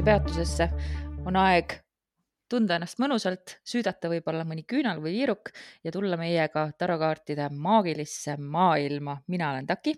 jõudnud 0.00 0.24
kosmosepeatusesse. 0.24 0.70
on 1.26 1.36
aeg 1.36 1.72
tunda 2.48 2.76
ennast 2.78 2.98
mõnusalt, 2.98 3.58
süüdata 3.64 4.08
võib-olla 4.08 4.44
mõni 4.48 4.64
küünal 4.64 5.00
või 5.02 5.12
viiruk 5.18 5.50
ja 5.84 5.92
tulla 5.92 6.16
meiega 6.16 6.70
tarokaartide 6.78 7.50
maagilisse 7.52 8.36
maailma. 8.36 9.18
mina 9.28 9.50
olen 9.50 9.66
Taki. 9.66 9.94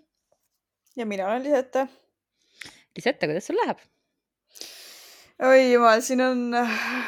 ja 0.95 1.05
mina 1.05 1.27
olen 1.27 1.43
Lisette. 1.43 1.87
Lisette, 2.95 3.27
kuidas 3.27 3.47
sul 3.47 3.55
läheb? 3.55 3.77
oi 5.43 5.71
jumal, 5.71 6.01
siin 6.01 6.21
on 6.21 6.51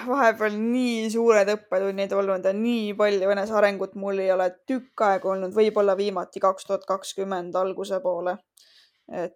vahepeal 0.08 0.56
nii 0.56 1.10
suured 1.12 1.50
õppetunnid 1.50 2.14
olnud 2.14 2.46
ja 2.46 2.54
nii 2.54 2.94
palju 2.94 3.30
enesearengut 3.30 3.96
mul 3.96 4.20
ei 4.20 4.32
ole 4.32 4.50
tükk 4.68 5.02
aega 5.02 5.30
olnud, 5.30 5.54
võib-olla 5.54 5.98
viimati 5.98 6.40
kaks 6.40 6.66
tuhat 6.66 6.86
kakskümmend 6.86 7.56
alguse 7.56 8.00
poole. 8.00 8.38
et 9.12 9.36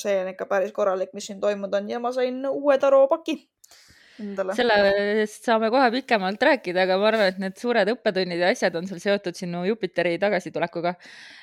see 0.00 0.18
on 0.22 0.32
ikka 0.32 0.46
päris 0.50 0.72
korralik, 0.72 1.14
mis 1.16 1.26
siin 1.30 1.40
toimunud 1.40 1.74
on 1.74 1.90
ja 1.90 2.00
ma 2.02 2.12
sain 2.12 2.42
uue 2.50 2.78
taropaki 2.78 3.36
endale. 4.20 4.54
sellest 4.58 5.46
saame 5.48 5.70
kohe 5.72 5.88
pikemalt 5.94 6.42
rääkida, 6.50 6.84
aga 6.86 6.98
ma 7.00 7.08
arvan, 7.10 7.32
et 7.32 7.40
need 7.42 7.56
suured 7.60 7.90
õppetunnid 7.94 8.42
ja 8.42 8.50
asjad 8.54 8.76
on 8.80 8.88
sul 8.90 9.00
seotud 9.02 9.36
sinu 9.38 9.64
Jupiteri 9.68 10.16
tagasitulekuga. 10.22 10.94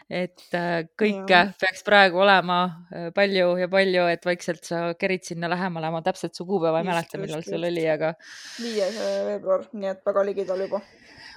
Et 0.07 0.43
äh, 0.55 0.85
kõike 0.99 1.33
ja. 1.33 1.43
peaks 1.59 1.83
praegu 1.87 2.21
olema 2.23 2.59
äh, 2.91 3.09
palju 3.15 3.49
ja 3.59 3.67
palju, 3.71 4.05
et 4.11 4.27
vaikselt 4.27 4.63
sa 4.67 4.81
kerid 4.99 5.25
sinna 5.27 5.49
lähemale, 5.51 5.91
ma 5.91 6.01
täpselt 6.05 6.37
su 6.37 6.47
kuupäeva 6.47 6.79
ei 6.81 6.87
mäleta, 6.87 7.19
millal 7.19 7.43
sul 7.43 7.67
oli, 7.67 7.83
aga. 7.91 8.13
viies 8.61 8.99
veebruar, 9.27 9.67
nii 9.75 9.91
et 9.91 10.03
väga 10.07 10.25
ligidal 10.29 10.63
juba 10.63 10.81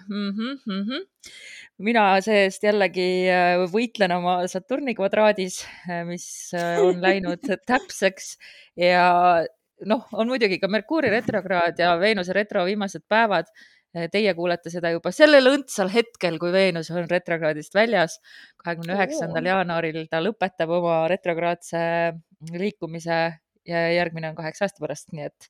mm. 0.09 0.31
-hmm, 0.31 0.59
mm 0.67 0.83
-hmm. 0.87 1.09
mina 1.79 2.05
see-eest 2.23 2.63
jällegi 2.71 3.09
äh, 3.29 3.65
võitlen 3.75 4.15
oma 4.17 4.37
Saturni 4.47 4.95
kvadraadis, 4.95 5.65
mis 6.07 6.29
on 6.55 7.03
läinud 7.03 7.43
täpseks 7.71 8.37
ja 8.77 9.11
noh, 9.87 10.07
on 10.13 10.29
muidugi 10.29 10.59
ka 10.61 10.69
Merkuuri 10.69 11.11
retrokraad 11.11 11.79
ja 11.79 11.95
Veenuse 12.01 12.33
retro 12.37 12.65
viimased 12.69 13.07
päevad. 13.09 13.51
Teie 13.91 14.35
kuulete 14.39 14.71
seda 14.71 14.93
juba 14.95 15.11
sellel 15.11 15.51
õndsal 15.51 15.89
hetkel, 15.91 16.37
kui 16.39 16.53
Veenus 16.55 16.93
on 16.95 17.09
retrokraadist 17.11 17.75
väljas. 17.75 18.21
kahekümne 18.63 18.95
üheksandal 18.95 19.49
jaanuaril 19.51 20.05
ta 20.11 20.21
lõpetab 20.23 20.71
oma 20.79 21.01
retrokraadse 21.11 21.81
liikumise 22.53 23.19
ja 23.67 23.81
järgmine 23.97 24.31
on 24.31 24.39
kaheksa 24.39 24.69
aasta 24.69 24.85
pärast, 24.85 25.11
nii 25.13 25.27
et, 25.27 25.49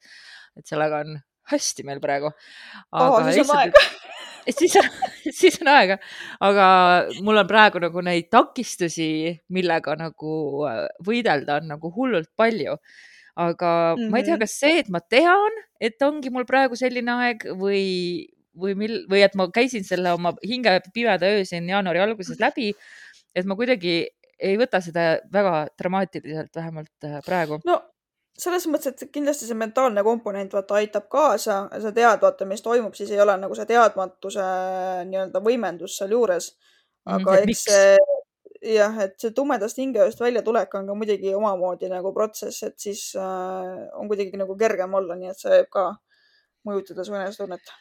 et 0.57 0.67
sellega 0.67 1.03
on 1.05 1.21
hästi 1.53 1.85
meil 1.85 2.01
praegu. 2.01 2.33
oh, 2.93 3.21
siis 3.29 3.45
on 3.45 3.59
aega 3.59 3.85
siis 4.59 4.77
on, 4.81 4.89
siis 5.37 5.61
on 5.61 5.71
aega, 5.75 5.99
aga 6.41 6.67
mul 7.21 7.43
on 7.43 7.49
praegu 7.49 7.83
nagu 7.83 8.05
neid 8.05 8.31
takistusi, 8.33 9.11
millega 9.53 9.97
nagu 10.01 10.35
võidelda 11.07 11.61
on 11.61 11.73
nagu 11.75 11.93
hullult 11.97 12.33
palju 12.41 12.79
aga 13.37 13.95
mm 13.97 14.03
-hmm. 14.03 14.11
ma 14.11 14.19
ei 14.19 14.25
tea, 14.25 14.35
mhm. 14.35 14.41
kas 14.41 14.59
see, 14.59 14.79
et 14.79 14.89
ma 14.89 15.01
tean, 15.01 15.59
et 15.81 16.03
ongi 16.03 16.31
mul 16.31 16.47
praegu 16.47 16.77
selline 16.77 17.13
aeg 17.13 17.45
või, 17.59 18.27
või 18.57 18.75
mil- 18.75 19.05
või 19.11 19.23
et 19.25 19.35
ma 19.35 19.49
käisin 19.49 19.85
selle 19.85 20.13
oma 20.13 20.35
hinge 20.45 20.81
pimeda 20.95 21.27
öö 21.27 21.45
siin 21.45 21.69
jaanuari 21.69 22.01
alguses 22.01 22.41
läbi, 22.41 22.75
et 23.35 23.47
ma 23.47 23.57
kuidagi 23.57 24.09
ei 24.41 24.57
võta 24.57 24.81
seda 24.81 25.21
väga 25.33 25.69
dramaatiliselt, 25.79 26.57
vähemalt 26.57 27.05
äh, 27.05 27.21
praegu. 27.27 27.61
no 27.65 27.83
selles 28.41 28.67
mõttes, 28.71 28.95
et 28.95 29.13
kindlasti 29.13 29.47
see 29.49 29.59
mentaalne 29.59 30.03
komponent 30.07 30.53
vaata 30.57 30.79
aitab 30.81 31.09
kaasa, 31.13 31.63
sa 31.83 31.93
tead, 31.93 32.21
vaata, 32.23 32.47
mis 32.49 32.63
toimub, 32.65 32.95
siis 32.97 33.11
ei 33.11 33.21
ole 33.21 33.37
nagu 33.37 33.57
see 33.59 33.69
teadmatuse 33.69 34.47
nii-öelda 35.11 35.43
võimendus 35.45 35.99
sealjuures. 36.01 36.55
Aga 37.09 37.33
mm, 37.33 37.49
eks 37.49 37.65
see 37.69 38.10
jah, 38.61 38.97
et 39.05 39.17
see 39.21 39.35
tumedast 39.37 39.79
hingeööst 39.81 40.21
väljatulek 40.21 40.75
on 40.79 40.89
ka 40.91 40.97
muidugi 40.97 41.35
omamoodi 41.37 41.91
nagu 41.93 42.13
protsess, 42.17 42.65
et 42.67 42.79
siis 42.81 43.11
äh, 43.19 43.87
on 43.99 44.11
kuidagi 44.11 44.41
nagu 44.41 44.57
kergem 44.59 44.97
olla, 44.99 45.17
nii 45.17 45.33
et 45.33 45.41
see 45.41 45.53
võib 45.55 45.71
ka 45.77 45.87
mõjutada 46.69 47.07
su 47.07 47.17
enesetunnet 47.17 47.73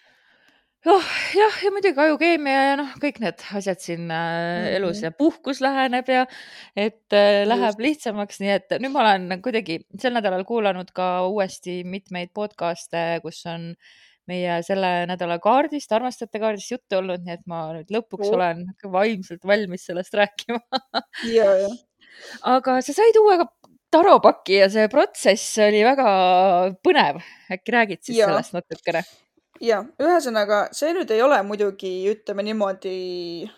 oh,. 0.87 1.11
jah, 1.35 1.61
ja 1.65 1.71
muidugi 1.75 2.03
ajukeemia 2.05 2.65
ja 2.69 2.75
noh, 2.79 2.93
kõik 3.03 3.19
need 3.23 3.43
asjad 3.59 3.83
siin 3.83 4.05
äh, 4.07 4.17
mm 4.23 4.65
-hmm. 4.65 4.75
elus 4.79 5.03
ja 5.03 5.11
puhkus 5.11 5.61
läheneb 5.61 6.07
ja 6.07 6.25
et 6.75 7.13
äh, 7.13 7.45
läheb 7.47 7.75
Just. 7.75 7.85
lihtsamaks, 7.87 8.39
nii 8.39 8.53
et 8.55 8.77
nüüd 8.79 8.95
ma 8.95 9.03
olen 9.03 9.41
kuidagi 9.43 9.81
sel 9.99 10.15
nädalal 10.15 10.45
kuulanud 10.47 10.95
ka 10.95 11.27
uuesti 11.27 11.83
mitmeid 11.83 12.31
podcast'e, 12.33 13.19
kus 13.21 13.45
on 13.45 13.73
äh, 13.75 14.08
meie 14.29 14.59
selle 14.65 14.91
nädala 15.09 15.39
kaardist, 15.43 15.91
armastajate 15.95 16.41
kaardist 16.41 16.73
juttu 16.75 16.99
olnud, 16.99 17.25
nii 17.25 17.37
et 17.37 17.45
ma 17.49 17.65
nüüd 17.75 17.93
lõpuks 17.93 18.29
oh. 18.29 18.35
olen 18.37 18.65
vaimselt 18.93 19.45
valmis 19.47 19.87
sellest 19.89 20.15
rääkima 20.19 20.61
ja, 21.37 21.49
ja. 21.65 21.71
aga 22.55 22.79
sa 22.85 22.95
said 22.95 23.17
uue 23.21 23.39
taropaki 23.91 24.59
ja 24.61 24.69
see 24.71 24.85
protsess 24.91 25.57
oli 25.65 25.81
väga 25.85 26.09
põnev. 26.85 27.23
äkki 27.51 27.73
räägid 27.73 28.05
siis 28.05 28.21
ja. 28.21 28.29
sellest 28.29 28.55
natukene? 28.57 29.03
ja, 29.61 29.83
ühesõnaga 30.01 30.67
see 30.75 30.93
nüüd 30.95 31.11
ei 31.13 31.21
ole 31.25 31.41
muidugi, 31.43 31.91
ütleme 32.11 32.45
niimoodi, 32.47 33.49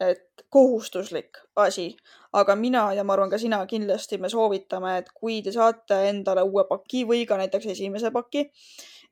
et 0.00 0.44
kohustuslik 0.54 1.40
asi, 1.58 1.90
aga 2.32 2.54
mina 2.56 2.88
ja 2.96 3.04
ma 3.04 3.16
arvan 3.16 3.30
ka 3.32 3.40
sina 3.40 3.60
kindlasti 3.68 4.18
me 4.20 4.30
soovitame, 4.32 4.98
et 5.02 5.10
kui 5.14 5.40
te 5.44 5.52
saate 5.52 5.98
endale 6.08 6.44
uue 6.46 6.64
paki 6.68 7.04
või 7.08 7.24
ka 7.28 7.38
näiteks 7.40 7.72
esimese 7.74 8.12
paki, 8.14 8.46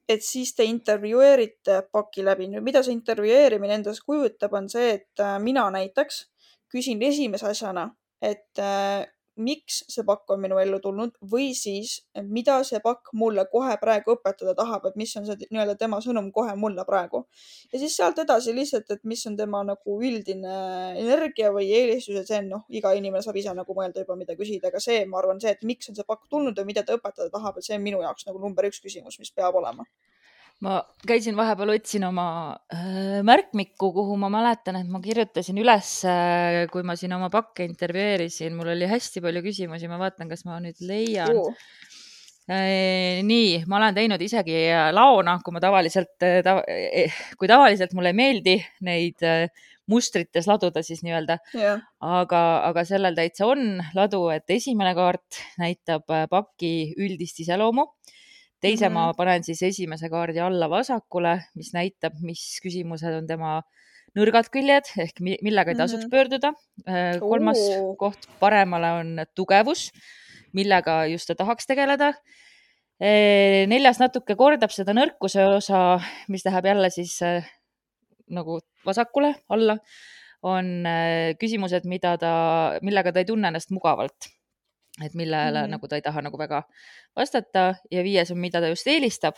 et 0.08 0.22
siis 0.22 0.54
te 0.54 0.64
intervjueerite 0.64 1.80
paki 1.92 2.24
läbi. 2.24 2.48
nüüd, 2.52 2.64
mida 2.66 2.82
see 2.82 2.94
intervjueerimine 2.94 3.80
endast 3.80 4.04
kujutab, 4.06 4.54
on 4.54 4.68
see, 4.70 4.92
et 5.00 5.22
äh, 5.22 5.36
mina 5.42 5.66
näiteks 5.74 6.24
küsin 6.72 7.02
esimese 7.02 7.48
asjana, 7.50 7.88
et 8.22 8.58
äh, 8.62 9.06
miks 9.36 9.82
see 9.92 10.04
pakk 10.06 10.30
on 10.34 10.41
minu 10.41 10.58
ellu 10.60 10.78
tulnud 10.82 11.16
või 11.32 11.50
siis, 11.56 11.98
mida 12.22 12.56
see 12.64 12.80
pakk 12.84 13.12
mulle 13.20 13.47
kohe 13.52 13.76
praegu 13.82 14.16
õpetada 14.16 14.54
tahab, 14.58 14.88
et 14.91 14.97
mis 15.00 15.12
on 15.20 15.26
see 15.28 15.48
nii-öelda 15.50 15.76
tema 15.80 16.00
sõnum 16.04 16.30
kohe 16.34 16.54
mulle 16.56 16.84
praegu. 16.88 17.24
ja 17.72 17.78
siis 17.82 17.97
sealt 17.97 18.19
edasi 18.22 18.54
lihtsalt, 18.56 18.91
et 18.91 19.04
mis 19.04 19.26
on 19.26 19.36
tema 19.36 19.62
nagu 19.66 19.98
üldine 20.10 20.56
energia 21.02 21.52
või 21.52 21.70
eelistus, 21.70 22.20
et 22.22 22.32
see 22.32 22.41
on 22.44 22.50
noh, 22.56 22.66
iga 22.69 22.92
inimene 22.97 23.22
saab 23.22 23.36
ise 23.36 23.54
nagu 23.54 23.76
mõelda 23.76 24.04
juba, 24.04 24.16
mida 24.16 24.36
küsida, 24.38 24.72
aga 24.72 24.80
see, 24.82 25.04
ma 25.06 25.20
arvan, 25.22 25.41
see, 25.41 25.53
et 25.56 25.64
miks 25.68 25.91
on 25.91 25.98
see 25.98 26.08
pakk 26.08 26.28
tulnud 26.30 26.58
ja 26.58 26.64
mida 26.64 26.84
ta 26.86 26.97
õpetada 26.97 27.30
tahab, 27.32 27.58
et 27.58 27.68
see 27.68 27.76
on 27.76 27.84
minu 27.84 28.03
jaoks 28.04 28.28
nagu 28.28 28.41
number 28.42 28.68
üks 28.68 28.80
küsimus, 28.84 29.20
mis 29.20 29.32
peab 29.32 29.56
olema 29.60 29.86
ma 30.64 30.78
käisin 31.06 31.36
vahepeal, 31.36 31.74
otsin 31.74 32.06
oma 32.08 32.26
äh, 32.72 33.20
märkmikku, 33.26 33.90
kuhu 33.92 34.16
ma 34.20 34.30
mäletan, 34.32 34.78
et 34.80 34.88
ma 34.88 35.02
kirjutasin 35.04 35.58
üles 35.60 35.90
äh,, 36.08 36.62
kui 36.72 36.86
ma 36.86 36.96
siin 36.96 37.12
oma 37.16 37.28
pakke 37.32 37.66
intervjueerisin, 37.68 38.56
mul 38.56 38.72
oli 38.72 38.88
hästi 38.88 39.20
palju 39.24 39.44
küsimusi, 39.44 39.90
ma 39.90 40.00
vaatan, 40.00 40.30
kas 40.32 40.46
ma 40.48 40.60
nüüd 40.64 40.80
leian. 40.88 41.34
Uh.. 41.36 41.52
Äh, 42.46 43.24
nii, 43.26 43.64
ma 43.66 43.80
olen 43.80 43.96
teinud 43.96 44.22
isegi 44.22 44.68
äh, 44.70 44.88
laona, 44.94 45.40
kui 45.42 45.50
ma 45.50 45.58
tavaliselt 45.62 46.22
äh, 46.22 46.38
ta,, 46.46 46.60
eh, 46.70 47.14
kui 47.34 47.50
tavaliselt 47.50 47.90
mulle 47.98 48.12
ei 48.14 48.18
meeldi 48.20 48.54
neid 48.86 49.24
äh, 49.26 49.48
mustrites 49.90 50.46
laduda 50.46 50.78
siis 50.86 51.02
nii-öelda. 51.02 51.41
Yeah.. 51.50 51.82
aga, 51.98 52.42
aga 52.70 52.86
sellel 52.86 53.18
täitsa 53.18 53.50
on 53.50 53.82
ladu, 53.98 54.28
et 54.30 54.47
esimene 54.54 54.94
kaart 54.94 55.42
näitab 55.59 56.06
paki 56.30 56.72
üldist 57.02 57.42
iseloomu 57.42 57.88
teise 58.60 58.88
mm 58.88 58.94
-hmm. 58.94 59.08
ma 59.08 59.14
panen 59.14 59.44
siis 59.44 59.62
esimese 59.62 60.08
kaardi 60.08 60.41
alla 60.41 60.68
vasakule, 60.70 61.38
mis 61.54 61.72
näitab, 61.74 62.14
mis 62.22 62.58
küsimused 62.64 63.12
on 63.18 63.26
tema 63.26 63.60
nõrgad 64.16 64.48
küljed 64.53 64.88
ehk 65.03 65.20
millega 65.20 65.72
ei 65.72 65.78
tasuks 65.78 66.04
mm 66.04 66.06
-hmm. 66.06 66.10
pöörduda. 66.10 66.53
Äh, 66.88 67.18
kolmas 67.20 67.58
Ooh. 67.58 67.97
koht 67.98 68.28
paremale 68.41 68.92
on 69.00 69.20
tugevus, 69.34 69.91
millega 70.53 71.06
just 71.06 71.28
ta 71.28 71.34
tahaks 71.34 71.66
tegeleda. 71.66 72.14
Äh, 73.00 73.66
neljas 73.68 74.00
natuke 74.00 74.36
kordab 74.36 74.70
seda 74.70 74.92
nõrkuse 74.92 75.44
osa, 75.56 76.00
mis 76.28 76.44
läheb 76.44 76.64
jälle 76.64 76.91
siis 76.91 77.20
äh, 77.22 77.44
nagu 78.30 78.60
vasakule 78.86 79.34
alla, 79.48 79.78
on 80.42 80.84
küsimused, 81.41 81.84
mida 81.84 82.16
ta, 82.18 82.78
millega 82.82 83.12
ta 83.12 83.18
ei 83.18 83.24
tunne 83.24 83.48
ennast 83.48 83.70
mugavalt 83.70 84.35
et 85.04 85.15
millele 85.15 85.60
mm 85.60 85.66
-hmm. 85.66 85.71
nagu 85.71 85.89
ta 85.89 85.97
ei 85.97 86.03
taha 86.03 86.22
nagu 86.22 86.39
väga 86.39 86.63
vastata 87.16 87.75
ja 87.91 88.03
viies 88.03 88.31
on, 88.31 88.39
mida 88.39 88.60
ta 88.60 88.69
just 88.69 88.87
eelistab. 88.87 89.37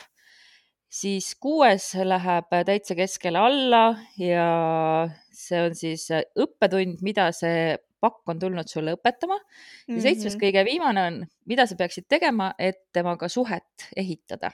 siis 0.89 1.35
kuues 1.35 1.95
läheb 1.95 2.47
täitsa 2.67 2.95
keskele 2.95 3.39
alla 3.39 3.99
ja 4.19 5.09
see 5.33 5.63
on 5.63 5.75
siis 5.75 6.09
õppetund, 6.39 7.03
mida 7.03 7.33
see 7.33 7.77
pakk 8.01 8.29
on 8.29 8.39
tulnud 8.39 8.69
sulle 8.69 8.95
õpetama. 8.95 9.41
ja 9.89 10.01
seitsmes 10.01 10.35
mm 10.35 10.39
-hmm. 10.39 10.45
kõige 10.45 10.65
viimane 10.65 11.07
on, 11.07 11.27
mida 11.45 11.67
sa 11.67 11.77
peaksid 11.77 12.05
tegema, 12.09 12.55
et 12.59 12.79
temaga 12.93 13.29
suhet 13.29 13.91
ehitada 13.97 14.51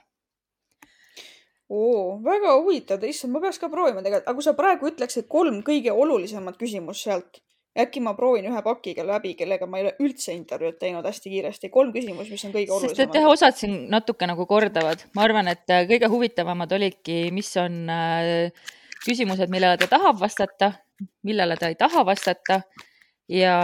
oo, 1.68 2.20
väga 2.24 2.54
huvitav, 2.60 3.04
issand, 3.04 3.32
ma 3.32 3.40
peaks 3.40 3.58
ka 3.58 3.68
proovima 3.72 4.02
tegelikult, 4.02 4.28
aga 4.28 4.34
kui 4.38 4.46
sa 4.46 4.54
praegu 4.58 4.90
ütleksid 4.90 5.28
kolm 5.28 5.62
kõige 5.66 5.92
olulisemat 5.92 6.58
küsimust 6.60 7.06
sealt, 7.06 7.40
äkki 7.74 8.00
ma 8.04 8.14
proovin 8.14 8.46
ühe 8.50 8.62
pakiga 8.62 9.04
läbi, 9.06 9.34
kellega 9.38 9.66
ma 9.66 9.80
ei 9.80 9.88
ole 9.88 9.94
üldse 10.04 10.34
intervjuud 10.36 10.78
teinud 10.78 11.06
hästi 11.06 11.32
kiiresti. 11.32 11.70
kolm 11.74 11.90
küsimust, 11.94 12.30
mis 12.30 12.46
on 12.46 12.54
kõige 12.54 12.70
olulisemad. 12.70 12.96
sest 12.96 13.08
et 13.08 13.18
jah, 13.18 13.28
osad 13.30 13.58
siin 13.58 13.76
natuke 13.90 14.28
nagu 14.30 14.46
kordavad. 14.46 15.04
ma 15.14 15.26
arvan, 15.26 15.50
et 15.50 15.74
äh, 15.74 15.84
kõige 15.90 16.10
huvitavamad 16.12 16.72
olidki, 16.78 17.28
mis 17.34 17.50
on 17.60 17.84
äh, 17.90 18.66
küsimused, 19.04 19.50
millele 19.50 19.78
ta 19.80 19.90
tahab 19.90 20.20
vastata, 20.20 20.72
millele 21.26 21.58
ta 21.60 21.72
ei 21.72 21.78
taha 21.78 22.04
vastata 22.06 22.62
ja 23.28 23.54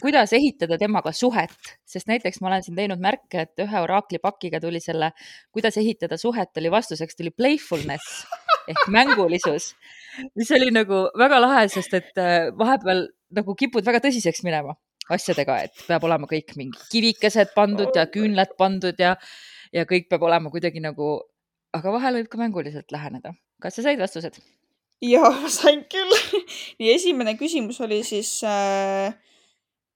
kuidas 0.00 0.32
ehitada 0.36 0.78
temaga 0.78 1.12
suhet, 1.14 1.54
sest 1.86 2.08
näiteks 2.10 2.40
ma 2.42 2.50
olen 2.50 2.64
siin 2.66 2.76
teinud 2.78 3.02
märke, 3.02 3.46
et 3.46 3.62
ühe 3.62 3.82
oraakli 3.82 4.18
pakiga 4.22 4.60
tuli 4.60 4.80
selle, 4.82 5.12
kuidas 5.54 5.78
ehitada 5.78 6.18
suhet, 6.18 6.50
oli 6.58 6.72
vastuseks 6.74 7.16
tuli 7.16 7.30
playfulness 7.30 8.26
ehk 8.66 8.88
mängulisus, 8.90 9.74
mis 10.34 10.50
oli 10.56 10.72
nagu 10.74 11.06
väga 11.18 11.40
lahe, 11.42 11.68
sest 11.72 11.94
et 11.98 12.20
äh, 12.22 12.50
vahepeal 12.58 13.06
nagu 13.36 13.54
kipud 13.58 13.86
väga 13.86 14.02
tõsiseks 14.04 14.44
minema 14.46 14.76
asjadega, 15.12 15.60
et 15.66 15.86
peab 15.86 16.04
olema 16.08 16.28
kõik 16.30 16.56
mingi 16.58 16.78
kivikesed 16.90 17.54
pandud 17.54 17.94
ja 17.94 18.06
küünlad 18.10 18.56
pandud 18.58 18.98
ja, 18.98 19.14
ja 19.74 19.86
kõik 19.88 20.08
peab 20.10 20.26
olema 20.26 20.50
kuidagi 20.50 20.82
nagu, 20.82 21.20
aga 21.76 21.94
vahel 21.94 22.20
võib 22.20 22.30
ka 22.32 22.40
mänguliselt 22.40 22.94
läheneda. 22.94 23.34
kas 23.62 23.78
sa 23.78 23.86
said 23.86 24.02
vastused? 24.02 24.40
ja 25.04 25.30
sain 25.52 25.84
küll. 25.92 26.18
nii, 26.80 26.90
esimene 26.94 27.36
küsimus 27.38 27.80
oli 27.84 28.02
siis 28.06 28.38
äh,, 28.46 29.14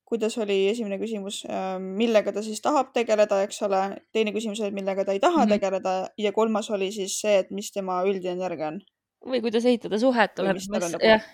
kuidas 0.05 0.37
oli 0.43 0.69
esimene 0.71 1.01
küsimus 1.01 1.43
äh,, 1.49 1.77
millega 1.81 2.35
ta 2.37 2.45
siis 2.47 2.63
tahab 2.63 2.93
tegeleda, 2.95 3.43
eks 3.47 3.63
ole. 3.67 3.83
teine 4.13 4.35
küsimus 4.37 4.63
oli, 4.63 4.75
millega 4.77 5.05
ta 5.05 5.17
ei 5.17 5.21
taha 5.21 5.45
mm 5.45 5.47
-hmm. 5.47 5.59
tegeleda 5.59 5.95
ja 6.19 6.33
kolmas 6.33 6.71
oli 6.71 6.93
siis 6.93 7.21
see, 7.21 7.39
et 7.39 7.51
mis 7.51 7.73
tema 7.73 8.03
üldine 8.05 8.37
energia 8.39 8.69
on. 8.69 8.81
Või 9.27 9.43
kuidas 9.45 9.67
ehitada 9.69 9.99
suhet. 10.01 10.39
Nagu... 10.39 11.03
jah. 11.05 11.27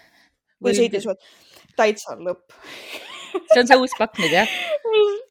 kuidas 0.62 0.82
ehitada 0.82 1.04
suhet. 1.08 1.30
täitsa 1.76 2.16
lõpp 2.16 2.52
see 3.52 3.60
on 3.60 3.68
see 3.68 3.78
uus 3.80 3.94
pakk 3.98 4.20
nüüd 4.22 4.34
jah 4.34 4.50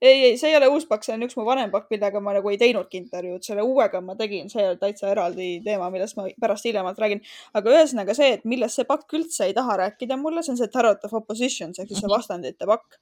ei, 0.00 0.24
ei, 0.24 0.38
see 0.38 0.50
ei 0.50 0.56
ole 0.56 0.68
uus 0.72 0.86
pakk, 0.88 1.04
see 1.06 1.14
on 1.16 1.24
üks 1.26 1.36
mu 1.38 1.44
vanem 1.46 1.70
pakk, 1.72 1.88
millega 1.92 2.20
ma 2.22 2.34
nagu 2.36 2.50
ei 2.52 2.58
teinudki 2.60 2.98
intervjuud, 3.00 3.44
selle 3.46 3.64
uuega 3.66 4.00
ma 4.04 4.16
tegin, 4.18 4.50
see 4.52 4.64
on 4.70 4.80
täitsa 4.80 5.10
eraldi 5.12 5.50
teema, 5.64 5.88
millest 5.92 6.18
ma 6.18 6.26
pärast 6.42 6.68
hiljemalt 6.68 6.98
räägin. 7.02 7.22
aga 7.56 7.74
ühesõnaga 7.74 8.16
see, 8.16 8.32
et 8.38 8.44
millest 8.48 8.80
see 8.80 8.88
pakk 8.88 9.16
üldse 9.18 9.48
ei 9.48 9.54
taha 9.56 9.78
rääkida 9.84 10.18
mulle, 10.20 10.44
see 10.44 10.54
on 10.54 10.60
see 10.60 10.72
Tarot 10.72 11.06
of 11.08 11.14
Oppositions 11.20 11.80
ehk 11.80 11.92
siis 11.92 12.02
see 12.02 12.08
mhm. 12.08 12.16
vastandite 12.16 12.68
pakk 12.68 12.98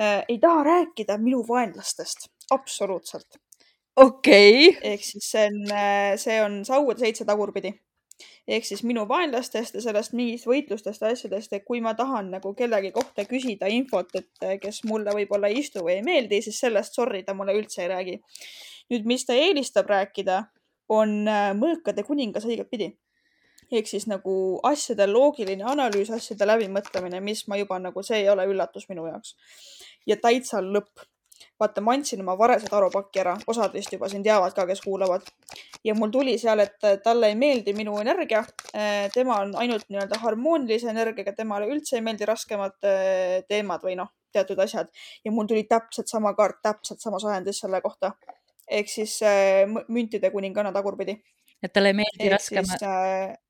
äh,. 0.00 0.20
ei 0.28 0.38
taha 0.42 0.66
rääkida 0.68 1.18
minu 1.22 1.42
vaenlastest, 1.48 2.28
absoluutselt. 2.50 3.40
okei 3.96 4.68
okay.. 4.68 4.92
ehk 4.94 5.08
siis 5.08 5.30
see 5.32 5.48
on, 5.48 5.62
äh, 5.70 6.12
see 6.20 6.40
on 6.44 6.60
sauade 6.68 7.06
seitse 7.06 7.28
tagurpidi 7.28 7.74
ehk 8.48 8.66
siis 8.66 8.82
minu 8.86 9.04
vaenlastest 9.08 9.76
ja 9.78 9.82
sellest 9.84 10.14
mingist 10.18 10.48
võitlustest 10.50 11.04
ja 11.04 11.12
asjadest, 11.14 11.52
et 11.52 11.64
kui 11.64 11.80
ma 11.80 11.94
tahan 11.98 12.30
nagu 12.34 12.54
kellegi 12.58 12.92
kohta 12.92 13.24
küsida 13.28 13.70
infot, 13.70 14.10
et 14.18 14.48
kes 14.62 14.82
mulle 14.90 15.14
võib-olla 15.14 15.50
ei 15.52 15.60
istu 15.62 15.84
või 15.86 15.98
ei 15.98 16.06
meeldi, 16.06 16.42
siis 16.42 16.58
sellest 16.60 16.98
sorry, 16.98 17.22
ta 17.22 17.34
mulle 17.34 17.54
üldse 17.58 17.84
ei 17.84 17.92
räägi. 17.92 18.18
nüüd, 18.90 19.06
mis 19.06 19.24
ta 19.26 19.34
eelistab 19.38 19.88
rääkida, 19.88 20.42
on 20.92 21.22
äh, 21.28 21.52
mõõkade 21.56 22.04
kuningas 22.04 22.44
õigetpidi 22.44 22.92
ehk 23.72 23.88
siis 23.88 24.06
nagu 24.10 24.34
asjade 24.68 25.06
loogiline 25.08 25.64
analüüs, 25.64 26.10
asjade 26.12 26.46
läbimõtlemine, 26.48 27.22
mis 27.24 27.46
ma 27.48 27.56
juba 27.56 27.78
nagu, 27.80 28.02
see 28.04 28.20
ei 28.20 28.28
ole 28.28 28.44
üllatus 28.50 28.88
minu 28.90 29.06
jaoks. 29.08 29.36
ja 30.06 30.16
täitsa 30.20 30.60
lõpp 30.60 31.06
vaata, 31.60 31.82
ma 31.84 31.94
andsin 31.96 32.20
oma 32.24 32.34
varese 32.38 32.68
tarupaki 32.70 33.22
ära, 33.22 33.34
osad 33.50 33.74
vist 33.76 33.92
juba 33.92 34.08
siin 34.10 34.24
teavad 34.24 34.54
ka, 34.56 34.66
kes 34.68 34.80
kuulavad. 34.84 35.26
ja 35.84 35.94
mul 35.98 36.10
tuli 36.14 36.36
seal, 36.38 36.62
et 36.62 36.88
talle 37.04 37.32
ei 37.32 37.36
meeldi 37.38 37.74
minu 37.74 37.98
energia. 37.98 38.44
Eh, 38.74 39.10
tema 39.14 39.40
on 39.42 39.54
ainult 39.58 39.88
nii-öelda 39.88 40.18
harmoonilise 40.22 40.90
energiaga, 40.90 41.34
temale 41.36 41.66
üldse 41.72 41.98
ei 41.98 42.04
meeldi 42.06 42.28
raskemad 42.28 42.78
eh, 42.86 43.42
teemad 43.48 43.82
või 43.82 43.96
noh, 43.98 44.12
teatud 44.32 44.58
asjad. 44.62 44.88
ja 45.24 45.32
mul 45.32 45.46
tuli 45.50 45.64
täpselt 45.68 46.08
sama 46.08 46.34
kaart, 46.38 46.62
täpselt 46.62 47.00
samas 47.00 47.24
ahendis 47.24 47.60
selle 47.64 47.80
kohta. 47.80 48.12
ehk 48.70 48.88
siis 48.88 49.18
äh, 49.26 49.66
müntide 49.88 50.30
kuninganna 50.30 50.72
tagurpidi. 50.72 51.18
et 51.62 51.72
talle 51.72 51.92
ei 51.92 52.02
meeldi 52.02 52.30
raskemad 52.32 53.40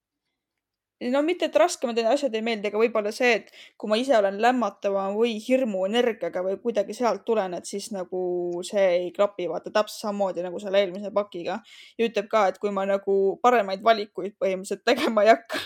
no 1.10 1.22
mitte, 1.26 1.48
et 1.48 1.56
raskemad 1.58 1.98
asjad 2.12 2.34
ei 2.36 2.44
meeldi, 2.44 2.70
aga 2.70 2.80
võib-olla 2.80 3.12
see, 3.14 3.32
et 3.40 3.50
kui 3.80 3.90
ma 3.90 3.98
ise 4.00 4.14
olen 4.18 4.38
lämmatava 4.42 5.08
või 5.16 5.34
hirmuenergiaga 5.42 6.44
või 6.46 6.58
kuidagi 6.62 6.96
sealt 6.96 7.24
tulen, 7.28 7.56
et 7.58 7.68
siis 7.68 7.90
nagu 7.94 8.62
see 8.66 8.84
ei 8.98 9.12
klapi, 9.14 9.48
vaata 9.50 9.72
täpselt 9.74 10.06
samamoodi 10.06 10.44
nagu 10.44 10.60
selle 10.62 10.82
eelmise 10.82 11.12
pakiga. 11.14 11.60
ja 11.98 12.08
ütleb 12.08 12.28
ka, 12.32 12.46
et 12.52 12.58
kui 12.62 12.70
ma 12.74 12.86
nagu 12.88 13.38
paremaid 13.42 13.82
valikuid 13.84 14.36
põhimõtteliselt 14.40 14.84
tegema 14.86 15.24
ei 15.24 15.32
hakka 15.34 15.62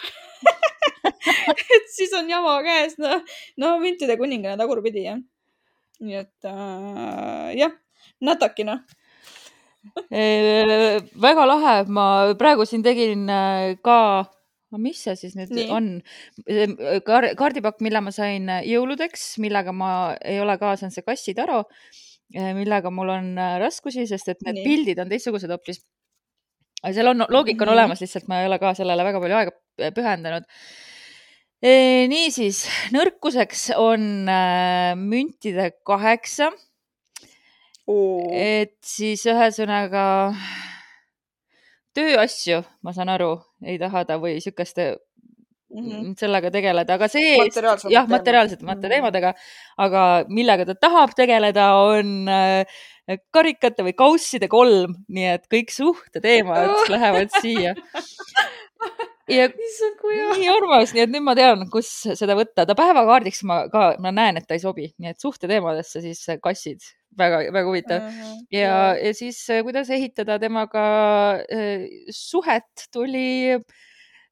et 1.76 1.90
siis 1.92 2.12
on 2.16 2.28
jama 2.30 2.58
käes, 2.66 2.96
noh, 3.02 3.24
no 3.60 3.76
müntide 3.82 4.16
kuningane 4.20 4.56
tagurpidi 4.60 5.08
jah. 5.08 5.18
nii 6.00 6.22
et 6.22 6.48
äh, 6.48 7.50
jah, 7.56 7.74
nataki 8.20 8.68
noh 8.68 8.84
väga 11.22 11.46
lahe, 11.46 11.76
ma 11.88 12.34
praegu 12.38 12.66
siin 12.66 12.82
tegin 12.82 13.28
äh, 13.30 13.76
ka 13.82 14.26
aga 14.72 14.82
mis 14.82 14.98
see 15.06 15.14
siis 15.18 15.36
nüüd 15.38 15.52
Nii. 15.54 15.66
on? 15.74 15.90
Kar 17.06 17.28
kaardipakk, 17.38 17.82
mille 17.86 18.02
ma 18.02 18.12
sain 18.14 18.50
jõuludeks, 18.66 19.36
millega 19.42 19.74
ma 19.76 19.90
ei 20.18 20.40
ole 20.42 20.56
kaasa, 20.60 20.88
on 20.88 20.94
see 20.94 21.06
kassitaro, 21.06 21.62
millega 22.58 22.90
mul 22.90 23.12
on 23.14 23.30
raskusi, 23.62 24.08
sest 24.10 24.34
et 24.34 24.42
need 24.46 24.60
Nii. 24.60 24.66
pildid 24.66 25.02
on 25.02 25.12
teistsugused 25.12 25.52
hoopis. 25.52 25.84
seal 26.90 27.12
on 27.12 27.26
loogika 27.28 27.64
on 27.64 27.70
Nii. 27.70 27.78
olemas, 27.78 28.02
lihtsalt 28.02 28.28
ma 28.28 28.42
ei 28.42 28.50
ole 28.50 28.58
ka 28.62 28.74
sellele 28.78 29.06
väga 29.06 29.22
palju 29.22 29.40
aega 29.40 29.90
pühendanud. 29.94 30.50
niisiis, 32.10 32.66
nõrkuseks 32.94 33.70
on 33.78 34.26
müntide 35.06 35.70
kaheksa. 35.86 36.50
et 38.34 38.74
siis 38.82 39.22
ühesõnaga 39.30 40.34
tööasju, 41.96 42.62
ma 42.84 42.94
saan 42.96 43.10
aru, 43.12 43.34
ei 43.64 43.78
taha 43.80 44.04
ta 44.08 44.18
või 44.22 44.36
sihukeste 44.44 44.96
mm 45.74 45.86
-hmm. 45.86 46.12
sellega 46.18 46.50
tegeleda, 46.50 46.94
aga 46.94 47.08
see, 47.08 47.36
jah, 47.90 48.08
materiaalsete 48.08 48.64
mm 48.64 48.70
-hmm. 48.70 48.88
teemadega, 48.88 49.34
aga 49.78 50.02
millega 50.28 50.66
ta 50.66 50.74
tahab 50.74 51.14
tegeleda, 51.16 51.72
on 51.74 52.28
äh, 52.28 52.66
karikate 53.30 53.86
või 53.86 53.94
kausside 53.94 54.48
kolm, 54.48 54.96
nii 55.08 55.28
et 55.36 55.46
kõik 55.52 55.70
suhteteemad 55.74 56.70
oh. 56.70 56.88
lähevad 56.90 57.30
siia. 57.40 57.74
ja 59.28 59.48
nii 60.38 60.48
armas, 60.50 60.94
nii 60.94 61.06
et 61.06 61.10
nüüd 61.14 61.26
ma 61.26 61.34
tean, 61.38 61.66
kus 61.70 61.90
seda 62.14 62.34
võtta. 62.38 62.66
ta 62.66 62.74
päevakaardiks 62.74 63.42
ma 63.44 63.68
ka, 63.72 63.94
ma 63.98 64.12
näen, 64.14 64.36
et 64.36 64.46
ta 64.46 64.54
ei 64.54 64.62
sobi, 64.62 64.92
nii 64.98 65.14
et 65.14 65.20
suhteteemadesse 65.20 66.00
siis 66.00 66.24
kassid 66.42 66.82
väga, 67.18 67.40
väga 67.52 67.66
huvitav 67.68 68.02
uh. 68.02 68.12
-huh. 68.12 68.38
ja, 68.52 68.76
ja 69.00 69.14
siis, 69.14 69.40
äh, 69.50 69.62
kuidas 69.66 69.90
ehitada 69.90 70.38
temaga 70.38 70.86
äh, 71.52 71.86
suhet, 72.10 72.88
tuli 72.92 73.56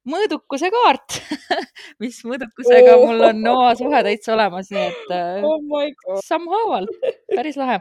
mõõdukuse 0.04 0.70
kaart 0.72 1.18
mis 2.02 2.20
mõõdukusega 2.28 2.98
oh. 2.98 3.08
mul 3.08 3.28
on 3.30 3.48
oma 3.54 3.72
suhe 3.78 4.04
täitsa 4.06 4.34
olemas, 4.36 4.70
nii 4.70 4.86
et 4.90 5.16
äh, 5.16 5.48
oh 5.48 6.20
sammhaaval, 6.24 6.88
päris 7.34 7.60
lahe 7.60 7.80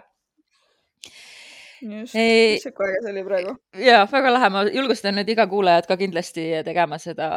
just, 1.84 2.16
sihuke 2.16 2.88
aeg 2.88 3.08
oli 3.12 3.24
praegu. 3.28 3.56
ja 3.84 4.04
väga 4.10 4.32
lahe, 4.34 4.50
ma 4.54 4.64
julgustan 4.72 5.18
nüüd 5.18 5.30
iga 5.34 5.46
kuulajat 5.52 5.88
ka 5.90 5.98
kindlasti 6.00 6.46
tegema 6.66 7.00
seda 7.02 7.30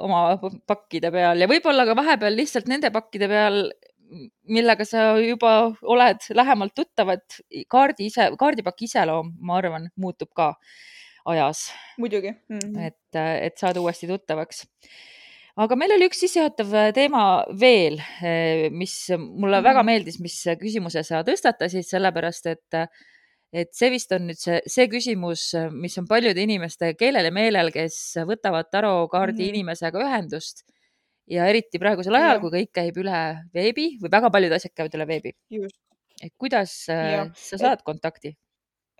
oma 0.00 0.38
pakkide 0.70 1.10
peal 1.14 1.42
ja 1.42 1.48
võib-olla 1.50 1.86
ka 1.88 1.96
vahepeal 1.98 2.38
lihtsalt 2.38 2.70
nende 2.70 2.92
pakkide 2.94 3.28
peal 3.30 3.64
millega 4.50 4.86
sa 4.88 5.12
juba 5.22 5.72
oled 5.82 6.24
lähemalt 6.34 6.74
tuttavad, 6.76 7.24
kaardi 7.70 8.08
ise, 8.10 8.30
kaardipaki 8.38 8.88
iseloom, 8.90 9.34
ma 9.46 9.58
arvan, 9.60 9.90
muutub 10.00 10.32
ka 10.36 10.52
ajas. 11.30 11.70
muidugi 11.98 12.32
mm. 12.32 12.58
-hmm. 12.58 12.86
et, 12.86 13.20
et 13.46 13.58
saada 13.58 13.80
uuesti 13.80 14.06
tuttavaks. 14.06 14.64
aga 15.56 15.76
meil 15.76 15.92
oli 15.92 16.08
üks 16.08 16.20
sissejuhatav 16.24 16.74
teema 16.94 17.44
veel, 17.60 18.00
mis 18.70 18.94
mulle 19.10 19.56
mm 19.56 19.60
-hmm. 19.60 19.68
väga 19.68 19.82
meeldis, 19.82 20.20
mis 20.20 20.42
küsimuse 20.60 21.02
sa 21.02 21.22
tõstatasid, 21.22 21.86
sellepärast 21.86 22.46
et 22.46 22.82
et 23.52 23.72
see 23.74 23.90
vist 23.90 24.12
on 24.12 24.28
nüüd 24.28 24.38
see, 24.38 24.60
see 24.66 24.86
küsimus, 24.86 25.54
mis 25.74 25.98
on 25.98 26.06
paljude 26.06 26.42
inimeste 26.42 26.94
keelel 26.94 27.24
ja 27.24 27.32
meelel, 27.34 27.72
kes 27.74 28.16
võtavad 28.26 28.70
tarokaardi 28.70 29.42
mm 29.42 29.46
-hmm. 29.46 29.48
inimesega 29.48 30.04
ühendust 30.06 30.62
ja 31.30 31.46
eriti 31.50 31.80
praegusel 31.80 32.18
ajal, 32.18 32.40
kui 32.42 32.52
kõik 32.56 32.72
käib 32.80 33.00
üle 33.00 33.18
veebi 33.54 33.94
või 34.02 34.12
väga 34.12 34.30
paljud 34.34 34.54
asjad 34.56 34.74
käivad 34.74 34.96
üle 34.98 35.06
veebi. 35.08 35.34
et 36.22 36.32
kuidas 36.38 36.72
äh, 36.92 37.10
ja. 37.14 37.26
sa 37.34 37.58
saad 37.58 37.80
et, 37.80 37.84
kontakti? 37.86 38.34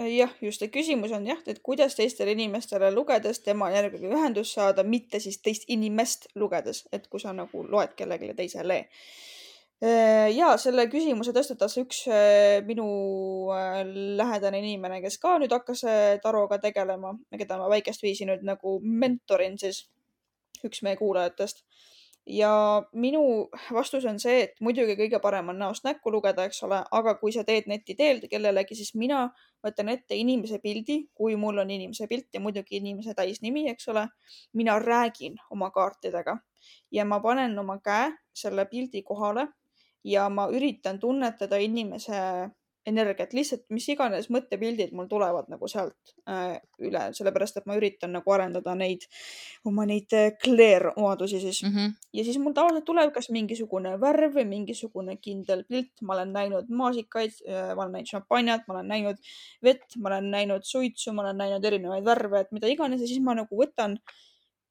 jah, 0.01 0.31
just, 0.41 0.63
et 0.63 0.73
küsimus 0.73 1.13
on 1.17 1.27
jah, 1.29 1.41
et 1.51 1.61
kuidas 1.63 1.97
teistele 1.99 2.33
inimestele 2.37 2.93
lugedes 2.95 3.43
tema 3.45 3.71
järgi 3.75 4.07
ühendust 4.09 4.57
saada, 4.57 4.85
mitte 4.87 5.21
siis 5.21 5.41
teist 5.43 5.67
inimest 5.69 6.31
lugedes, 6.35 6.87
et 6.93 7.11
kui 7.11 7.21
sa 7.21 7.35
nagu 7.37 7.67
loed 7.67 7.93
kellelegi 7.99 8.33
teisele 8.39 8.79
äh, 9.83 10.31
ja 10.33 10.55
selle 10.63 10.87
küsimuse 10.93 11.35
tõstatas 11.37 11.77
üks 11.83 12.07
äh, 12.09 12.63
minu 12.65 12.89
lähedane 14.23 14.63
inimene, 14.63 15.03
kes 15.03 15.19
ka 15.19 15.37
nüüd 15.43 15.53
hakkas 15.53 15.85
taroga 16.23 16.63
tegelema, 16.63 17.17
keda 17.37 17.59
ma 17.59 17.69
väikest 17.75 18.07
viisi 18.07 18.29
nüüd 18.31 18.47
nagu 18.47 18.79
mentorin 18.81 19.59
siis, 19.59 19.89
üks 20.65 20.85
meie 20.87 20.97
kuulajatest 20.97 21.65
ja 22.31 22.83
minu 22.93 23.23
vastus 23.75 24.05
on 24.07 24.19
see, 24.23 24.45
et 24.45 24.61
muidugi 24.63 24.95
kõige 24.99 25.21
parem 25.23 25.51
on 25.53 25.59
näost 25.59 25.85
näkku 25.87 26.13
lugeda, 26.13 26.45
eks 26.47 26.63
ole, 26.67 26.81
aga 26.91 27.15
kui 27.21 27.33
sa 27.35 27.45
teed 27.45 27.67
neti 27.71 27.97
teel 27.99 28.23
kellelegi, 28.31 28.77
siis 28.79 28.95
mina 28.95 29.25
võtan 29.65 29.91
ette 29.93 30.17
inimese 30.17 30.61
pildi, 30.63 31.01
kui 31.15 31.37
mul 31.37 31.59
on 31.65 31.71
inimese 31.71 32.07
pilt 32.11 32.29
ja 32.35 32.41
muidugi 32.41 32.79
inimese 32.79 33.15
täisnimi, 33.19 33.69
eks 33.71 33.89
ole. 33.89 34.07
mina 34.53 34.79
räägin 34.79 35.37
oma 35.51 35.71
kaartidega 35.71 36.37
ja 36.93 37.05
ma 37.05 37.21
panen 37.21 37.59
oma 37.59 37.79
käe 37.85 38.13
selle 38.33 38.67
pildi 38.67 39.03
kohale 39.03 39.47
ja 40.05 40.29
ma 40.29 40.49
üritan 40.49 40.99
tunnetada 40.99 41.57
inimese 41.57 42.21
energiat, 42.89 43.35
lihtsalt 43.37 43.67
mis 43.75 43.85
iganes 43.93 44.31
mõttepildid 44.33 44.95
mul 44.97 45.09
tulevad 45.11 45.51
nagu 45.53 45.69
sealt 45.69 46.15
äh, 46.31 46.57
üle, 46.81 47.03
sellepärast 47.17 47.61
et 47.61 47.67
ma 47.69 47.77
üritan 47.77 48.15
nagu 48.17 48.33
arendada 48.33 48.73
neid, 48.79 49.05
oma 49.69 49.85
neid 49.89 50.15
clear 50.41 50.89
omadusi 50.95 51.43
siis 51.43 51.63
mm. 51.63 51.75
-hmm. 51.75 51.93
ja 52.17 52.25
siis 52.25 52.39
mul 52.41 52.55
tavaliselt 52.57 52.87
tuleb 52.89 53.13
kas 53.15 53.29
mingisugune 53.31 53.97
värv 54.01 54.39
või 54.39 54.47
mingisugune 54.49 55.17
kindel 55.21 55.65
pilt, 55.69 55.93
ma 56.03 56.15
olen 56.15 56.33
näinud 56.33 56.71
maasikaid, 56.71 57.43
ma 57.49 57.83
olen 57.83 57.93
näinud 57.99 58.13
šampanjat, 58.15 58.65
ma 58.69 58.75
olen 58.75 58.89
näinud 58.89 59.21
vett, 59.63 59.97
ma 59.97 60.09
olen 60.09 60.31
näinud 60.31 60.65
suitsu, 60.65 61.13
ma 61.13 61.23
olen 61.23 61.37
näinud 61.37 61.65
erinevaid 61.65 62.05
värve, 62.05 62.41
et 62.41 62.53
mida 62.53 62.69
iganes 62.69 63.01
ja 63.01 63.07
siis 63.07 63.21
ma 63.21 63.35
nagu 63.35 63.61
võtan 63.61 63.99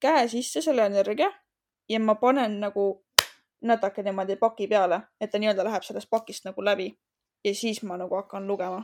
käe 0.01 0.27
sisse 0.27 0.61
selle 0.61 0.85
energia 0.85 1.29
ja 1.89 1.99
ma 1.99 2.15
panen 2.15 2.59
nagu 2.59 3.03
natuke 3.61 4.03
niimoodi 4.03 4.35
paki 4.39 4.67
peale, 4.67 5.01
et 5.21 5.31
ta 5.31 5.39
nii-öelda 5.39 5.63
läheb 5.67 5.83
sellest 5.83 6.09
pakist 6.09 6.45
nagu 6.47 6.63
läbi 6.63 6.89
ja 7.45 7.55
siis 7.55 7.83
ma 7.83 7.97
nagu 7.99 8.15
hakkan 8.19 8.47
lugema. 8.47 8.83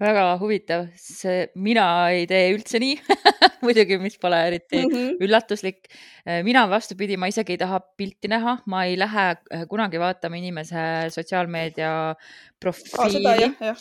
väga 0.00 0.24
huvitav, 0.40 0.88
see, 0.98 1.46
mina 1.54 1.84
ei 2.10 2.26
tee 2.26 2.48
üldse 2.56 2.80
nii 2.82 2.98
muidugi, 3.64 3.98
mis 4.02 4.16
pole 4.20 4.38
eriti 4.48 4.80
mm 4.80 4.90
-hmm. 4.90 5.16
üllatuslik. 5.24 5.88
mina 6.42 6.64
vastupidi, 6.70 7.16
ma 7.16 7.28
isegi 7.28 7.52
ei 7.52 7.58
taha 7.60 7.80
pilti 7.80 8.28
näha, 8.28 8.56
ma 8.66 8.84
ei 8.84 8.96
lähe 8.98 9.24
äh, 9.30 9.64
kunagi 9.68 10.00
vaatama 10.00 10.36
inimese 10.36 11.10
sotsiaalmeedia 11.12 12.14
profiili 12.60 13.26
ah,. 13.60 13.76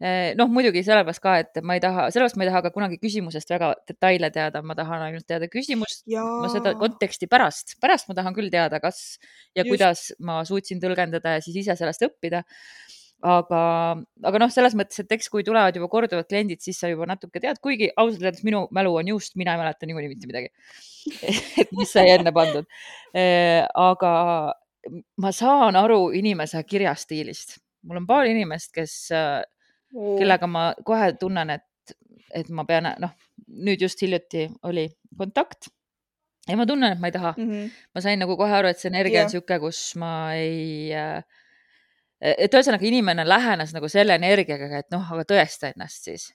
Äh, 0.00 0.34
noh, 0.38 0.48
muidugi 0.48 0.84
sellepärast 0.86 1.22
ka, 1.22 1.36
et 1.42 1.62
ma 1.62 1.74
ei 1.74 1.82
taha, 1.82 2.10
sellepärast 2.10 2.38
ma 2.38 2.44
ei 2.44 2.50
taha 2.50 2.62
ka 2.62 2.70
kunagi 2.70 2.98
küsimusest 3.02 3.50
väga 3.50 3.74
detaile 3.88 4.30
teada, 4.30 4.62
ma 4.62 4.74
tahan 4.74 5.02
ainult 5.08 5.26
teada 5.26 5.50
küsimust, 5.50 6.06
ma 6.06 6.48
seda 6.52 6.74
konteksti 6.78 7.26
pärast, 7.26 7.76
pärast 7.80 8.08
ma 8.08 8.14
tahan 8.14 8.34
küll 8.34 8.50
teada, 8.50 8.80
kas 8.80 9.18
ja 9.54 9.64
Just. 9.64 9.70
kuidas 9.70 10.06
ma 10.18 10.44
suutsin 10.44 10.80
tõlgendada 10.80 11.36
ja 11.36 11.42
siis 11.42 11.56
ise 11.64 11.76
sellest 11.76 12.06
õppida 12.06 12.44
aga, 13.26 13.62
aga 14.24 14.40
noh, 14.40 14.50
selles 14.52 14.74
mõttes, 14.78 15.02
et 15.02 15.12
eks 15.16 15.28
kui 15.32 15.44
tulevad 15.46 15.76
juba 15.76 15.88
korduvad 15.92 16.28
kliendid, 16.28 16.62
siis 16.64 16.78
sa 16.80 16.88
juba 16.90 17.08
natuke 17.08 17.42
tead, 17.42 17.60
kuigi 17.62 17.90
ausalt 18.00 18.24
öeldes 18.24 18.44
minu 18.46 18.64
mälu 18.74 18.94
on 19.00 19.10
juust, 19.12 19.36
mina 19.40 19.54
ei 19.54 19.60
mäleta 19.60 19.88
niikuinii 19.88 20.12
mitte 20.12 20.30
midagi 20.30 20.52
et 21.64 21.74
mis 21.76 21.92
sai 21.92 22.10
enne 22.14 22.32
pandud. 22.36 22.68
Äh, 23.16 23.64
aga 23.76 24.12
ma 25.20 25.32
saan 25.36 25.76
aru 25.76 26.10
inimese 26.16 26.62
kirjastiilist, 26.64 27.58
mul 27.88 28.00
on 28.00 28.06
paar 28.08 28.28
inimest, 28.28 28.72
kes, 28.76 28.94
kellega 29.92 30.48
ma 30.48 30.70
kohe 30.86 31.12
tunnen, 31.20 31.52
et, 31.58 31.96
et 32.36 32.48
ma 32.54 32.64
pean, 32.68 32.88
noh, 33.02 33.12
nüüd 33.50 33.82
just 33.84 34.00
hiljuti 34.00 34.46
oli 34.68 34.86
kontakt 35.18 35.68
ja 36.48 36.56
ma 36.56 36.66
tunnen, 36.68 36.94
et 36.94 37.02
ma 37.02 37.10
ei 37.10 37.14
taha 37.14 37.34
mm. 37.36 37.50
-hmm. 37.50 37.70
ma 37.94 38.00
sain 38.00 38.18
nagu 38.22 38.36
kohe 38.36 38.54
aru, 38.54 38.70
et 38.70 38.78
see 38.78 38.88
energia 38.88 39.20
yeah. 39.20 39.26
on 39.26 39.32
niisugune, 39.32 39.58
kus 39.60 39.80
ma 40.00 40.12
ei 40.34 40.92
äh, 40.94 41.22
et 42.20 42.54
ühesõnaga 42.54 42.86
inimene 42.86 43.24
lähenes 43.28 43.72
nagu 43.76 43.88
selle 43.88 44.16
energiaga, 44.20 44.70
et 44.78 44.90
noh, 44.92 45.04
aga 45.14 45.24
tõesta 45.28 45.72
ennast 45.72 46.08
siis. 46.10 46.28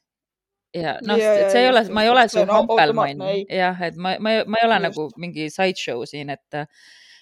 ja 0.75 0.97
noh, 1.05 1.19
et 1.21 1.51
see 1.53 1.63
ei 1.63 1.71
ole, 1.71 1.85
ma 1.93 2.03
ei 2.03 2.11
ole 2.11 2.27
su 2.31 2.43
hampelmann 2.49 3.21
jah, 3.49 3.81
et 3.87 3.97
ma, 3.97 4.15
ma, 4.19 4.37
ma 4.45 4.61
ei 4.61 4.67
ole 4.67 4.79
just. 4.79 4.87
nagu 4.89 5.07
mingi 5.21 5.49
sideshow 5.53 6.03
siin, 6.09 6.33
et, 6.33 6.65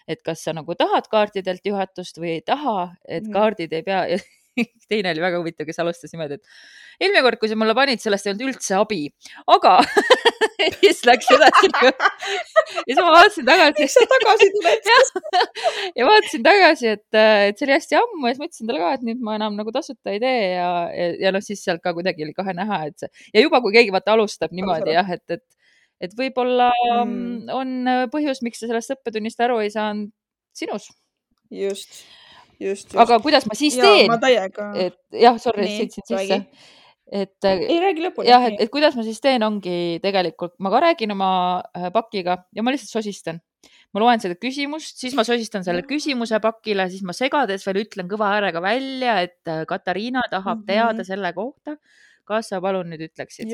et 0.07 0.23
kas 0.25 0.45
sa 0.47 0.55
nagu 0.55 0.75
tahad 0.79 1.09
kaartidelt 1.11 1.65
juhatust 1.65 2.21
või 2.21 2.37
ei 2.37 2.45
taha, 2.45 2.93
et 3.07 3.27
mm. 3.27 3.35
kaardid 3.35 3.75
ei 3.75 3.85
pea 3.85 4.05
teine 4.89 5.11
oli 5.13 5.23
väga 5.23 5.39
huvitav, 5.41 5.67
kes 5.67 5.79
alustas 5.81 6.13
niimoodi, 6.13 6.37
et 6.37 7.03
eelmine 7.03 7.23
kord, 7.25 7.39
kui 7.41 7.49
sa 7.51 7.57
mulle 7.59 7.75
panid, 7.77 8.01
sellest 8.03 8.27
ei 8.27 8.33
olnud 8.33 8.51
üldse 8.51 8.77
abi, 8.77 9.01
aga 9.53 9.75
siis 10.79 11.01
läks 11.07 11.29
edasi. 11.33 11.71
ja 11.73 11.91
siis 12.85 12.99
ma 12.99 13.09
vaatasin 13.15 13.47
tagasi. 13.49 13.75
miks 13.79 13.97
sa 13.97 14.05
tagasi 14.13 14.49
tuled 14.55 14.91
ja 15.99 16.07
vaatasin 16.09 16.45
tagasi, 16.45 16.93
et, 16.97 17.19
et 17.19 17.59
see 17.59 17.67
oli 17.67 17.77
hästi 17.77 17.99
ammu 17.99 18.29
ja 18.29 18.35
siis 18.35 18.43
mõtlesin 18.45 18.69
talle 18.69 18.83
ka, 18.85 18.93
et 18.99 19.05
nüüd 19.09 19.25
ma 19.25 19.37
enam 19.39 19.59
nagu 19.59 19.75
tasuta 19.75 20.13
ei 20.13 20.21
tee 20.23 20.39
ja, 20.53 20.69
ja, 20.93 21.09
ja 21.27 21.33
noh, 21.35 21.43
siis 21.45 21.63
sealt 21.65 21.83
ka 21.83 21.95
kuidagi 21.97 22.27
oli 22.27 22.35
kohe 22.37 22.55
näha, 22.57 22.83
et 22.89 23.05
see 23.05 23.11
ja 23.35 23.45
juba, 23.45 23.61
kui 23.65 23.75
keegi 23.75 23.93
vaata 23.95 24.17
alustab 24.17 24.53
niimoodi 24.55 24.95
jah, 24.95 25.13
et, 25.17 25.25
et, 25.37 25.45
et 26.07 26.17
võib-olla 26.17 26.71
mm. 27.03 27.53
on 27.53 27.93
põhjus, 28.13 28.43
miks 28.45 28.61
sa 28.61 28.69
sellest 28.69 28.97
õppetunnist 28.97 29.41
aru 29.43 29.61
ei 29.63 29.73
saanud 29.73 30.13
sinus. 30.53 30.91
just.. 31.49 32.03
Aga 33.03 33.19
kuidas 33.23 33.47
ma 33.49 33.57
siis 33.57 33.77
teen? 33.79 34.11
et 34.79 34.97
jah, 35.23 35.39
sorry, 35.41 35.67
sõitsin 35.77 36.05
sisse. 36.07 36.39
et. 37.11 37.47
ei 37.49 37.79
räägi 37.81 38.05
lõpuni. 38.05 38.29
jah, 38.29 38.45
et, 38.49 38.59
et 38.65 38.71
kuidas 38.73 38.97
ma 38.99 39.05
siis 39.05 39.21
teen, 39.23 39.43
ongi 39.45 39.99
tegelikult, 40.03 40.55
ma 40.63 40.71
ka 40.73 40.83
räägin 40.87 41.15
oma 41.15 41.31
äh, 41.77 41.89
pakiga 41.95 42.43
ja 42.55 42.65
ma 42.65 42.73
lihtsalt 42.73 42.99
sosistan. 42.99 43.41
ma 43.93 44.03
loen 44.03 44.23
seda 44.23 44.37
küsimust, 44.39 44.97
siis 44.99 45.15
ma 45.17 45.25
sosistan 45.27 45.65
selle 45.65 45.85
küsimuse 45.87 46.39
pakile, 46.43 46.89
siis 46.89 47.03
ma 47.05 47.15
segades 47.17 47.65
veel 47.67 47.83
ütlen 47.83 48.09
kõva 48.11 48.33
häälega 48.35 48.63
välja, 48.63 49.19
et 49.27 49.51
äh, 49.51 49.65
Katariina 49.69 50.25
tahab 50.31 50.63
mm 50.63 50.63
-hmm. 50.63 50.67
teada 50.67 51.03
selle 51.03 51.33
kohta. 51.33 51.77
kas 52.23 52.53
sa 52.53 52.61
palun 52.61 52.87
nüüd 52.89 53.01
ütleksid? 53.09 53.51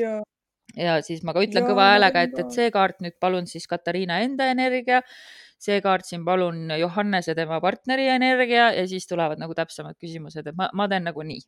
ja 0.76 1.00
siis 1.02 1.22
ma 1.26 1.34
ka 1.34 1.42
ütlen 1.42 1.64
ja, 1.64 1.68
kõva 1.68 1.92
häälega, 1.94 2.22
et, 2.22 2.38
et 2.38 2.50
see 2.54 2.70
kaart 2.70 3.00
nüüd 3.02 3.16
palun 3.20 3.46
siis 3.50 3.66
Katariina 3.66 4.20
enda 4.26 4.46
energia 4.50 5.02
see 5.60 5.80
kaart 5.84 6.06
siin 6.08 6.24
palun 6.24 6.70
Johannese 6.80 7.34
tema 7.36 7.60
partneri 7.60 8.06
energia 8.08 8.70
ja 8.72 8.86
siis 8.88 9.06
tulevad 9.10 9.40
nagu 9.42 9.54
täpsemad 9.56 9.98
küsimused, 10.00 10.46
et 10.46 10.56
ma, 10.56 10.70
ma 10.72 10.88
teen 10.88 11.04
nagu 11.08 11.24
nii. 11.26 11.42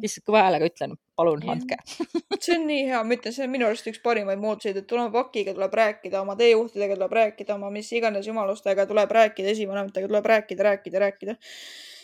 lihtsalt 0.00 0.26
kõva 0.28 0.46
häälega 0.46 0.70
ütlen, 0.70 0.96
palun 1.18 1.44
ja. 1.44 1.56
andke 1.56 1.78
see 2.44 2.56
on 2.56 2.66
nii 2.70 2.86
hea, 2.88 3.02
ma 3.04 3.18
ütlen, 3.18 3.36
see 3.36 3.44
on 3.46 3.52
minu 3.52 3.68
arust 3.68 3.90
üks 3.92 4.00
parimaid 4.04 4.40
mooduseid, 4.40 4.80
et 4.80 4.88
tulema 4.90 5.12
pakiga 5.14 5.54
tuleb 5.56 5.76
rääkida, 5.82 6.24
oma 6.24 6.38
teejuhtidega 6.40 6.96
tuleb 6.96 7.16
rääkida, 7.20 7.58
oma 7.60 7.70
mis 7.74 7.92
iganes 7.92 8.26
jumalustega 8.30 8.88
tuleb 8.90 9.14
rääkida, 9.20 9.54
esivanematega 9.54 10.08
tuleb 10.10 10.32
rääkida, 10.34 10.68
rääkida, 10.70 11.06
rääkida 11.06 11.38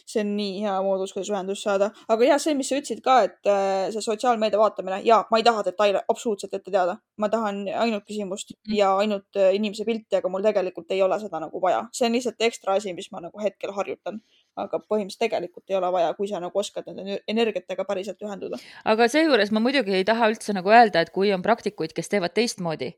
see 0.06 0.22
on 0.22 0.32
nii 0.38 0.62
hea 0.62 0.76
moodus, 0.86 1.12
kuidas 1.16 1.30
ühendust 1.32 1.66
saada. 1.66 1.90
aga 2.08 2.30
ja 2.30 2.38
see, 2.42 2.54
mis 2.58 2.70
sa 2.70 2.78
ütlesid 2.80 3.02
ka, 3.04 3.18
et 3.26 3.50
äh, 3.50 3.90
see 3.94 4.04
sotsiaalmeedia 4.04 4.60
vaatamine 4.60 5.00
ja 5.04 5.22
ma 5.30 5.40
ei 5.40 5.46
taha 5.46 5.64
detaile 5.66 6.04
absoluutselt 6.08 6.54
ette 6.54 6.70
teada, 6.70 6.96
ma 7.18 7.30
tahan 7.32 7.64
ainult 7.66 8.06
küsimust 8.06 8.54
mm. 8.54 8.74
ja 8.78 8.94
ainult 9.02 9.40
äh, 9.40 9.52
inimese 9.58 9.84
pilti, 9.88 10.18
aga 10.20 10.30
mul 10.32 10.46
tegelikult 10.46 10.94
ei 10.94 11.02
ole 11.02 11.18
seda 11.22 11.42
nagu 11.42 11.62
vaja, 11.62 11.84
see 11.92 12.08
on 12.08 12.18
lihtsalt 12.18 12.48
ekstra 12.50 12.78
asi, 12.80 12.94
mis 12.96 13.10
ma 13.12 13.24
nagu 13.26 13.42
hetkel 13.42 13.74
harjutan 13.76 14.22
aga 14.56 14.80
põhimõtteliselt 14.80 15.20
tegelikult 15.26 15.70
ei 15.70 15.76
ole 15.78 15.90
vaja, 15.92 16.12
kui 16.16 16.28
sa 16.30 16.40
nagu 16.40 16.60
oskad 16.60 16.86
nende 16.88 17.18
energiatega 17.28 17.84
päriselt 17.88 18.22
ühenduda. 18.24 18.60
aga 18.88 19.08
seejuures 19.12 19.52
ma 19.52 19.62
muidugi 19.64 19.98
ei 19.98 20.06
taha 20.08 20.30
üldse 20.32 20.56
nagu 20.56 20.72
öelda, 20.72 21.04
et 21.04 21.12
kui 21.14 21.32
on 21.34 21.44
praktikuid, 21.44 21.92
kes 21.96 22.08
teevad 22.12 22.32
teistmoodi, 22.36 22.94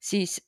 siis 0.00 0.38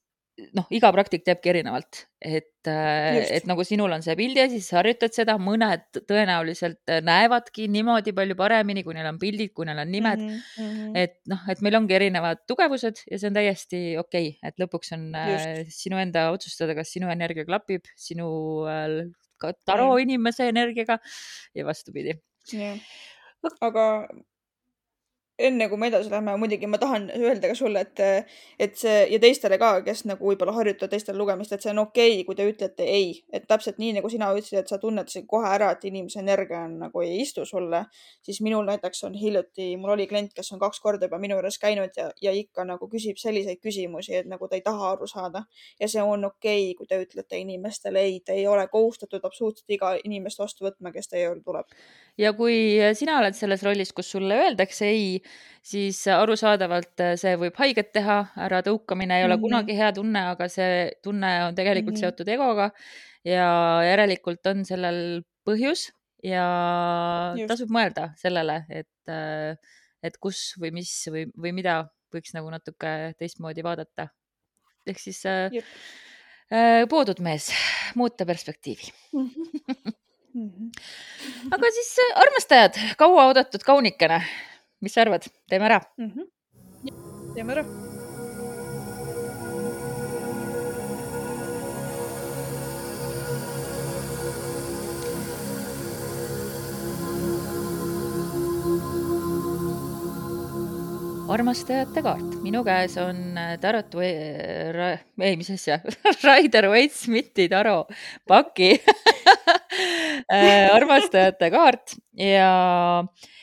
noh, 0.56 0.66
iga 0.74 0.90
praktik 0.94 1.22
teebki 1.26 1.50
erinevalt, 1.52 2.00
et, 2.18 2.66
äh, 2.70 3.20
et 3.36 3.46
nagu 3.46 3.62
sinul 3.66 3.92
on 3.94 4.02
see 4.02 4.16
pildi 4.18 4.42
asi, 4.42 4.58
sa 4.64 4.80
harjutad 4.80 5.14
seda, 5.14 5.36
mõned 5.38 6.00
tõenäoliselt 6.10 6.92
näevadki 7.06 7.68
niimoodi 7.70 8.14
palju 8.16 8.36
paremini, 8.38 8.82
kui 8.86 8.96
neil 8.96 9.08
on 9.12 9.20
pildid, 9.22 9.52
kui 9.54 9.68
neil 9.68 9.82
on 9.84 9.92
nimed 9.94 10.24
mm. 10.24 10.40
-hmm. 10.56 10.98
et 11.04 11.16
noh, 11.30 11.44
et 11.50 11.62
meil 11.62 11.78
ongi 11.78 11.98
erinevad 11.98 12.42
tugevused 12.50 13.04
ja 13.10 13.18
see 13.18 13.30
on 13.30 13.38
täiesti 13.38 13.82
okei 14.00 14.34
okay., 14.34 14.50
et 14.50 14.58
lõpuks 14.62 14.94
on 14.98 15.06
äh, 15.14 15.32
Just. 15.34 15.78
sinu 15.84 16.02
enda 16.02 16.30
otsustada, 16.34 16.74
kas 16.74 16.90
sinu 16.96 17.10
energia 17.14 17.46
klapib 17.46 17.86
sinu 17.94 18.28
äh, 18.66 19.06
taro 19.64 19.92
mm. 19.92 20.04
inimese 20.06 20.48
energiaga 20.48 20.98
ja 21.54 21.66
vastupidi. 21.66 22.18
aga 23.60 24.08
enne 25.38 25.66
kui 25.68 25.78
me 25.78 25.88
edasi 25.90 26.10
läheme, 26.12 26.36
muidugi 26.38 26.68
ma 26.70 26.78
tahan 26.78 27.08
öelda 27.16 27.48
ka 27.50 27.56
sulle, 27.58 27.80
et, 27.82 28.30
et 28.62 28.76
see 28.78 29.00
ja 29.10 29.18
teistele 29.18 29.58
ka, 29.58 29.70
kes 29.86 30.04
nagu 30.06 30.28
võib-olla 30.30 30.54
harjutavad 30.54 30.92
teistel 30.92 31.16
lugemist, 31.18 31.52
et 31.52 31.64
see 31.64 31.72
on 31.72 31.80
okei 31.82 32.12
okay,, 32.12 32.26
kui 32.28 32.38
te 32.38 32.46
ütlete 32.46 32.86
ei, 32.86 33.08
et 33.34 33.48
täpselt 33.50 33.80
nii 33.82 33.96
nagu 33.96 34.10
sina 34.12 34.28
ütlesid, 34.30 34.60
et 34.60 34.70
sa 34.70 34.78
tunnetasid 34.78 35.26
kohe 35.30 35.50
ära, 35.50 35.72
et 35.74 35.82
inimese 35.90 36.20
energia 36.22 36.60
on 36.68 36.76
nagu 36.84 37.02
ei 37.02 37.16
istu 37.24 37.42
sulle, 37.48 37.82
siis 38.22 38.38
minul 38.46 38.62
näiteks 38.68 39.02
on 39.08 39.16
hiljuti, 39.18 39.72
mul 39.80 39.96
oli 39.96 40.06
klient, 40.10 40.30
kes 40.36 40.52
on 40.54 40.62
kaks 40.62 40.78
korda 40.84 41.10
juba 41.10 41.18
minu 41.22 41.40
juures 41.40 41.58
käinud 41.58 41.98
ja, 41.98 42.06
ja 42.22 42.34
ikka 42.38 42.68
nagu 42.70 42.86
küsib 42.92 43.18
selliseid 43.18 43.58
küsimusi, 43.58 44.14
et 44.20 44.30
nagu 44.30 44.46
ta 44.46 44.54
ei 44.60 44.62
taha 44.62 44.94
aru 44.94 45.10
saada. 45.10 45.44
ja 45.80 45.90
see 45.90 46.02
on 46.02 46.30
okei 46.30 46.70
okay,, 46.70 46.78
kui 46.78 46.86
te 46.86 47.00
ütlete 47.02 47.42
inimestele 47.42 48.06
ei, 48.06 48.20
te 48.22 48.38
ei 48.38 48.46
ole 48.46 48.68
kohustatud 48.70 49.26
absoluutselt 49.26 49.70
iga 49.74 49.96
inimest 50.04 50.38
vastu 50.38 50.68
võtma, 50.68 50.94
kes 50.94 51.10
teie 51.10 51.26
juurde 51.26 51.42
tuleb. 51.42 51.74
ja 52.18 52.32
kui 52.38 52.78
sina 52.94 53.18
oled 53.18 53.34
selles 53.34 53.66
rollis, 53.66 53.90
kus 53.92 54.14
sulle 54.14 54.38
öeldakse 54.46 54.86
ei 54.86 55.23
siis 55.64 56.02
arusaadavalt 56.12 57.00
äh, 57.00 57.14
see 57.20 57.36
võib 57.40 57.56
haiget 57.58 57.92
teha, 57.96 58.18
äratõukamine 58.46 59.18
ei 59.18 59.24
ole 59.24 59.36
mm 59.36 59.38
-hmm. 59.38 59.48
kunagi 59.48 59.76
hea 59.78 59.92
tunne, 59.96 60.24
aga 60.34 60.48
see 60.48 60.92
tunne 61.02 61.32
on 61.48 61.54
tegelikult 61.54 61.94
mm 61.94 61.96
-hmm. 61.96 62.14
seotud 62.14 62.28
egoga 62.28 62.70
ja 63.24 63.48
järelikult 63.88 64.46
on 64.46 64.64
sellel 64.68 65.22
põhjus 65.48 65.88
ja 66.24 66.44
Just. 67.36 67.48
tasub 67.48 67.72
mõelda 67.72 68.10
sellele, 68.20 68.64
et, 68.68 69.08
äh, 69.08 69.56
et 70.02 70.16
kus 70.20 70.54
või 70.60 70.72
mis 70.80 70.92
või, 71.10 71.26
või 71.36 71.52
mida 71.56 71.82
võiks 72.14 72.34
nagu 72.36 72.50
natuke 72.52 73.14
teistmoodi 73.18 73.64
vaadata. 73.64 74.08
ehk 74.86 74.98
siis 75.00 75.24
äh, 75.26 75.50
äh, 76.52 76.84
poodud 76.88 77.20
mees, 77.20 77.50
muuta 77.94 78.26
perspektiivi 78.26 78.92
mm. 79.12 79.30
-hmm. 79.30 79.92
Mm 80.34 80.50
-hmm. 80.50 80.70
aga 81.54 81.70
siis 81.70 81.96
armastajad, 82.14 82.78
kauaoodatud 82.98 83.62
kaunikene 83.62 84.20
mis 84.84 84.94
sa 84.94 85.04
arvad, 85.04 85.24
teeme 85.48 85.70
ära. 85.70 85.80
Mm? 85.98 86.10
-hmm. 86.12 87.34
teeme 87.34 87.52
ära. 87.56 87.64
Armastajate 101.34 102.02
kaart, 102.04 102.34
minu 102.44 102.60
käes 102.62 102.94
on 103.00 103.38
äh, 103.40 103.54
tarot 103.58 103.94
või 103.96 104.10
ra, 104.76 104.90
ei, 105.18 105.34
mis 105.40 105.48
asja? 105.50 105.80
Raider 106.26 106.68
Waite 106.70 106.94
Smithi 106.94 107.48
taro 107.48 107.86
paki. 108.28 108.76
Äh, 110.30 110.70
armastajate 110.70 111.48
kaart. 111.50 111.96
Ja 112.16 112.50
äh, 113.02 113.34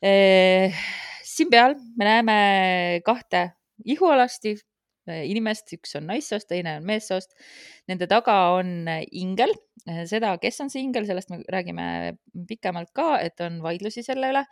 siin 0.00 1.50
peal 1.52 1.76
me 1.96 2.08
näeme 2.08 2.36
kahte 3.04 3.50
ihualasti 3.84 4.56
inimest, 5.10 5.72
üks 5.74 5.96
on 5.98 6.06
naissoost, 6.10 6.48
teine 6.50 6.76
on 6.78 6.86
meessoost. 6.86 7.32
Nende 7.90 8.06
taga 8.10 8.36
on 8.56 8.88
ingel, 9.16 9.52
seda, 10.08 10.34
kes 10.42 10.60
on 10.64 10.70
see 10.72 10.84
ingel, 10.84 11.06
sellest 11.08 11.32
me 11.32 11.40
räägime 11.50 11.86
pikemalt 12.48 12.92
ka, 12.96 13.16
et 13.24 13.40
on 13.44 13.60
vaidlusi 13.64 14.04
selle 14.06 14.30
üle. 14.32 14.44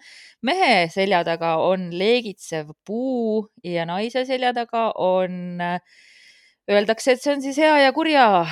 mehe 0.43 0.89
selja 0.93 1.23
taga 1.27 1.57
on 1.63 1.91
leegitsev 1.95 2.73
puu 2.87 3.47
ja 3.65 3.87
naise 3.89 4.25
selja 4.29 4.55
taga 4.57 4.91
on 4.97 5.59
Öeldakse, 6.69 7.15
et 7.15 7.23
see 7.23 7.33
on 7.33 7.41
siis 7.41 7.57
hea 7.57 7.79
ja 7.81 7.93
kurja 7.97 8.45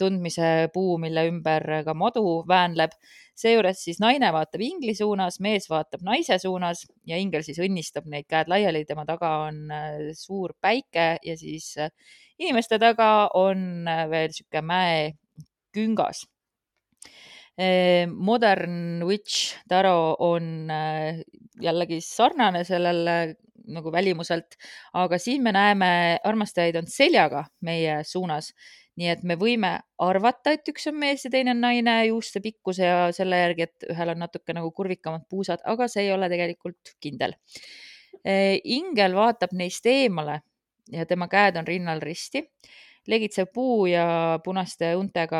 tundmise 0.00 0.70
puu, 0.72 0.96
mille 0.96 1.26
ümber 1.28 1.66
ka 1.84 1.92
madu 1.92 2.38
väänleb 2.48 2.94
seejuures 3.38 3.82
siis 3.84 4.00
naine 4.02 4.30
vaatab 4.34 4.62
ingli 4.64 4.94
suunas, 4.98 5.38
mees 5.44 5.68
vaatab 5.70 6.02
naise 6.06 6.38
suunas 6.42 6.84
ja 7.06 7.18
ingel 7.20 7.44
siis 7.46 7.60
õnnistab 7.62 8.08
neid 8.10 8.26
käed 8.30 8.50
laiali, 8.50 8.84
tema 8.88 9.06
taga 9.08 9.34
on 9.48 9.60
äh, 9.74 10.08
suur 10.18 10.56
päike 10.60 11.10
ja 11.24 11.36
siis 11.38 11.70
äh, 11.78 11.92
inimeste 12.38 12.80
taga 12.82 13.28
on 13.38 13.86
äh, 13.88 14.06
veel 14.10 14.34
sihuke 14.34 14.64
mäeküngas. 14.72 16.26
Modern 17.58 19.02
Witch 19.02 19.56
Taro 19.66 20.14
on 20.22 20.68
jällegi 21.58 21.96
sarnane 22.06 22.60
sellele 22.62 23.16
nagu 23.74 23.90
välimuselt, 23.90 24.54
aga 24.94 25.18
siin 25.18 25.42
me 25.42 25.50
näeme, 25.56 25.88
armastajaid 26.22 26.78
on 26.78 26.86
seljaga 26.86 27.42
meie 27.66 27.96
suunas 28.06 28.52
nii 28.98 29.10
et 29.12 29.22
me 29.26 29.36
võime 29.38 29.70
arvata, 30.02 30.52
et 30.56 30.66
üks 30.72 30.88
on 30.90 30.96
mees 30.98 31.22
ja 31.26 31.30
teine 31.30 31.54
on 31.54 31.62
naine 31.62 31.94
juuste 32.08 32.42
pikkuse 32.42 32.86
ja 32.86 32.98
selle 33.14 33.38
järgi, 33.44 33.68
et 33.68 33.86
ühel 33.94 34.12
on 34.14 34.22
natuke 34.24 34.56
nagu 34.56 34.72
kurvikamad 34.74 35.28
puusad, 35.30 35.62
aga 35.70 35.86
see 35.90 36.08
ei 36.08 36.12
ole 36.14 36.30
tegelikult 36.32 36.96
kindel. 37.02 37.36
ingel 38.24 39.14
vaatab 39.14 39.54
neist 39.54 39.86
eemale 39.86 40.40
ja 40.90 41.06
tema 41.06 41.28
käed 41.30 41.56
on 41.60 41.66
rinnal 41.66 42.02
risti. 42.02 42.48
legitsev 43.08 43.46
puu 43.54 43.86
ja 43.88 44.38
punaste 44.44 44.90
untega 44.96 45.38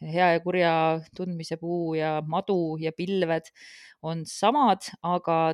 hea 0.00 0.28
ja 0.32 0.40
kurja 0.40 0.70
tundmise 1.16 1.58
puu 1.60 1.94
ja 1.98 2.22
madu 2.24 2.78
ja 2.80 2.92
pilved 2.96 3.50
on 4.02 4.22
samad, 4.24 4.86
aga 5.02 5.52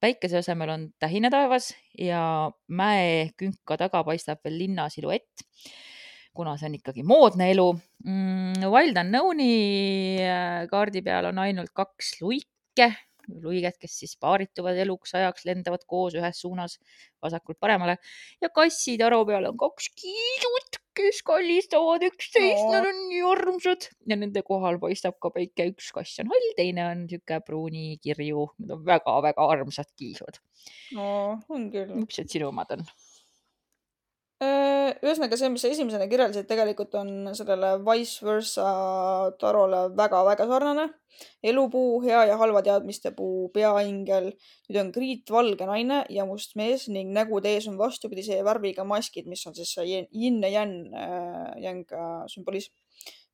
päikese 0.00 0.40
asemel 0.40 0.72
on 0.72 0.88
tähine 0.98 1.30
taevas 1.30 1.74
ja 1.98 2.50
mäekünka 2.66 3.76
taga 3.76 4.02
paistab 4.04 4.42
veel 4.44 4.58
linna 4.58 4.88
siluett 4.88 5.46
kuna 6.36 6.56
see 6.58 6.70
on 6.70 6.78
ikkagi 6.78 7.04
moodne 7.06 7.50
elu 7.52 7.68
mm,. 7.74 8.66
Wild 8.70 8.98
Unknowni 9.02 9.52
äh, 10.24 10.64
kaardi 10.70 11.02
peal 11.06 11.30
on 11.30 11.40
ainult 11.42 11.72
kaks 11.76 12.16
luike, 12.22 12.88
luiget, 13.42 13.76
kes 13.80 13.96
siis 14.02 14.16
paarituvad 14.20 14.78
eluks 14.82 15.14
ajaks, 15.18 15.44
lendavad 15.48 15.84
koos 15.90 16.16
ühes 16.18 16.40
suunas 16.42 16.78
vasakult 17.22 17.58
paremale 17.62 17.98
ja 18.42 18.50
kassitaru 18.54 19.24
peal 19.28 19.50
on 19.50 19.58
kaks 19.60 19.90
kiisut, 19.98 20.80
kes 20.96 21.20
kallistavad 21.26 22.04
üksteist 22.08 22.64
no., 22.64 22.72
nad 22.76 22.88
on 22.90 23.02
nii 23.10 23.22
armsad 23.32 23.90
ja 24.10 24.18
nende 24.18 24.42
kohal 24.46 24.80
paistab 24.82 25.18
ka 25.22 25.32
päike, 25.34 25.70
üks 25.74 25.90
kass 25.96 26.22
on 26.22 26.32
hall, 26.32 26.50
teine 26.58 26.86
on 26.88 27.06
sihuke 27.10 27.42
pruunikirju, 27.46 28.48
need 28.62 28.74
on 28.78 28.84
väga-väga 28.86 29.50
armsad 29.56 29.90
kiisud. 29.98 30.42
no 30.96 31.06
on 31.48 31.70
küll. 31.74 31.94
millised 31.96 32.32
sinu 32.32 32.50
omad 32.54 32.78
on? 32.78 32.86
Äh, 34.40 34.94
ühesõnaga 35.04 35.36
see, 35.36 35.50
mis 35.52 35.60
sa 35.60 35.68
esimesena 35.68 36.06
kirjeldasid, 36.08 36.46
tegelikult 36.48 36.94
on 36.96 37.10
sellele 37.36 37.74
vice 37.84 38.24
versa 38.24 38.68
tarole 39.40 39.82
väga-väga 39.98 40.46
sarnane. 40.48 40.86
elupuu, 41.44 41.98
hea 42.00 42.22
ja 42.30 42.36
halva 42.40 42.62
teadmiste 42.64 43.10
puu, 43.12 43.50
peaingel. 43.52 44.30
nüüd 44.70 44.78
on 44.80 44.92
kriitvalge 44.94 45.66
naine 45.68 45.98
ja 46.08 46.24
must 46.24 46.56
mees 46.56 46.86
ning 46.88 47.12
nägude 47.12 47.52
ees 47.52 47.66
on 47.68 47.76
vastupidise 47.76 48.38
värviga 48.46 48.84
maskid, 48.84 49.28
mis 49.28 49.44
on 49.46 49.54
siis 49.54 49.74
see 49.76 50.06
yin 50.10 50.40
ja 50.42 50.48
yang, 50.48 50.72
äh, 50.94 51.60
yang 51.60 51.84
äh, 51.92 52.24
sümbolism. 52.32 52.72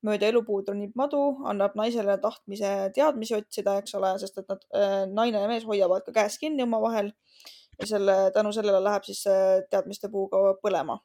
mööda 0.03 0.27
elupuud 0.27 0.67
ronib 0.69 0.91
madu, 0.95 1.21
annab 1.47 1.73
naisele 1.75 2.17
tahtmise 2.21 2.91
teadmisi 2.93 3.33
otsida, 3.35 3.79
eks 3.79 3.95
ole, 3.97 4.11
sest 4.19 4.37
et 4.37 4.51
nad, 4.51 4.67
naine 5.09 5.39
ja 5.41 5.47
mees 5.49 5.65
hoiavad 5.65 6.03
ka 6.05 6.13
käest 6.19 6.39
kinni 6.39 6.63
omavahel 6.63 7.09
ja 7.79 7.87
selle, 7.87 8.15
tänu 8.33 8.51
sellele 8.55 8.81
läheb 8.83 9.05
siis 9.05 9.21
see 9.27 9.61
teadmiste 9.71 10.09
puu 10.13 10.27
ka 10.31 10.41
põlema. 10.63 10.99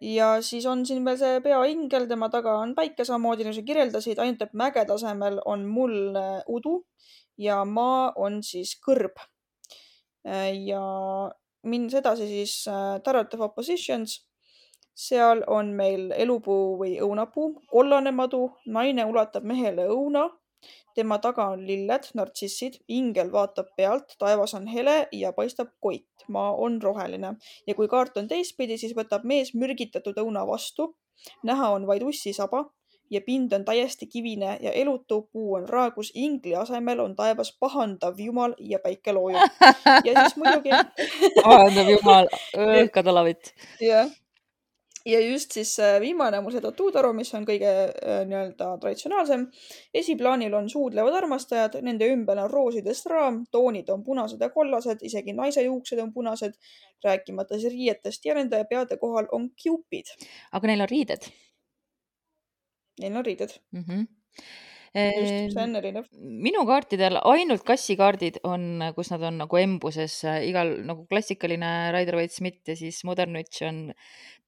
ja 0.00 0.28
siis 0.42 0.64
on 0.66 0.86
siin 0.86 1.04
veel 1.04 1.18
see 1.20 1.40
peaingel, 1.44 2.08
tema 2.08 2.28
taga 2.32 2.56
on 2.58 2.74
päike 2.74 3.04
samamoodi 3.04 3.44
nagu 3.44 3.54
sa 3.54 3.62
kirjeldasid, 3.62 4.18
ainult 4.18 4.42
et 4.42 4.56
mäge 4.58 4.84
tasemel 4.88 5.38
on 5.44 5.66
mullne 5.68 6.42
udu 6.48 6.80
ja 7.38 7.62
maa 7.64 8.12
on 8.16 8.42
siis 8.42 8.74
kõrb. 8.86 9.20
ja 10.24 10.82
minnes 11.62 11.94
edasi 11.94 12.26
siis 12.26 12.68
äh, 12.68 13.00
Tarot 13.04 13.34
of 13.34 13.40
Oppositions, 13.40 14.18
seal 14.94 15.42
on 15.46 15.72
meil 15.76 16.10
elupuu 16.16 16.76
või 16.80 16.96
õunapuu, 17.02 17.62
kollane 17.70 18.12
madu, 18.14 18.48
naine 18.66 19.06
ulatab 19.08 19.46
mehele 19.48 19.86
õuna 19.90 20.28
tema 20.94 21.18
taga 21.18 21.46
on 21.54 21.66
lilled, 21.66 22.10
nartsissid, 22.14 22.80
ingel 22.88 23.32
vaatab 23.32 23.72
pealt, 23.76 24.16
taevas 24.18 24.54
on 24.54 24.66
hele 24.66 24.96
ja 25.12 25.32
paistab 25.32 25.72
koit, 25.80 26.26
maa 26.28 26.52
on 26.54 26.82
roheline 26.82 27.34
ja 27.66 27.74
kui 27.74 27.88
kaart 27.88 28.16
on 28.16 28.28
teistpidi, 28.28 28.78
siis 28.78 28.94
võtab 28.96 29.24
mees 29.24 29.54
mürgitatud 29.54 30.18
õuna 30.24 30.46
vastu. 30.46 30.94
näha 31.42 31.68
on 31.70 31.86
vaid 31.86 32.02
ussisaba 32.02 32.64
ja 33.10 33.20
pind 33.20 33.52
on 33.52 33.64
täiesti 33.64 34.06
kivine 34.06 34.56
ja 34.60 34.72
elutu, 34.72 35.28
puu 35.32 35.54
on 35.54 35.68
raagus, 35.68 36.10
ingli 36.14 36.54
asemel 36.56 37.00
on 37.00 37.16
taevas 37.16 37.52
pahandav 37.60 38.18
jumal 38.18 38.54
ja 38.58 38.78
päike 38.78 39.12
loojub. 39.12 39.60
ja 40.04 40.20
siis 40.20 40.36
muidugi 40.36 40.70
pahandav 41.44 41.90
jumal, 41.90 42.32
õhkatalavit. 42.82 43.54
jah 43.80 44.21
ja 45.06 45.20
just 45.20 45.52
siis 45.52 45.76
viimane 46.00 46.38
on 46.38 46.44
mul 46.44 46.54
see 46.54 46.64
tattoo-taru, 46.64 47.12
mis 47.16 47.32
on 47.34 47.46
kõige 47.48 47.68
äh, 47.68 48.22
nii-öelda 48.28 48.72
traditsionaalsem. 48.80 49.46
esiplaanil 49.94 50.54
on 50.54 50.70
suudlevad 50.70 51.16
armastajad, 51.22 51.78
nende 51.82 52.08
ümber 52.12 52.38
on 52.44 52.50
roosidest 52.50 53.06
raam, 53.10 53.42
toonid 53.50 53.88
on 53.90 54.04
punased 54.04 54.40
ja 54.40 54.50
kollased, 54.50 55.02
isegi 55.02 55.36
naise 55.36 55.62
juuksed 55.62 55.98
on 55.98 56.12
punased, 56.12 56.58
rääkimata 57.04 57.58
siis 57.58 57.72
riietest 57.72 58.24
ja 58.24 58.34
nende 58.34 58.64
peade 58.70 58.96
kohal 58.96 59.30
on 59.32 59.50
kiupid. 59.56 60.14
aga 60.52 60.66
neil 60.66 60.86
on 60.86 60.90
riided? 60.90 61.30
Neil 63.00 63.16
on 63.16 63.24
riided 63.24 63.58
mm. 63.72 63.84
-hmm 63.88 64.06
just, 64.92 65.54
see 65.54 65.62
on 65.62 65.78
erinev. 65.78 66.08
minu 66.20 66.64
kaartidel 66.68 67.16
ainult 67.30 67.64
kassikaardid 67.64 68.40
on, 68.44 68.82
kus 68.96 69.12
nad 69.14 69.24
on 69.28 69.38
nagu 69.40 69.60
embuses, 69.60 70.18
igal 70.44 70.74
nagu 70.84 71.06
klassikaline 71.08 71.70
Rider-Waite 71.96 72.36
Smith 72.36 72.68
ja 72.68 72.76
siis 72.76 73.00
Modern 73.08 73.38
Witch 73.38 73.64
on 73.64 73.86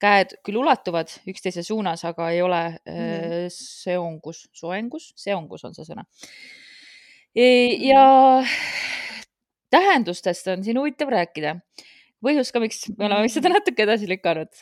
käed 0.01 0.35
küll 0.45 0.59
ulatuvad 0.61 1.09
üksteise 1.31 1.63
suunas, 1.65 2.05
aga 2.05 2.29
ei 2.35 2.43
ole 2.45 2.61
mm 2.85 3.49
seongus, 3.55 4.45
soengus, 4.55 5.11
seongus 5.19 5.65
on 5.67 5.75
see 5.75 5.85
sõna. 5.87 6.05
E, 7.35 7.45
ja 7.83 8.05
tähendustest 9.73 10.47
on 10.53 10.63
siin 10.65 10.79
huvitav 10.79 11.11
rääkida. 11.13 11.57
Põhjus 12.25 12.49
ka, 12.53 12.61
miks 12.63 12.85
me 12.95 13.09
oleme 13.09 13.29
seda 13.29 13.51
natuke 13.51 13.85
edasi 13.85 14.07
lükanud, 14.09 14.55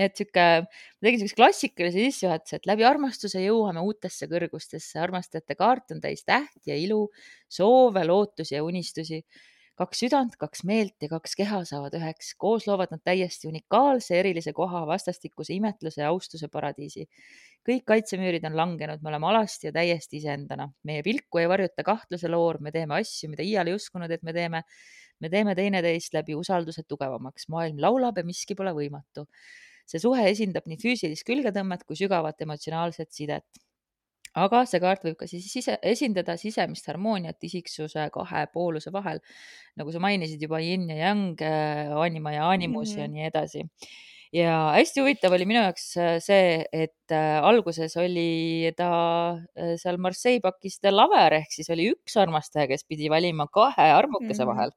et 0.00 0.16
sihuke, 0.16 0.44
ma 0.64 1.04
tegin 1.04 1.20
siukse 1.20 1.36
klassikalise 1.36 2.00
sissejuhatuse, 2.06 2.58
et 2.58 2.68
läbi 2.68 2.84
armastuse 2.88 3.42
jõuame 3.44 3.82
uutesse 3.84 4.28
kõrgustesse. 4.30 4.98
armastajate 5.00 5.56
kaart 5.58 5.92
on 5.92 6.00
täis 6.00 6.24
tähti 6.24 6.72
ja 6.72 6.76
ilu, 6.76 7.08
soove, 7.48 8.04
lootusi 8.08 8.56
ja 8.56 8.64
unistusi. 8.64 9.22
kaks 9.76 10.02
südant, 10.04 10.34
kaks 10.36 10.62
meelt 10.68 11.00
ja 11.00 11.08
kaks 11.08 11.34
keha 11.34 11.62
saavad 11.64 11.94
üheks. 11.96 12.34
koos 12.38 12.66
loovad 12.66 12.92
nad 12.92 13.00
täiesti 13.04 13.48
unikaalse, 13.48 14.18
erilise 14.18 14.52
koha, 14.52 14.86
vastastikuse 14.86 15.54
imetluse 15.54 16.00
ja 16.00 16.08
austuse 16.08 16.48
paradiisi. 16.48 17.06
kõik 17.68 17.84
kaitsemüürid 17.84 18.44
on 18.46 18.56
langenud, 18.56 19.02
me 19.02 19.08
oleme 19.08 19.26
alasti 19.26 19.66
ja 19.66 19.72
täiesti 19.72 20.16
iseendana. 20.16 20.72
meie 20.84 21.02
pilku 21.02 21.38
ei 21.38 21.48
varjuta 21.48 21.82
kahtluse 21.84 22.28
loor, 22.28 22.60
me 22.60 22.72
teeme 22.72 22.94
asju, 22.94 23.28
mida 23.28 23.42
iial 23.42 23.68
ei 23.68 23.74
uskunud, 23.74 24.10
et 24.10 24.22
me 24.22 24.32
teeme 24.32 24.62
me 25.20 25.28
teeme 25.28 25.54
teineteist 25.54 26.14
läbi 26.14 26.34
usalduse 26.34 26.82
tugevamaks, 26.88 27.48
maailm 27.48 27.78
laulab 27.78 28.16
ja 28.18 28.24
miski 28.24 28.54
pole 28.58 28.72
võimatu 28.74 29.26
see 29.92 30.00
suhe 30.02 30.24
esindab 30.30 30.68
nii 30.70 30.80
füüsilist 30.80 31.26
külgetõmmet 31.28 31.84
kui 31.88 31.98
sügavat 31.98 32.40
emotsionaalset 32.46 33.12
sidet. 33.12 33.46
aga 34.42 34.62
see 34.64 34.80
kaart 34.80 35.02
võib 35.04 35.18
ka 35.20 35.26
siis 35.28 35.44
sise, 35.52 35.74
esindada 35.84 36.38
sisemist 36.40 36.86
harmooniat 36.88 37.44
isiksuse 37.48 38.06
kahe 38.14 38.46
pooluse 38.54 38.92
vahel. 38.94 39.20
nagu 39.76 39.92
sa 39.92 40.00
mainisid 40.00 40.40
juba 40.40 40.62
yin 40.64 40.88
ja 40.88 40.96
yang, 41.08 41.36
äh, 41.40 41.92
anima 42.06 42.32
ja 42.32 42.48
animus 42.48 42.94
mm 42.94 42.96
-hmm. 42.96 43.00
ja 43.00 43.08
nii 43.08 43.26
edasi 43.28 43.62
ja 44.32 44.54
hästi 44.78 45.00
huvitav 45.00 45.32
oli 45.36 45.44
minu 45.44 45.60
jaoks 45.60 45.96
äh, 45.96 46.16
see, 46.20 46.64
et 46.72 47.12
äh, 47.12 47.44
alguses 47.44 47.96
oli 47.96 48.72
ta 48.76 48.92
seal 49.76 49.98
Marseille 49.98 50.40
pakis 50.40 50.80
The 50.80 50.90
Lover 50.90 51.32
ehk 51.40 51.52
siis 51.52 51.68
oli 51.70 51.90
üks 51.92 52.16
armastaja, 52.16 52.66
kes 52.66 52.88
pidi 52.88 53.10
valima 53.10 53.46
kahe 53.52 53.92
armukese 53.92 54.44
mm 54.44 54.48
-hmm. 54.48 54.54
vahel 54.54 54.72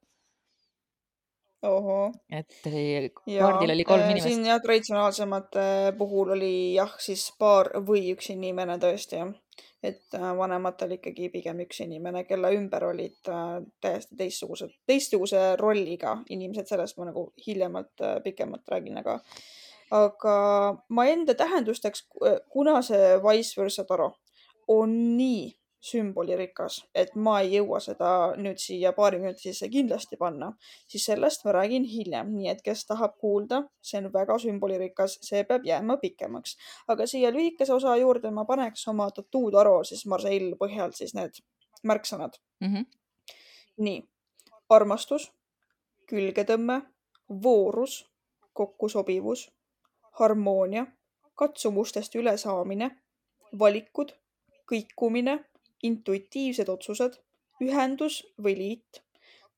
et 2.31 2.59
kaardil 2.65 3.73
oli 3.73 3.85
kolm 3.87 4.03
äh, 4.03 4.11
inimest. 4.11 4.27
siin 4.29 4.45
jah, 4.49 4.61
traditsionaalsemate 4.63 5.95
puhul 5.97 6.35
oli 6.35 6.53
jah, 6.75 6.93
siis 7.01 7.27
paar 7.39 7.71
või 7.87 8.11
üks 8.13 8.31
inimene 8.33 8.77
tõesti 8.81 9.19
jah. 9.19 9.33
et 9.85 10.17
äh, 10.17 10.29
vanematel 10.37 10.95
ikkagi 10.97 11.29
pigem 11.33 11.61
üks 11.65 11.81
inimene, 11.85 12.25
kelle 12.29 12.53
ümber 12.57 12.87
olid 12.91 13.31
äh, 13.31 13.59
täiesti 13.81 14.17
teistsugused, 14.21 14.73
teistsuguse 14.87 15.43
rolliga 15.61 16.17
inimesed, 16.29 16.69
sellest 16.69 16.97
ma 16.97 17.09
nagu 17.11 17.27
hiljemalt 17.47 18.05
pikemalt 18.23 18.75
räägin, 18.75 19.01
aga 19.03 19.19
aga 19.93 20.37
ma 20.89 21.05
enda 21.05 21.35
tähendusteks, 21.37 22.07
kuna 22.49 22.79
see 22.85 23.19
Vice 23.21 23.61
versa 23.61 23.85
taro 23.85 24.15
on 24.67 24.95
nii 25.17 25.53
sümbolirikas, 25.85 26.79
et 26.97 27.13
ma 27.15 27.35
ei 27.43 27.51
jõua 27.59 27.79
seda 27.83 28.09
nüüd 28.41 28.57
siia 28.61 28.91
paari 28.97 29.19
minuti 29.21 29.45
sisse 29.45 29.67
kindlasti 29.69 30.17
panna, 30.17 30.49
siis 30.89 31.05
sellest 31.05 31.45
ma 31.45 31.53
räägin 31.59 31.85
hiljem, 31.89 32.31
nii 32.33 32.49
et 32.53 32.63
kes 32.65 32.85
tahab 32.89 33.17
kuulda, 33.21 33.61
see 33.85 33.99
on 34.01 34.09
väga 34.13 34.37
sümbolirikas, 34.41 35.19
see 35.27 35.43
peab 35.45 35.67
jääma 35.67 35.99
pikemaks. 36.01 36.57
aga 36.87 37.07
siia 37.07 37.31
lühikese 37.33 37.73
osa 37.73 37.95
juurde 38.01 38.31
ma 38.31 38.45
paneks 38.49 38.87
oma 38.87 39.09
tattoo'd 39.11 39.59
Aro 39.61 39.83
siis 39.83 40.05
Marseille 40.09 40.57
põhjal 40.57 40.93
siis 40.97 41.13
need 41.13 41.41
märksõnad 41.83 42.37
mm. 42.59 42.73
-hmm. 42.73 42.85
nii, 43.77 44.03
armastus, 44.69 45.31
külgetõmme, 46.09 46.81
voorus, 47.29 48.05
kokkusobivus, 48.53 49.51
harmoonia, 50.19 50.85
katsumustest 51.35 52.15
ülesaamine, 52.15 52.89
valikud, 53.59 54.15
kõikumine 54.71 55.43
intuitiivsed 55.87 56.69
otsused, 56.71 57.19
ühendus 57.63 58.21
või 58.41 58.55
liit, 58.59 59.01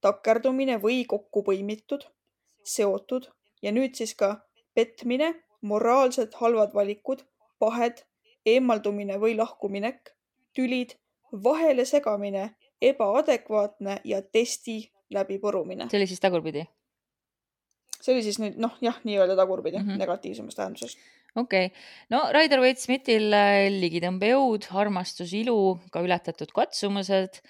takerdumine 0.01 0.77
või 0.81 1.03
kokkupõimitud, 1.09 2.05
seotud 2.63 3.29
ja 3.61 3.73
nüüd 3.73 3.97
siis 3.97 4.13
ka 4.17 4.35
petmine, 4.77 5.33
moraalselt 5.61 6.37
halvad 6.41 6.75
valikud, 6.77 7.23
pahed, 7.59 8.03
eemaldumine 8.45 9.17
või 9.21 9.35
lahkuminek, 9.37 10.13
tülid, 10.55 10.93
vahele 11.43 11.85
segamine, 11.85 12.51
ebaadekvaatne 12.81 14.01
ja 14.05 14.21
testi 14.21 14.83
läbipõrumine. 15.13 15.89
see 15.89 15.99
oli 15.99 16.07
siis 16.07 16.21
tagurpidi? 16.21 16.67
see 17.97 18.13
oli 18.13 18.23
siis 18.23 18.37
nüüd 18.39 18.59
noh, 18.61 18.75
jah, 18.81 18.99
nii-öelda 19.03 19.35
tagurpidi 19.35 19.79
mm 19.79 19.87
-hmm. 19.89 20.03
negatiivsemas 20.03 20.55
tähenduses 20.55 20.97
okei 21.35 21.67
okay., 21.67 21.85
no 22.13 22.23
Raider 22.33 22.61
Waite 22.63 22.81
Smithil 22.81 23.33
äh, 23.35 23.67
ligitõmbejõud, 23.73 24.69
armastus, 24.77 25.33
ilu, 25.37 25.77
ka 25.93 26.03
ületatud 26.05 26.53
katsumused. 26.55 27.41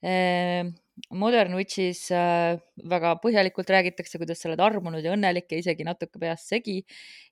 Ehm, 0.00 0.72
Modern 1.16 1.54
Witchis 1.56 2.06
äh, 2.12 2.58
väga 2.88 3.14
põhjalikult 3.22 3.70
räägitakse, 3.72 4.18
kuidas 4.20 4.40
sa 4.40 4.50
oled 4.50 4.60
armunud 4.64 5.04
ja 5.04 5.14
õnnelik 5.14 5.48
ja 5.52 5.60
isegi 5.60 5.84
natuke 5.86 6.20
peast 6.20 6.50
segi. 6.52 6.80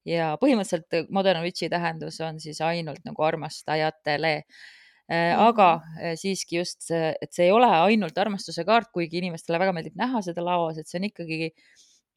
ja 0.09 0.35
põhimõtteliselt 0.41 1.11
Modern 1.13 1.43
Witchi 1.45 1.69
tähendus 1.69 2.21
on 2.25 2.41
siis 2.41 2.61
ainult 2.65 3.05
nagu 3.05 3.25
armastajatele 3.25 4.33
äh, 4.39 5.35
aga 5.37 5.69
mhm. 5.81 6.21
siiski 6.21 6.61
just 6.61 6.91
et 6.93 7.33
see 7.33 7.49
ei 7.49 7.53
ole 7.53 7.69
ainult 7.69 8.17
armastuse 8.19 8.65
kaart, 8.69 8.93
kuigi 8.93 9.21
inimestele 9.21 9.61
väga 9.61 9.75
meeldib 9.77 9.97
näha 10.01 10.23
seda 10.25 10.45
laos, 10.45 10.79
et 10.79 10.89
see 10.89 11.01
on 11.01 11.09
ikkagi 11.11 11.53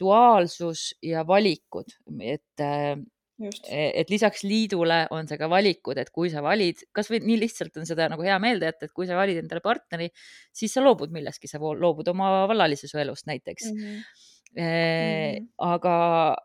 duaalsus 0.02 0.92
ja 1.06 1.24
valikud, 1.28 1.92
et 2.24 2.64
et 3.72 4.12
lisaks 4.12 4.44
liidule 4.46 5.02
on 5.16 5.30
see 5.30 5.40
ka 5.40 5.50
valikud, 5.52 5.98
et 6.02 6.12
kui 6.14 6.30
sa 6.34 6.44
valid, 6.46 6.84
kasvõi 6.96 7.22
nii 7.24 7.40
lihtsalt 7.42 7.80
on 7.82 7.88
seda 7.90 8.10
nagu 8.12 8.26
hea 8.26 8.38
meelde 8.44 8.70
jätta, 8.70 8.88
et 8.88 8.96
kui 8.98 9.10
sa 9.10 9.18
valid 9.20 9.42
endale 9.42 9.64
partneri, 9.66 10.10
siis 10.54 10.74
sa 10.76 10.84
loobud 10.84 11.14
millestki, 11.16 11.50
sa 11.50 11.62
loobud 11.62 12.12
oma 12.14 12.46
vallalises 12.52 12.94
elust 13.02 13.30
näiteks 13.32 13.72
mm. 13.72 13.80
-hmm. 13.80 14.28
E, 14.52 14.64
mm 14.64 14.68
-hmm. 14.68 15.48
aga 15.58 16.36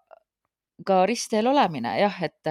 ka 0.86 1.06
ristteel 1.06 1.46
olemine 1.46 1.98
jah, 1.98 2.22
et, 2.22 2.46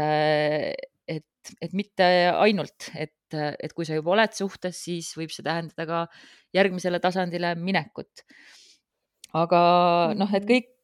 et, 1.08 1.54
et 1.62 1.74
mitte 1.74 2.04
ainult, 2.36 2.90
et, 2.96 3.34
et 3.34 3.74
kui 3.74 3.86
sa 3.86 3.96
juba 3.96 4.12
oled 4.12 4.34
suhtes, 4.34 4.84
siis 4.84 5.14
võib 5.18 5.32
see 5.32 5.44
tähendada 5.44 5.86
ka 5.86 6.08
järgmisele 6.54 7.00
tasandile 7.00 7.56
minekut. 7.56 8.26
aga 9.34 10.14
noh, 10.16 10.34
et 10.34 10.44
kõik 10.44 10.75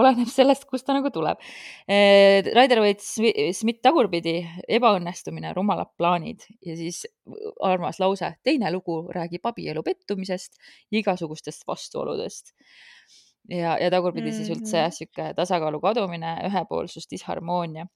oleneb 0.00 0.30
sellest, 0.30 0.66
kust 0.70 0.86
ta 0.86 0.96
nagu 0.96 1.10
tuleb. 1.14 1.40
Eh, 1.88 2.42
Raider 2.54 2.82
Waite 2.84 3.52
Smith 3.56 3.82
tagurpidi, 3.84 4.38
ebaõnnestumine, 4.78 5.52
rumalad 5.56 5.92
plaanid 5.98 6.46
ja 6.64 6.76
siis 6.78 7.04
armas 7.64 8.00
lause, 8.02 8.34
teine 8.44 8.72
lugu 8.74 9.04
räägib 9.14 9.46
abielu 9.50 9.84
pettumisest, 9.86 10.58
igasugustest 10.94 11.66
vastuoludest. 11.68 12.54
ja, 13.48 13.74
ja 13.76 13.90
tagurpidi 13.90 14.30
mm 14.30 14.32
-hmm. 14.32 14.36
siis 14.36 14.50
üldse 14.50 14.78
jah, 14.78 14.92
sihuke 14.92 15.34
tasakaalu 15.36 15.80
kadumine, 15.80 16.36
ühepoolsus, 16.48 17.04
disharmoonia. 17.10 17.86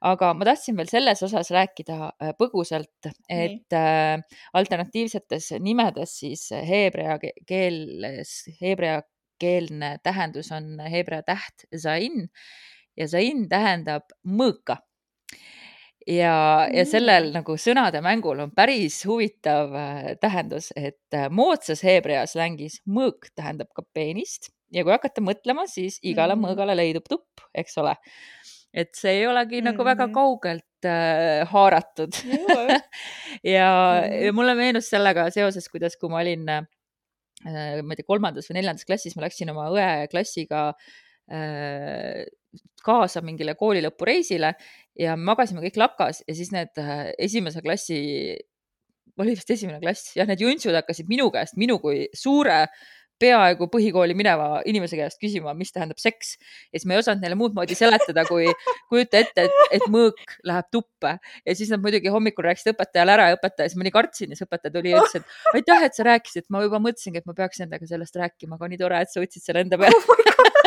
aga 0.00 0.32
ma 0.34 0.44
tahtsin 0.44 0.76
veel 0.76 0.88
selles 0.90 1.22
osas 1.22 1.50
rääkida 1.50 1.98
äh, 2.22 2.32
põgusalt, 2.34 3.12
et 3.28 3.72
äh, 3.72 4.18
alternatiivsetes 4.52 5.52
nimedes 5.60 6.18
siis 6.18 6.50
heebrea 6.50 7.18
keeles, 7.46 8.44
heebrea 8.60 9.02
keelne 9.40 9.96
tähendus 10.02 10.52
on 10.52 10.76
heebrea 10.80 11.22
täht 11.26 11.66
zain 11.76 12.28
ja 12.98 13.08
zain 13.08 13.46
tähendab 13.48 14.10
mõõka. 14.26 14.78
ja, 16.06 16.66
ja 16.72 16.84
sellel 16.88 17.30
nagu 17.34 17.56
sõnade 17.60 18.00
mängul 18.04 18.40
on 18.40 18.52
päris 18.56 19.02
huvitav 19.06 19.74
äh, 19.76 20.12
tähendus, 20.20 20.70
et 20.76 21.14
äh, 21.14 21.28
moodsas 21.30 21.84
heebrea 21.84 22.26
slängis 22.26 22.80
mõõk 22.88 23.30
tähendab 23.34 23.68
ka 23.76 23.84
peenist 23.94 24.50
ja 24.72 24.84
kui 24.84 24.92
hakata 24.92 25.24
mõtlema, 25.24 25.66
siis 25.68 25.98
igale 26.02 26.34
mm 26.34 26.42
-hmm. 26.42 26.48
mõõgale 26.48 26.76
leidub 26.76 27.08
tupp, 27.08 27.44
eks 27.54 27.78
ole. 27.78 27.96
et 28.74 28.94
see 28.94 29.20
ei 29.20 29.26
olegi 29.26 29.60
mm 29.60 29.60
-hmm. 29.60 29.70
nagu 29.70 29.84
väga 29.84 30.06
mm-hmm. 30.06 30.14
kaugelt 30.14 30.84
äh, 30.84 31.48
haaratud 31.48 32.12
ja, 32.24 32.40
mm 32.40 34.08
-hmm. 34.08 34.24
ja 34.24 34.32
mulle 34.32 34.54
meenus 34.54 34.90
sellega 34.90 35.30
seoses, 35.30 35.68
kuidas, 35.68 35.96
kui 35.96 36.08
ma 36.10 36.20
olin 36.20 36.46
Äh, 36.48 36.77
ma 37.44 37.94
ei 37.94 37.98
tea, 38.00 38.06
kolmandas 38.08 38.48
või 38.48 38.58
neljandas 38.58 38.86
klassis 38.88 39.14
ma 39.16 39.22
läksin 39.26 39.52
oma 39.52 39.68
õe 39.70 40.08
klassiga 40.10 40.72
äh, 41.30 42.24
kaasa 42.84 43.22
mingile 43.24 43.54
kooli 43.58 43.82
lõpureisile 43.84 44.54
ja 44.98 45.16
magasime 45.16 45.62
kõik 45.64 45.78
lakas 45.80 46.22
ja 46.26 46.36
siis 46.36 46.50
need 46.54 46.78
äh, 46.82 47.10
esimese 47.18 47.62
klassi, 47.64 48.00
oli 49.18 49.34
vist 49.34 49.50
esimene 49.50 49.80
klass, 49.82 50.14
jah, 50.18 50.28
need 50.28 50.42
juntsud 50.42 50.74
hakkasid 50.78 51.10
minu 51.10 51.28
käest, 51.34 51.58
minu 51.60 51.78
kui 51.82 52.06
suure 52.16 52.64
peaaegu 53.22 53.68
põhikooli 53.72 54.16
mineva 54.18 54.62
inimese 54.68 54.98
käest 54.98 55.20
küsima, 55.22 55.54
mis 55.58 55.72
tähendab 55.74 56.00
seks. 56.02 56.36
ja 56.72 56.78
siis 56.78 56.86
ma 56.88 56.96
ei 56.96 57.02
osanud 57.02 57.24
neile 57.24 57.38
muud 57.38 57.56
moodi 57.56 57.76
seletada, 57.78 58.24
kui 58.28 58.46
kujuta 58.90 59.22
ette, 59.22 59.48
et, 59.48 59.62
et 59.78 59.88
mõõk 59.92 60.38
läheb 60.48 60.70
tuppe 60.74 61.16
ja 61.18 61.58
siis 61.58 61.72
nad 61.74 61.82
muidugi 61.84 62.12
hommikul 62.14 62.48
rääkisid 62.48 62.74
õpetajale 62.74 63.16
ära 63.16 63.30
ja 63.32 63.38
õpetaja, 63.38 63.70
siis 63.70 63.80
ma 63.80 63.88
nii 63.88 63.94
kartsin 63.94 64.32
ja 64.32 64.38
siis 64.38 64.48
õpetaja 64.48 64.74
tuli 64.74 64.94
ja 64.94 65.02
ütles, 65.02 65.20
et 65.20 65.58
aitäh, 65.58 65.88
et 65.88 65.98
sa 65.98 66.06
rääkisid, 66.08 66.48
ma 66.54 66.62
juba 66.64 66.82
mõtlesingi, 66.82 67.22
et 67.22 67.28
ma 67.28 67.36
peaks 67.38 67.62
nendega 67.64 67.90
sellest 67.90 68.18
rääkima, 68.18 68.58
aga 68.58 68.72
nii 68.72 68.80
tore, 68.80 69.02
et 69.02 69.12
sa 69.12 69.22
võtsid 69.24 69.44
selle 69.44 69.66
enda 69.66 69.80
peale 69.80 69.98
oh 69.98 70.24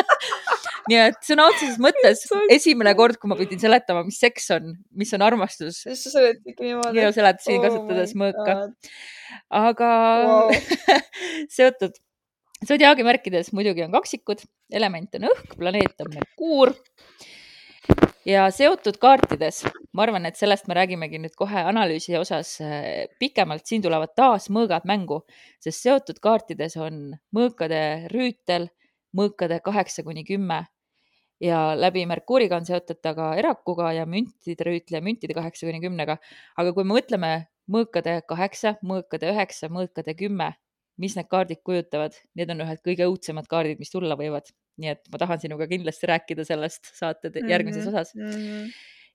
nii 0.89 0.99
et 0.99 1.19
sõna 1.25 1.47
otseses 1.51 1.79
mõttes 1.81 2.23
esimene 2.57 2.93
kord, 2.97 3.19
kui 3.21 3.31
ma 3.31 3.37
pidin 3.39 3.61
seletama, 3.61 4.03
mis 4.07 4.19
seks 4.21 4.49
on, 4.57 4.75
mis 4.97 5.11
on 5.17 5.25
armastus. 5.25 5.83
sa 5.85 5.95
seletasid 5.97 6.61
niimoodi? 6.61 7.01
ja 7.01 7.11
seletasin 7.15 7.59
oh 7.59 7.65
kasutades 7.67 8.15
mõõka. 8.17 8.57
aga 9.61 9.91
wow. 10.27 10.55
seotud 11.57 11.97
sodiaagimärkides 12.67 13.51
muidugi 13.57 13.83
on 13.85 13.93
kaksikud, 13.95 14.43
element 14.73 15.17
on 15.17 15.29
õhk, 15.31 15.55
planeet 15.57 16.03
on 16.03 16.13
Merkuur. 16.13 16.73
ja 18.25 18.45
seotud 18.53 18.99
kaartides, 19.01 19.63
ma 19.97 20.05
arvan, 20.05 20.27
et 20.29 20.37
sellest 20.37 20.67
me 20.69 20.77
räägimegi 20.77 21.19
nüüd 21.23 21.33
kohe 21.37 21.63
analüüsi 21.65 22.13
osas 22.19 22.53
äh, 22.61 23.07
pikemalt, 23.19 23.65
siin 23.65 23.81
tulevad 23.81 24.13
taas 24.15 24.49
mõõgad 24.53 24.85
mängu, 24.85 25.23
sest 25.59 25.87
seotud 25.87 26.21
kaartides 26.21 26.77
on 26.77 27.07
mõõkade 27.35 28.11
rüütel, 28.13 28.69
mõõkade 29.17 29.59
kaheksa 29.65 30.05
kuni 30.05 30.23
kümme 30.27 30.63
ja 31.41 31.71
läbi 31.75 32.05
Merkuuriga 32.05 32.61
on 32.61 32.67
seotud 32.69 33.01
ta 33.01 33.15
ka 33.17 33.33
erakuga 33.41 33.89
ja 33.97 34.05
müntide 34.05 34.67
rüütli 34.67 34.99
ja 34.99 35.01
müntide 35.01 35.33
kaheksa 35.33 35.65
kuni 35.65 35.81
kümnega. 35.81 36.17
aga 36.57 36.73
kui 36.73 36.85
me 36.85 36.99
mõtleme 36.99 37.31
mõõkade 37.71 38.21
kaheksa, 38.29 38.77
mõõkade 38.85 39.33
üheksa, 39.33 39.67
mõõkade 39.73 40.13
kümme 40.13 40.53
mis 40.99 41.15
need 41.17 41.29
kaardid 41.31 41.61
kujutavad, 41.65 42.15
need 42.37 42.51
on 42.53 42.63
ühed 42.65 42.81
kõige 42.85 43.07
õudsemad 43.09 43.47
kaardid, 43.51 43.79
mis 43.81 43.93
tulla 43.93 44.17
võivad. 44.19 44.51
nii 44.81 44.89
et 44.93 45.09
ma 45.13 45.19
tahan 45.19 45.41
sinuga 45.41 45.67
kindlasti 45.69 46.07
rääkida 46.09 46.45
sellest 46.47 46.87
saate 46.95 47.29
järgmises 47.35 47.83
mm 47.83 47.91
-hmm. 47.91 47.99
osas 47.99 48.15
mm. 48.15 48.29
-hmm. 48.31 48.69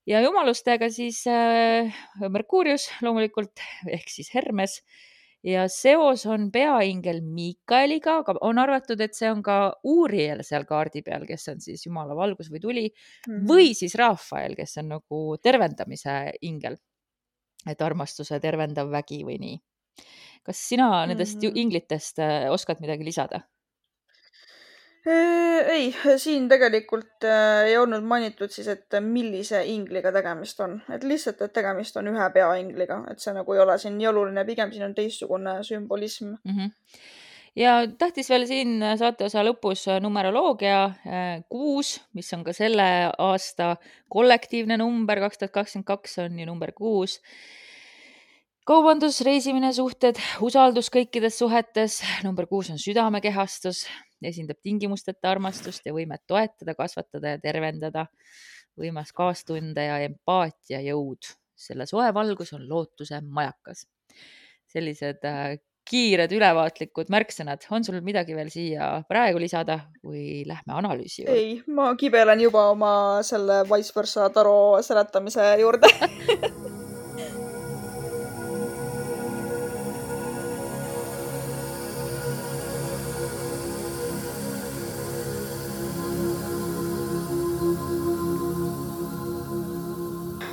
ja 0.06 0.20
jumalustega 0.20 0.90
siis 0.90 1.24
äh, 1.26 1.94
Merkuurius 2.28 2.90
loomulikult 3.02 3.60
ehk 3.88 4.08
siis 4.08 4.34
Hermes 4.34 4.82
ja 5.44 5.68
seos 5.68 6.26
on 6.26 6.50
peaingel 6.52 7.20
Miikaeliga, 7.22 8.18
aga 8.18 8.34
on 8.40 8.58
arvatud, 8.58 9.00
et 9.00 9.14
see 9.14 9.30
on 9.30 9.42
ka 9.42 9.72
Uuriel 9.84 10.42
seal 10.42 10.64
kaardi 10.64 11.02
peal, 11.02 11.26
kes 11.26 11.48
on 11.48 11.60
siis 11.60 11.86
jumala 11.86 12.16
valgus 12.16 12.50
või 12.50 12.60
tuli 12.60 12.86
mm 12.88 13.32
-hmm. 13.34 13.46
või 13.48 13.74
siis 13.74 13.94
Rafael, 13.94 14.54
kes 14.56 14.76
on 14.78 14.88
nagu 14.88 15.36
tervendamise 15.42 16.32
ingel. 16.42 16.76
et 17.66 17.82
armastuse 17.82 18.40
tervendav 18.40 18.90
vägi 18.90 19.24
või 19.24 19.38
nii 19.38 19.56
kas 20.46 20.62
sina 20.68 20.88
nendest 21.06 21.42
mm 21.42 21.48
-hmm. 21.48 21.61
inglitest 21.62 22.18
äh, 22.18 22.50
oskad 22.52 22.80
midagi 22.80 23.04
lisada? 23.04 23.40
ei, 25.66 25.94
siin 26.18 26.48
tegelikult 26.48 27.24
äh, 27.24 27.66
ei 27.70 27.76
olnud 27.78 28.02
mainitud 28.02 28.50
siis, 28.50 28.68
et 28.68 28.96
millise 29.00 29.61
ingliga 29.64 30.11
tegemist 30.12 30.61
on, 30.61 30.80
et 30.90 31.04
lihtsalt, 31.04 31.42
et 31.42 31.52
tegemist 31.52 31.96
on 31.96 32.09
ühe 32.11 32.30
peaingliga, 32.35 33.04
et 33.11 33.22
see 33.22 33.35
nagu 33.35 33.54
ei 33.54 33.61
ole 33.62 33.78
siin 33.78 33.94
nii 33.98 34.09
oluline, 34.11 34.44
pigem 34.44 34.72
siin 34.72 34.88
on 34.88 34.94
teistsugune 34.94 35.62
sümbolism 35.62 36.35
mm. 36.35 36.59
-hmm 36.59 36.74
ja 37.56 37.87
tähtis 37.98 38.28
veel 38.30 38.46
siin 38.46 38.82
saateosa 38.98 39.44
lõpus 39.44 39.87
numeroloogia 40.00 40.90
kuus, 41.48 42.00
mis 42.12 42.32
on 42.32 42.44
ka 42.44 42.52
selle 42.52 42.88
aasta 43.18 43.76
kollektiivne 44.09 44.76
number, 44.76 45.20
kaks 45.20 45.38
tuhat 45.38 45.52
kakskümmend 45.52 45.87
kaks 45.87 46.18
on 46.18 46.38
ju 46.38 46.46
number 46.46 46.72
kuus 46.72 47.20
kaubandus, 48.66 49.20
reisimine, 49.22 49.70
suhted, 49.74 50.18
usaldus 50.42 50.88
kõikides 50.90 51.38
suhetes. 51.38 52.00
number 52.26 52.48
kuus 52.50 52.70
on 52.74 52.81
südamekehastus, 52.83 53.85
esindab 54.26 54.59
tingimusteta 54.64 55.31
armastust 55.31 55.87
ja 55.87 55.94
võimet 55.94 56.24
toetada, 56.26 56.74
kasvatada 56.74 57.37
ja 57.37 57.42
tervendada. 57.42 58.07
võimas 58.76 59.12
kaastunde 59.16 59.85
ja 59.85 60.00
empaatia 60.05 60.81
jõud. 60.83 61.31
selle 61.57 61.87
soe 61.87 62.11
valgus 62.14 62.52
on 62.52 62.68
lootuse 62.68 63.20
majakas. 63.22 63.87
sellised 64.66 65.24
äh, 65.24 65.59
kiired 65.87 66.33
ülevaatlikud 66.33 67.07
märksõnad. 67.09 67.70
on 67.70 67.85
sul 67.85 68.00
midagi 68.02 68.35
veel 68.35 68.50
siia 68.50 69.05
praegu 69.09 69.38
lisada 69.38 69.79
või 70.02 70.42
lähme 70.46 70.74
analüüsi 70.74 71.22
juurde? 71.22 71.38
ei, 71.38 71.62
ma 71.68 71.94
kibelen 71.94 72.40
juba 72.40 72.70
oma 72.74 73.22
selle 73.22 73.62
vice 73.70 73.94
versa 73.94 74.29
taro 74.31 74.83
seletamise 74.83 75.55
juurde 75.61 75.92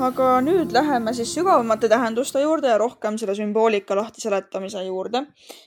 aga 0.04 0.42
nüüd 0.44 0.74
läheme 0.76 1.14
siis 1.16 1.32
sügavamate 1.36 1.88
tähenduste 1.92 2.42
juurde 2.42 2.68
ja 2.68 2.78
rohkem 2.82 3.16
selle 3.20 3.36
sümboolika 3.38 3.96
lahtiseletamise 3.96 4.84
juurde. 4.84 5.22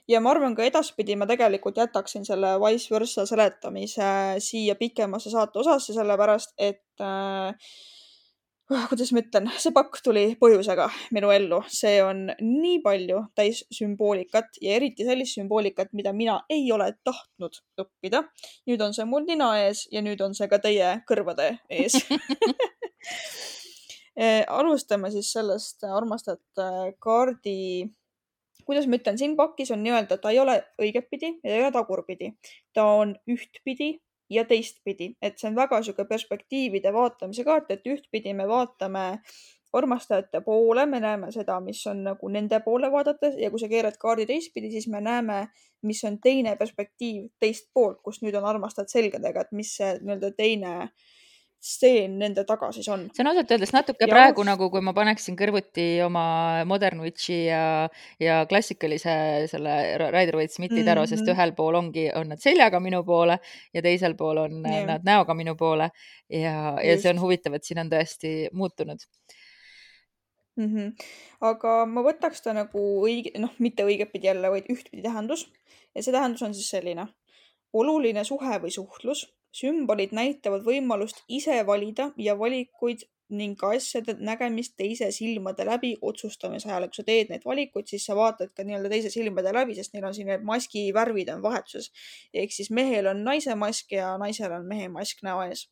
ja 0.09 0.20
ma 0.20 0.31
arvan, 0.31 0.55
ka 0.55 0.64
edaspidi 0.64 1.16
ma 1.16 1.27
tegelikult 1.27 1.77
jätaksin 1.81 2.25
selle 2.29 2.57
vice 2.61 2.92
versa 2.94 3.25
seletamise 3.27 4.11
siia 4.44 4.75
pikemasse 4.77 5.33
saate 5.33 5.59
osasse, 5.62 5.94
sellepärast 5.96 6.53
et 6.59 7.01
äh, 7.01 7.55
kuidas 8.90 9.14
ma 9.14 9.22
ütlen, 9.25 9.49
see 9.62 9.72
pakk 9.72 10.03
tuli 10.05 10.27
põhjusega 10.42 10.90
minu 11.16 11.33
ellu, 11.33 11.62
see 11.72 11.96
on 12.05 12.27
nii 12.42 12.83
palju 12.85 13.25
täis 13.38 13.64
sümboolikat 13.72 14.61
ja 14.61 14.77
eriti 14.77 15.09
sellist 15.09 15.40
sümboolikat, 15.40 15.94
mida 15.96 16.12
mina 16.12 16.42
ei 16.51 16.68
ole 16.77 16.92
tahtnud 17.05 17.62
õppida. 17.81 18.27
nüüd 18.68 18.85
on 18.85 18.92
see 18.92 19.09
mul 19.09 19.25
nina 19.25 19.55
ees 19.64 19.87
ja 19.92 20.05
nüüd 20.05 20.20
on 20.20 20.37
see 20.37 20.49
ka 20.53 20.61
teie 20.61 20.99
kõrvade 21.09 21.55
ees 21.70 22.03
alustame 24.49 25.11
siis 25.13 25.33
sellest 25.33 25.85
armastajate 25.85 26.97
kaardi, 27.03 27.85
kuidas 28.65 28.89
ma 28.89 28.99
ütlen, 28.99 29.19
siin 29.21 29.37
pakis 29.37 29.71
on 29.75 29.83
nii-öelda, 29.85 30.19
ta 30.19 30.33
ei 30.33 30.41
ole 30.41 30.57
õigetpidi 30.83 31.37
ja 31.45 31.55
ei 31.55 31.63
ole 31.63 31.73
tagurpidi. 31.73 32.33
ta 32.75 32.85
on 33.01 33.15
ühtpidi 33.31 33.99
ja 34.31 34.45
teistpidi, 34.45 35.13
et 35.23 35.39
see 35.39 35.51
on 35.51 35.57
väga 35.57 35.83
sihuke 35.83 36.07
perspektiivide 36.09 36.93
vaatamise 36.93 37.45
kaart, 37.45 37.71
et 37.71 37.87
ühtpidi 37.87 38.35
me 38.35 38.49
vaatame 38.49 39.05
armastajate 39.77 40.41
poole, 40.41 40.87
me 40.87 41.01
näeme 41.01 41.29
seda, 41.33 41.59
mis 41.61 41.83
on 41.87 42.03
nagu 42.07 42.29
nende 42.33 42.61
poole 42.65 42.89
vaadates 42.93 43.37
ja 43.39 43.51
kui 43.53 43.61
sa 43.61 43.69
keerad 43.69 43.99
kaardi 44.01 44.27
teistpidi, 44.27 44.71
siis 44.73 44.89
me 44.89 45.03
näeme, 45.05 45.43
mis 45.83 46.01
on 46.09 46.17
teine 46.23 46.57
perspektiiv 46.57 47.29
teist 47.41 47.69
poolt, 47.75 48.01
kus 48.03 48.23
nüüd 48.25 48.35
on 48.41 48.49
armastajad 48.49 48.91
selgadega, 48.95 49.45
et 49.45 49.53
mis 49.53 49.75
see 49.77 49.93
nii-öelda 50.01 50.33
teine 50.39 50.73
äh, 50.87 51.13
stseen 51.62 52.19
nende 52.21 52.45
taga 52.47 52.69
siis 52.75 52.87
on. 52.92 53.07
see 53.14 53.25
on 53.25 53.31
ausalt 53.33 53.53
öeldes 53.55 53.73
natuke 53.75 54.05
ja 54.05 54.11
praegu 54.11 54.42
on... 54.45 54.51
nagu, 54.53 54.69
kui 54.71 54.83
ma 54.85 54.92
paneksin 54.97 55.37
kõrvuti 55.38 55.87
oma 56.05 56.25
Modern 56.69 57.01
Witchi 57.05 57.38
ja, 57.47 57.62
ja 58.23 58.42
klassikalise 58.51 59.16
selle 59.51 59.77
Rider 60.05 60.38
Waite 60.38 60.55
Smithi 60.55 60.85
taro 60.85 61.03
mm, 61.03 61.07
-hmm. 61.07 61.11
sest 61.14 61.33
ühel 61.33 61.55
pool 61.59 61.81
ongi, 61.81 62.07
on 62.14 62.31
nad 62.35 62.42
seljaga 62.42 62.81
minu 62.81 63.03
poole 63.05 63.38
ja 63.75 63.83
teisel 63.83 64.14
pool 64.16 64.45
on 64.45 64.61
yeah. 64.62 64.87
nad 64.87 65.07
näoga 65.07 65.35
minu 65.35 65.57
poole 65.57 65.90
ja, 66.29 66.77
ja 66.83 67.01
see 67.01 67.11
on 67.14 67.21
huvitav, 67.25 67.57
et 67.57 67.64
siin 67.64 67.83
on 67.83 67.90
tõesti 67.90 68.35
muutunud 68.53 69.03
mm. 70.57 70.69
-hmm. 70.75 71.07
aga 71.51 71.77
ma 71.87 72.05
võtaks 72.07 72.42
ta 72.45 72.55
nagu 72.57 72.87
õige, 73.05 73.33
noh, 73.38 73.55
mitte 73.59 73.85
õigetpidi 73.85 74.31
jälle, 74.33 74.51
vaid 74.51 74.69
ühtpidi 74.73 75.03
tähendus 75.03 75.49
ja 75.95 76.03
see 76.03 76.12
tähendus 76.12 76.42
on 76.42 76.55
siis 76.55 76.71
selline 76.71 77.09
oluline 77.73 78.25
suhe 78.25 78.61
või 78.62 78.71
suhtlus 78.71 79.27
Sümbolid 79.57 80.12
näitavad 80.16 80.64
võimalust 80.66 81.23
ise 81.29 81.62
valida 81.66 82.11
ja 82.21 82.35
valikuid 82.38 83.07
ning 83.29 83.62
asjade 83.66 84.14
nägemist 84.23 84.77
teise 84.79 85.09
silmade 85.14 85.64
läbi 85.66 85.95
otsustamise 86.11 86.69
ajal. 86.69 86.88
kui 86.90 87.01
sa 87.01 87.05
teed 87.07 87.33
neid 87.33 87.47
valikuid, 87.47 87.88
siis 87.90 88.05
sa 88.07 88.14
vaatad 88.19 88.53
ka 88.55 88.66
nii-öelda 88.66 88.92
teise 88.92 89.11
silmade 89.11 89.53
läbi, 89.57 89.75
sest 89.75 89.95
neil 89.95 90.07
on 90.07 90.14
siin 90.14 90.31
need 90.31 90.45
maski 90.47 90.85
värvid 90.95 91.33
on 91.35 91.42
vahetuses. 91.42 91.90
ehk 92.35 92.53
siis 92.53 92.71
mehel 92.71 93.11
on 93.11 93.25
naise 93.25 93.55
mask 93.55 93.97
ja 93.99 94.14
naisel 94.19 94.53
on 94.53 94.69
mehe 94.69 94.88
mask 94.88 95.25
näo 95.27 95.42
ees 95.49 95.66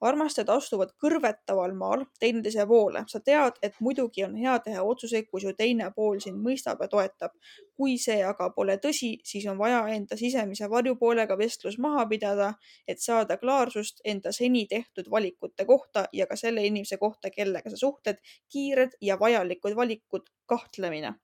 armastajad 0.00 0.48
astuvad 0.54 0.92
kõrvetaval 1.02 1.74
maal 1.76 2.04
teineteise 2.20 2.66
poole. 2.66 3.04
sa 3.08 3.20
tead, 3.20 3.58
et 3.62 3.74
muidugi 3.80 4.24
on 4.24 4.34
hea 4.36 4.58
teha 4.64 4.82
otsuseid, 4.82 5.28
kui 5.30 5.40
su 5.40 5.52
teine 5.56 5.90
pool 5.96 6.20
sind 6.20 6.40
mõistab 6.46 6.80
ja 6.80 6.88
toetab. 6.88 7.32
kui 7.76 7.96
see 7.98 8.22
aga 8.24 8.50
pole 8.56 8.76
tõsi, 8.76 9.14
siis 9.24 9.46
on 9.46 9.58
vaja 9.58 9.86
enda 9.88 10.16
sisemise 10.16 10.68
varjupoolega 10.70 11.38
vestlus 11.38 11.78
maha 11.78 12.06
pidada, 12.06 12.54
et 12.88 13.00
saada 13.00 13.36
klaarsust 13.36 14.00
enda 14.04 14.32
seni 14.32 14.66
tehtud 14.66 15.10
valikute 15.10 15.64
kohta 15.64 16.06
ja 16.12 16.26
ka 16.26 16.36
selle 16.36 16.66
inimese 16.66 16.96
kohta, 16.96 17.30
kellega 17.30 17.70
sa 17.70 17.76
suhtled. 17.76 18.16
kiired 18.52 18.96
ja 19.00 19.18
vajalikud 19.18 19.76
valikud, 19.76 20.30
kahtlemine 20.46 21.14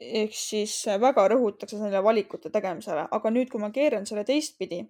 ehk 0.00 0.32
siis 0.34 0.86
väga 1.00 1.26
rõhutakse 1.28 1.76
sellele 1.76 2.02
valikute 2.04 2.50
tegemisele, 2.50 3.04
aga 3.10 3.30
nüüd, 3.30 3.50
kui 3.52 3.60
ma 3.60 3.70
keeran 3.70 4.06
selle 4.08 4.24
teistpidi 4.24 4.80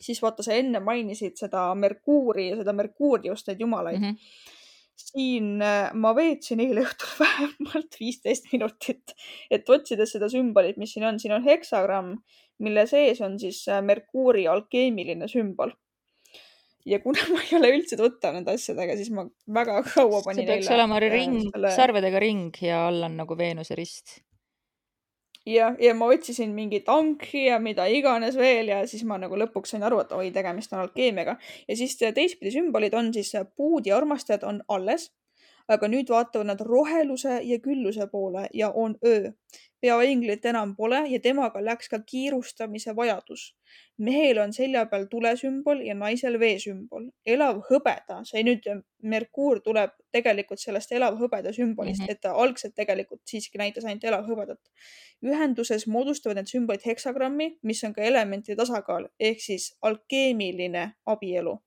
siis 0.00 0.20
vaata, 0.22 0.44
sa 0.46 0.56
enne 0.56 0.80
mainisid 0.84 1.38
seda 1.40 1.68
Merkuuri 1.78 2.50
ja 2.50 2.60
seda 2.60 2.74
Merkuuriust, 2.76 3.48
neid 3.48 3.64
jumalaid 3.64 4.00
mm. 4.00 4.12
-hmm 4.12 4.54
siin 4.96 5.62
äh, 5.62 5.92
ma 5.94 6.14
veetsin 6.16 6.60
eile 6.64 6.82
õhtul 6.86 7.10
vähemalt 7.22 7.98
viisteist 8.00 8.50
minutit, 8.52 9.16
et 9.52 9.68
otsides 9.68 10.14
seda 10.16 10.30
sümbolit, 10.32 10.78
mis 10.80 10.94
siin 10.96 11.06
on, 11.08 11.20
siin 11.20 11.36
on 11.36 11.44
heksagramm, 11.44 12.14
mille 12.64 12.86
sees 12.88 13.20
on 13.24 13.38
siis 13.40 13.62
äh, 13.68 13.82
Merkuuri 13.84 14.46
alkeemiline 14.48 15.28
sümbol. 15.28 15.74
ja 16.86 17.00
kuna 17.02 17.18
ma 17.34 17.42
ei 17.44 17.56
ole 17.58 17.72
üldse 17.76 17.98
tuttav 18.00 18.36
nende 18.36 18.54
asjadega, 18.56 18.96
siis 18.96 19.10
ma 19.14 19.26
väga 19.60 19.82
kaua 19.90 20.22
panin. 20.24 20.42
see 20.44 20.52
peaks 20.52 20.70
olema 20.74 21.00
ring 21.02 21.42
selle..., 21.50 21.74
sarvedega 21.76 22.22
ring 22.22 22.62
ja 22.62 22.86
all 22.88 23.10
on 23.10 23.18
nagu 23.20 23.38
Veenuse 23.38 23.76
rist 23.78 24.20
ja, 25.46 25.74
ja 25.80 25.94
ma 25.94 26.08
otsisin 26.12 26.54
mingit 26.54 26.88
ankri 26.88 27.46
ja 27.46 27.58
mida 27.62 27.86
iganes 27.86 28.36
veel 28.36 28.72
ja 28.72 28.80
siis 28.86 29.04
ma 29.04 29.18
nagu 29.18 29.38
lõpuks 29.38 29.74
sain 29.74 29.86
aru, 29.86 30.00
et 30.02 30.12
oi, 30.16 30.30
tegemist 30.34 30.72
on 30.74 30.82
alkeemiaga. 30.84 31.36
ja 31.68 31.76
siis 31.76 31.96
teistpidi 31.98 32.52
sümbolid 32.54 32.94
on 32.94 33.12
siis 33.14 33.32
puud 33.56 33.86
ja 33.86 33.96
armastajad 33.96 34.44
on 34.48 34.62
alles, 34.68 35.10
aga 35.68 35.88
nüüd 35.90 36.10
vaatavad 36.10 36.46
nad 36.46 36.60
roheluse 36.62 37.40
ja 37.42 37.58
külluse 37.62 38.06
poole 38.10 38.46
ja 38.54 38.70
on 38.70 38.98
öö 39.04 39.32
peainglit 39.80 40.44
enam 40.44 40.74
pole 40.76 41.02
ja 41.10 41.20
temaga 41.20 41.60
läks 41.64 41.88
ka 41.88 41.98
kiirustamise 41.98 42.96
vajadus. 42.96 43.54
mehel 43.98 44.38
on 44.38 44.52
selja 44.52 44.84
peal 44.86 45.06
tulesümbol 45.10 45.80
ja 45.84 45.94
naisel 45.94 46.38
veesümbol. 46.40 47.08
elav 47.26 47.62
hõbeda, 47.70 48.20
see 48.24 48.42
nüüd 48.44 48.68
Merkuur 49.02 49.60
tuleb 49.60 49.92
tegelikult 50.12 50.60
sellest 50.60 50.92
elav 50.92 51.18
hõbeda 51.20 51.52
sümbolist 51.52 52.00
mm, 52.00 52.06
-hmm. 52.06 52.12
et 52.12 52.20
ta 52.20 52.32
algselt 52.32 52.74
tegelikult 52.74 53.20
siiski 53.24 53.58
näitas 53.58 53.84
ainult 53.84 54.04
elav 54.04 54.24
hõbedat. 54.30 54.60
ühenduses 55.22 55.86
moodustavad 55.86 56.36
need 56.36 56.48
sümbolid 56.52 56.86
heksagrammi, 56.86 57.58
mis 57.62 57.84
on 57.84 57.92
ka 57.92 58.02
elementide 58.02 58.56
tasakaal 58.56 59.08
ehk 59.20 59.40
siis 59.40 59.76
alkeemiline 59.82 60.92
abielu 61.06 61.60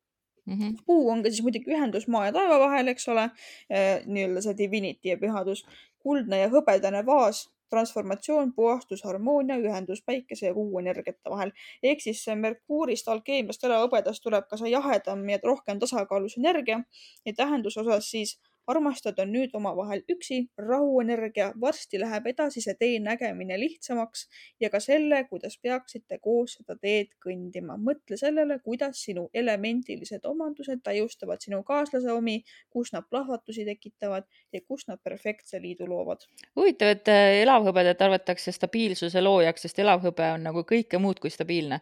Mm 0.50 0.58
-hmm. 0.58 0.84
puu 0.86 1.10
on 1.10 1.24
ka 1.24 1.30
siis 1.30 1.44
muidugi 1.44 1.72
ühendus 1.72 2.08
maa 2.08 2.26
ja 2.26 2.32
taeva 2.32 2.60
vahel, 2.60 2.88
eks 2.88 3.08
ole 3.08 3.30
eh,, 3.70 4.02
nii-öelda 4.06 4.42
see 4.42 4.58
divinity 4.58 5.10
ja 5.10 5.18
pühadus. 5.18 5.66
kuldne 6.00 6.40
ja 6.40 6.48
hõbedane 6.50 7.06
vaas 7.06 7.59
transformatsioon, 7.70 8.54
puhastus, 8.54 9.04
harmoonia, 9.04 9.58
ühendus 9.58 10.04
päikese 10.06 10.50
ja 10.50 10.54
kuu 10.54 10.80
energiate 10.80 11.30
vahel. 11.30 11.52
ehk 11.84 12.02
siis 12.02 12.26
Merkuurist, 12.36 13.08
alkeemiast, 13.08 13.64
elavhõbedast 13.64 14.24
tuleb 14.24 14.48
ka 14.50 14.58
see 14.58 14.72
jahedam 14.74 15.28
ja 15.30 15.40
rohkem 15.44 15.80
tasakaalus 15.80 16.38
energia 16.38 16.82
ja 17.26 17.34
tähenduse 17.34 17.82
osas 17.82 18.12
siis 18.12 18.40
armastajad 18.68 19.20
on 19.24 19.32
nüüd 19.34 19.54
omavahel 19.58 20.02
üksi, 20.12 20.40
rahuenergia, 20.58 21.52
varsti 21.62 22.00
läheb 22.02 22.28
edasise 22.34 22.76
tee 22.80 23.00
nägemine 23.04 23.58
lihtsamaks 23.60 24.28
ja 24.62 24.70
ka 24.70 24.80
selle, 24.84 25.24
kuidas 25.30 25.58
peaksite 25.62 26.20
koos 26.22 26.58
seda 26.60 26.76
teed 26.82 27.14
kõndima. 27.26 27.78
mõtle 27.78 28.18
sellele, 28.18 28.60
kuidas 28.64 29.04
sinu 29.04 29.30
elemendilised 29.34 30.26
omandused 30.26 30.84
täiustavad 30.84 31.42
sinu 31.42 31.64
kaaslase 31.64 32.12
omi, 32.12 32.44
kus 32.70 32.94
nad 32.94 33.08
plahvatusi 33.10 33.66
tekitavad 33.66 34.24
ja 34.54 34.62
kus 34.68 34.88
nad 34.88 35.00
perfektse 35.04 35.62
liidu 35.62 35.88
loovad. 35.90 36.26
huvitav, 36.56 36.96
et 36.96 37.08
äh, 37.08 37.42
elavhõbedat 37.44 38.02
arvatakse 38.02 38.52
stabiilsuse 38.52 39.22
loojaks, 39.22 39.62
sest 39.62 39.80
elavhõbe 39.80 40.34
on 40.34 40.44
nagu 40.50 40.66
kõike 40.68 41.00
muud 41.02 41.20
kui 41.20 41.30
stabiilne 41.30 41.82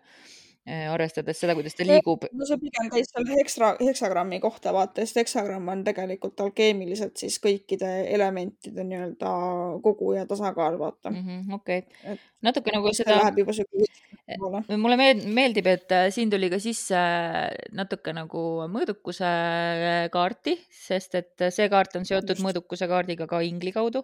arvestades 0.67 1.39
seda, 1.39 1.55
kuidas 1.55 1.77
ta 1.77 1.85
liigub. 1.87 2.25
no 2.33 2.47
see 2.47 2.59
pigem 2.61 2.89
käis 2.93 3.11
seal 3.11 3.29
heksra, 3.37 3.73
heksagrammi 3.79 4.39
kohta 4.43 4.73
vaata, 4.75 5.05
sest 5.05 5.21
heksagramm 5.21 5.69
on 5.73 5.83
tegelikult 5.87 6.39
alkeemiliselt 6.43 7.17
siis 7.17 7.39
kõikide 7.43 7.91
elementide 8.13 8.83
nii-öelda 8.87 9.33
kogu 9.83 10.13
ja 10.17 10.25
tasakaal, 10.29 10.79
vaata 10.79 11.11
mm 11.13 11.21
-hmm,. 11.23 11.53
okei 11.55 11.85
okay., 11.87 12.17
natuke 12.41 12.73
nagu 12.75 12.93
seda. 12.93 13.17
Läheb 13.17 13.41
juba 13.43 13.55
siuke 13.55 13.85
poole. 14.39 14.63
mulle 14.77 14.97
meeldib, 15.23 15.69
et 15.71 15.93
äh, 15.95 16.09
siin 16.13 16.29
tuli 16.29 16.49
ka 16.51 16.59
sisse 16.61 16.99
natuke 17.77 18.13
nagu 18.15 18.43
mõõdukuse 18.73 19.27
äh, 19.27 20.01
kaarti, 20.13 20.57
sest 20.69 21.15
et 21.19 21.47
see 21.49 21.69
kaart 21.71 21.95
on 21.99 22.05
seotud 22.05 22.35
Just. 22.35 22.45
mõõdukuse 22.45 22.89
kaardiga 22.91 23.27
ka 23.29 23.41
ingli 23.45 23.71
kaudu 23.75 24.03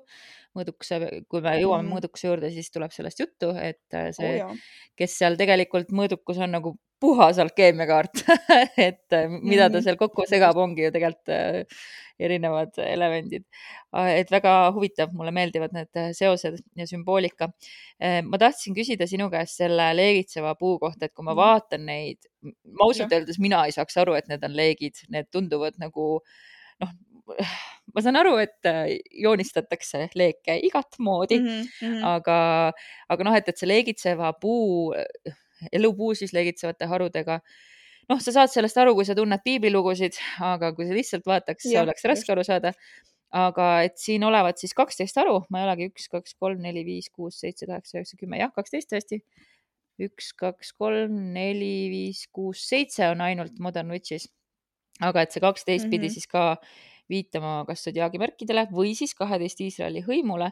mõõdukuse, 0.58 1.00
kui 1.30 1.44
me 1.44 1.58
jõuame 1.60 1.88
mm 1.88 1.94
mõõdukuse 1.94 2.30
juurde, 2.30 2.50
siis 2.54 2.72
tuleb 2.74 2.94
sellest 2.94 3.20
juttu, 3.22 3.52
et 3.60 3.98
äh, 3.98 4.10
see 4.16 4.40
oh,, 4.46 4.56
kes 4.98 5.18
seal 5.20 5.38
tegelikult 5.40 5.92
mõõdukus 5.96 6.40
on 6.42 6.54
nagu 6.56 6.74
puhas 7.04 7.40
alkeemiakaart 7.44 8.24
et 8.88 9.16
äh, 9.16 9.28
mida 9.30 9.68
ta 9.68 9.78
mhm. 9.78 9.84
seal 9.86 10.00
kokku 10.00 10.26
segab, 10.30 10.58
ongi 10.58 10.86
ju 10.86 10.94
tegelikult 10.96 11.34
äh, 11.36 11.86
erinevad 12.24 12.78
elemendid. 12.78 13.44
et 14.14 14.30
väga 14.32 14.52
huvitav, 14.76 15.12
mulle 15.18 15.34
meeldivad 15.36 15.74
need 15.76 16.00
seosed 16.16 16.60
ja 16.78 16.86
sümboolika. 16.88 17.50
ma 18.30 18.40
tahtsin 18.40 18.78
küsida 18.78 19.08
sinu 19.10 19.32
käest 19.34 19.58
selle 19.60 19.90
leegitseva 19.98 20.54
puu 20.60 20.78
kohta, 20.80 21.10
et 21.10 21.14
kui 21.14 21.26
ma 21.26 21.34
mhm. 21.34 21.42
vaatan 21.42 21.86
neid, 21.90 22.30
ma 22.70 22.86
ausalt 22.88 23.14
öeldes 23.18 23.42
mina 23.42 23.66
ei 23.66 23.74
saaks 23.76 23.98
aru, 24.02 24.14
et 24.18 24.30
need 24.30 24.46
on 24.46 24.56
leegid, 24.56 25.04
need 25.10 25.30
tunduvad 25.34 25.82
nagu 25.82 26.08
noh, 26.84 26.94
ma 27.94 28.04
saan 28.04 28.18
aru, 28.20 28.36
et 28.42 28.70
äh, 28.70 28.96
joonistatakse 29.24 30.08
leeke 30.20 30.58
igat 30.68 30.98
moodi 31.00 31.40
mm, 31.40 31.62
-hmm. 31.80 32.02
aga, 32.08 32.38
aga 33.10 33.28
noh, 33.28 33.38
et, 33.38 33.50
et 33.50 33.60
see 33.60 33.70
leegitseva 33.70 34.34
puu, 34.42 34.94
elupuu 35.72 36.14
siis 36.16 36.34
leegitsevate 36.36 36.90
harudega, 36.90 37.40
noh, 38.10 38.20
sa 38.20 38.36
saad 38.36 38.52
sellest 38.52 38.78
aru, 38.82 38.96
kui 38.98 39.08
sa 39.08 39.16
tunned 39.16 39.44
piiblilugusid, 39.46 40.20
aga 40.44 40.74
kui 40.76 40.88
sa 40.90 40.98
lihtsalt 40.98 41.28
vaataks, 41.30 41.72
oleks 41.84 42.08
raske 42.12 42.36
aru 42.36 42.46
saada. 42.48 42.74
aga 43.34 43.68
et 43.82 43.96
siin 43.98 44.22
olevat 44.24 44.60
siis 44.62 44.76
kaksteist 44.78 45.16
haru, 45.18 45.40
ma 45.50 45.64
ei 45.64 45.66
olegi 45.66 45.88
üks, 45.90 46.04
kaks, 46.12 46.36
kolm, 46.38 46.60
neli, 46.62 46.84
viis, 46.86 47.08
kuus, 47.10 47.40
seitse, 47.42 47.66
kaheksa, 47.66 47.96
üheksa, 47.98 48.18
kümme, 48.20 48.38
jah, 48.38 48.52
kaksteist 48.54 48.92
tõesti 48.92 49.18
üks, 50.02 50.28
kaks, 50.38 50.70
kolm, 50.78 51.16
neli, 51.34 51.90
viis, 51.90 52.28
kuus, 52.34 52.62
seitse 52.70 53.08
on 53.10 53.24
ainult 53.26 53.58
Modern 53.58 53.90
Witches. 53.94 54.30
aga 55.02 55.24
et 55.26 55.34
see 55.34 55.42
kaksteist 55.42 55.88
mm 55.88 55.90
-hmm. 55.90 56.04
pidi 56.06 56.14
siis 56.14 56.28
ka 56.30 56.62
viitama 57.10 57.62
kas 57.68 57.84
sodiaagimärkidele 57.88 58.68
või 58.72 58.94
siis 58.98 59.14
kaheteist 59.18 59.62
Iisraeli 59.62 60.04
hõimule. 60.06 60.52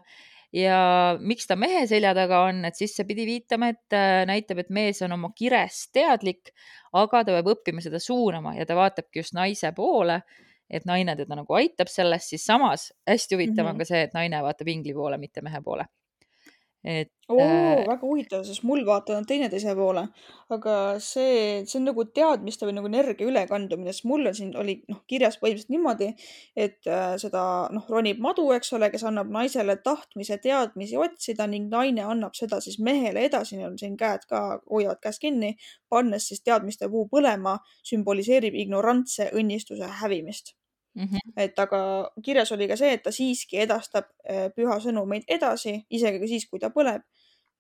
ja 0.54 1.16
miks 1.20 1.48
ta 1.48 1.56
mehe 1.56 1.86
selja 1.88 2.12
taga 2.14 2.42
on, 2.50 2.66
et 2.68 2.76
siis 2.76 2.96
see 2.96 3.06
pidi 3.08 3.26
viitama, 3.26 3.70
et 3.72 3.96
äh, 3.96 4.26
näitab, 4.28 4.60
et 4.60 4.70
mees 4.70 5.00
on 5.02 5.16
oma 5.16 5.32
kirest 5.36 5.94
teadlik, 5.96 6.52
aga 6.94 7.24
ta 7.24 7.38
peab 7.38 7.48
õppima 7.54 7.82
seda 7.82 8.00
suunama 8.00 8.58
ja 8.58 8.66
ta 8.68 8.76
vaatabki 8.76 9.24
just 9.24 9.34
naise 9.34 9.72
poole 9.76 10.22
et 10.72 10.86
naine 10.88 11.16
teda 11.20 11.36
nagu 11.36 11.56
aitab 11.56 11.90
selles, 11.92 12.30
siis 12.32 12.46
samas 12.48 12.92
hästi 13.08 13.36
huvitav 13.36 13.54
mm 13.54 13.60
-hmm. 13.60 13.70
on 13.70 13.76
mhm. 13.76 13.80
ka 13.80 13.86
see, 13.86 14.02
et 14.02 14.14
naine 14.14 14.44
vaatab 14.44 14.68
ingli 14.68 14.94
poole, 14.94 15.18
mitte 15.18 15.42
mehe 15.42 15.62
poole 15.62 15.86
et 16.84 17.12
oo 17.30 17.40
äh,, 17.40 17.84
väga 17.86 18.02
huvitav, 18.02 18.44
sest 18.46 18.64
mul 18.66 18.82
vaatavad 18.86 19.22
nad 19.22 19.28
teineteise 19.30 19.74
poole. 19.78 20.08
aga 20.52 20.76
see, 21.00 21.62
see 21.70 21.78
on 21.80 21.86
nagu 21.88 22.04
teadmiste 22.12 22.66
või 22.68 22.74
nagu 22.76 22.90
energia 22.90 23.28
ülekandumine, 23.30 23.94
sest 23.94 24.08
mul 24.10 24.28
on 24.28 24.36
siin 24.36 24.52
oli 24.60 24.80
noh, 24.92 25.04
kirjas 25.08 25.38
põhimõtteliselt 25.40 25.72
niimoodi, 25.72 26.10
et 26.66 26.90
äh, 26.90 27.14
seda 27.22 27.44
noh, 27.72 27.86
ronib 27.90 28.20
madu, 28.24 28.50
eks 28.56 28.74
ole, 28.78 28.90
kes 28.92 29.06
annab 29.08 29.32
naisele 29.32 29.78
tahtmise 29.86 30.42
teadmisi 30.44 31.00
otsida 31.00 31.48
ning 31.48 31.70
naine 31.72 32.04
annab 32.04 32.36
seda 32.38 32.60
siis 32.64 32.80
mehele 32.84 33.28
edasi, 33.30 33.60
neil 33.60 33.72
on 33.72 33.78
siin 33.80 33.96
käed 34.00 34.26
ka, 34.30 34.42
hoiavad 34.72 35.00
käest 35.04 35.22
kinni, 35.24 35.54
pannes 35.90 36.28
siis 36.32 36.44
teadmiste 36.44 36.90
puu 36.92 37.06
põlema, 37.12 37.60
sümboliseerib 37.88 38.58
ignorantse 38.66 39.30
õnnistuse 39.38 39.88
hävimist 40.02 40.56
Mm 40.96 41.04
-hmm. 41.08 41.34
et 41.38 41.60
aga 41.60 42.12
kirjas 42.24 42.52
oli 42.52 42.68
ka 42.68 42.76
see, 42.76 42.94
et 42.94 43.04
ta 43.04 43.12
siiski 43.12 43.58
edastab 43.64 44.10
äh, 44.30 44.50
püha 44.56 44.80
sõnumeid 44.80 45.24
edasi, 45.28 45.86
isegi 45.90 46.28
siis, 46.28 46.48
kui 46.50 46.60
ta 46.60 46.70
põleb 46.70 47.02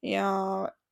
ja 0.01 0.27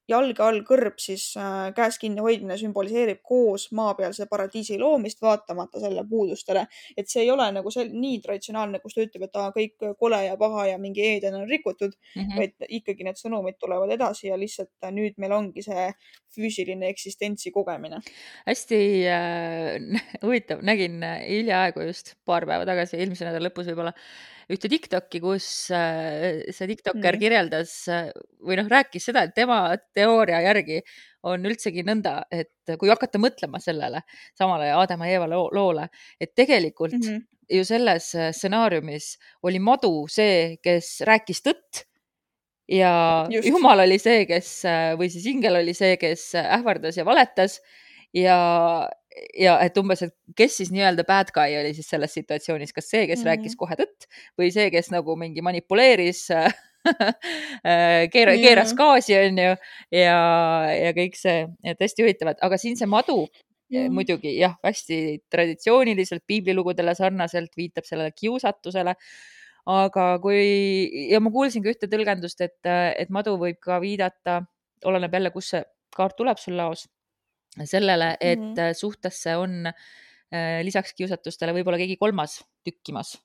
jalge 0.09 0.43
all 0.43 0.61
kõrb 0.67 0.97
siis 1.01 1.25
äh, 1.39 1.69
käes 1.75 1.99
kinni 2.01 2.23
hoidmine 2.23 2.57
sümboliseerib 2.59 3.21
koos 3.25 3.69
maapealse 3.77 4.27
paradiisi 4.31 4.79
loomist, 4.81 5.21
vaatamata 5.21 5.81
selle 5.83 6.03
puudustele. 6.09 6.65
et 6.97 7.09
see 7.09 7.23
ei 7.23 7.31
ole 7.31 7.49
nagu 7.55 7.71
see 7.71 7.85
nii 7.89 8.19
traditsionaalne, 8.23 8.81
kus 8.83 8.97
ta 8.97 9.05
ütleb, 9.05 9.27
et 9.27 9.39
aa, 9.39 9.51
kõik 9.55 9.87
kole 9.99 10.21
ja 10.25 10.37
paha 10.39 10.65
ja 10.71 10.79
mingi 10.81 11.05
eeden 11.05 11.35
on 11.41 11.47
rikutud 11.49 11.93
mm, 11.93 12.21
-hmm. 12.21 12.37
vaid 12.37 12.69
ikkagi 12.79 13.07
need 13.07 13.21
sõnumid 13.21 13.59
tulevad 13.59 13.93
edasi 13.95 14.27
ja 14.31 14.39
lihtsalt 14.39 14.91
nüüd 14.91 15.17
meil 15.17 15.35
ongi 15.35 15.63
see 15.65 15.89
füüsiline 16.35 16.89
eksistentsi 16.89 17.51
kogemine. 17.51 18.01
hästi 18.47 18.81
äh, 19.07 20.01
huvitav, 20.25 20.65
nägin 20.65 21.03
hiljaaegu 21.03 21.87
just 21.87 22.15
paar 22.25 22.45
päeva 22.49 22.65
tagasi, 22.65 22.97
eelmise 22.97 23.25
nädala 23.25 23.49
lõpus 23.49 23.69
võib-olla 23.71 23.93
ühte 24.49 24.69
Tiktoki, 24.71 25.21
kus 25.21 25.45
äh, 25.75 26.41
see 26.49 26.69
tiktokker 26.71 27.15
mm. 27.15 27.21
kirjeldas 27.21 27.73
äh, 27.91 28.09
või 28.45 28.57
noh, 28.59 28.69
rääkis 28.71 29.09
seda, 29.09 29.25
et 29.27 29.35
tema 29.37 29.61
teooria 29.95 30.41
järgi 30.47 30.79
on 31.29 31.43
üldsegi 31.45 31.83
nõnda, 31.85 32.23
et 32.31 32.73
kui 32.79 32.89
hakata 32.89 33.21
mõtlema 33.21 33.61
sellele 33.61 34.01
samale 34.37 34.71
Aadama 34.73 35.09
ja 35.09 35.19
Eeva 35.19 35.27
loole, 35.29 35.89
et 36.19 36.33
tegelikult 36.37 36.95
mm 36.95 37.05
-hmm. 37.05 37.27
ju 37.57 37.65
selles 37.67 38.09
stsenaariumis 38.15 39.17
oli 39.43 39.59
madu 39.59 40.07
see, 40.07 40.57
kes 40.63 41.01
rääkis 41.05 41.43
tõtt 41.45 41.85
ja 42.69 43.27
Just. 43.29 43.47
jumal 43.47 43.85
oli 43.85 43.99
see, 43.99 44.25
kes 44.25 44.63
või 44.97 45.09
siis 45.09 45.25
ingel 45.25 45.59
oli 45.61 45.73
see, 45.73 45.97
kes 45.97 46.35
ähvardas 46.35 46.97
ja 46.97 47.05
valetas 47.05 47.59
ja, 48.13 48.89
ja 49.39 49.57
et 49.65 49.77
umbes, 49.79 50.01
et 50.05 50.15
kes 50.37 50.57
siis 50.61 50.71
nii-öelda 50.73 51.05
bad 51.07 51.33
guy 51.35 51.57
oli 51.59 51.73
siis 51.77 51.89
selles 51.91 52.13
situatsioonis, 52.17 52.73
kas 52.75 52.89
see, 52.89 53.05
kes 53.07 53.19
mm 53.19 53.23
-hmm. 53.23 53.29
rääkis 53.31 53.55
kohe 53.59 53.77
tõtt 53.79 54.09
või 54.39 54.51
see, 54.55 54.69
kes 54.71 54.91
nagu 54.93 55.15
mingi 55.19 55.41
manipuleeris 55.45 56.27
keera, 58.13 58.35
keeras 58.39 58.73
gaasi, 58.77 59.15
onju, 59.17 59.55
ja, 59.95 60.19
ja 60.73 60.91
kõik 60.95 61.17
see, 61.19 61.47
et 61.63 61.81
hästi 61.81 62.05
huvitav, 62.05 62.33
aga 62.41 62.59
siin 62.61 62.77
see 62.79 62.87
madu 62.89 63.23
mm. 63.25 63.89
muidugi 63.95 64.35
jah, 64.37 64.55
hästi 64.65 64.99
traditsiooniliselt 65.31 66.23
piiblilugudele 66.27 66.95
sarnaselt 66.95 67.51
viitab 67.57 67.87
sellele 67.89 68.15
kiusatusele. 68.15 68.95
aga 69.69 70.05
kui 70.23 71.09
ja 71.11 71.19
ma 71.19 71.29
kuulsin 71.29 71.63
ka 71.63 71.69
ühte 71.69 71.89
tõlgendust, 71.91 72.39
et, 72.41 72.59
et 72.65 73.09
madu 73.09 73.35
võib 73.37 73.59
ka 73.61 73.77
viidata, 73.83 74.41
oleneb 74.85 75.13
jälle, 75.13 75.31
kus 75.35 75.51
see 75.53 75.63
kaart 75.95 76.15
tuleb 76.17 76.39
sul 76.39 76.57
laos 76.57 76.87
sellele, 77.65 78.17
et 78.19 78.39
mm 78.39 78.53
-hmm. 78.53 78.73
suhtesse 78.73 79.35
on 79.37 79.65
äh, 79.67 80.61
lisaks 80.63 80.93
kiusatustele 80.93 81.55
võib-olla 81.55 81.81
keegi 81.81 81.97
kolmas 81.97 82.43
tükkimas. 82.63 83.17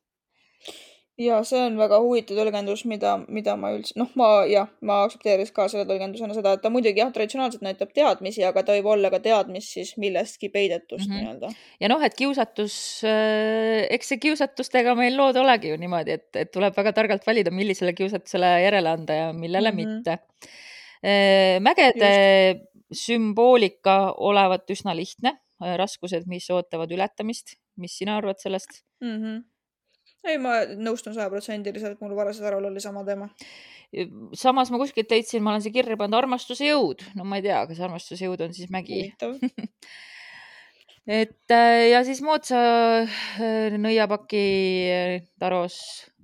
ja 1.18 1.36
see 1.46 1.60
on 1.62 1.76
väga 1.78 2.00
huvitav 2.02 2.34
tõlgendus, 2.40 2.80
mida, 2.90 3.12
mida 3.28 3.52
ma 3.56 3.70
üldse, 3.70 3.94
noh, 4.00 4.08
ma 4.18 4.46
jah, 4.50 4.66
ma 4.82 5.04
aktsepteeriks 5.04 5.52
ka 5.54 5.68
selle 5.70 5.84
tõlgendusena 5.86 6.34
seda, 6.34 6.56
et 6.56 6.62
ta 6.64 6.72
muidugi 6.74 6.98
jah, 6.98 7.12
traditsionaalselt 7.14 7.62
näitab 7.62 7.92
teadmisi, 7.94 8.42
aga 8.42 8.64
ta 8.66 8.74
võib 8.74 8.88
olla 8.96 9.12
ka 9.14 9.20
teadmist 9.22 9.76
siis 9.76 9.94
millestki 9.96 10.48
peidetust 10.48 11.06
mm 11.06 11.14
-hmm. 11.14 11.22
nii-öelda. 11.22 11.52
ja 11.80 11.88
noh, 11.88 12.02
et 12.02 12.18
kiusatus, 12.18 13.04
äh, 13.04 13.86
eks 13.94 14.08
see 14.08 14.18
kiusatustega 14.26 14.94
meil 14.98 15.16
lood 15.16 15.36
olegi 15.36 15.70
ju 15.70 15.76
niimoodi, 15.76 16.18
et, 16.18 16.30
et 16.36 16.50
tuleb 16.50 16.76
väga 16.76 16.92
targalt 16.92 17.26
valida, 17.26 17.50
millisele 17.50 17.92
kiusatusele 17.92 18.60
järele 18.66 18.88
anda 18.88 19.14
ja 19.14 19.32
millele 19.32 19.70
mm 19.70 19.78
-hmm. 19.78 19.96
mitte. 19.96 20.18
Äh, 21.04 21.60
mägede 21.60 22.08
Just 22.08 22.73
sümboolika 22.98 24.14
olevat 24.16 24.70
üsna 24.70 24.94
lihtne, 24.96 25.38
äh, 25.62 25.74
raskused, 25.80 26.28
mis 26.30 26.48
ootavad 26.50 26.92
ületamist. 26.94 27.56
mis 27.76 27.98
sina 27.98 28.16
arvad 28.16 28.38
sellest 28.38 28.84
mm? 29.02 29.18
-hmm. 29.18 29.42
ei, 30.30 30.38
ma 30.38 30.50
nõustun 30.78 31.14
sajaprotsendiliselt, 31.14 32.00
mul 32.00 32.14
varasel 32.16 32.46
ajal 32.46 32.70
oli 32.70 32.80
sama 32.80 33.04
teema. 33.04 33.28
samas 34.34 34.70
ma 34.70 34.78
kuskilt 34.78 35.10
leidsin, 35.10 35.42
ma 35.42 35.50
olen 35.50 35.62
siia 35.62 35.72
kirja 35.72 35.96
pannud 35.96 36.18
armastuse 36.18 36.70
jõud, 36.70 37.02
no 37.14 37.24
ma 37.24 37.36
ei 37.36 37.42
tea, 37.42 37.66
kas 37.66 37.80
armastuse 37.80 38.24
jõud 38.24 38.46
on 38.46 38.54
siis 38.54 38.70
mägi 38.70 39.08
et 41.20 41.50
äh, 41.50 41.90
ja 41.90 42.04
siis 42.04 42.22
moodsa 42.22 42.58
äh, 43.02 43.78
nõiapaki 43.78 44.46
taros 45.38 45.76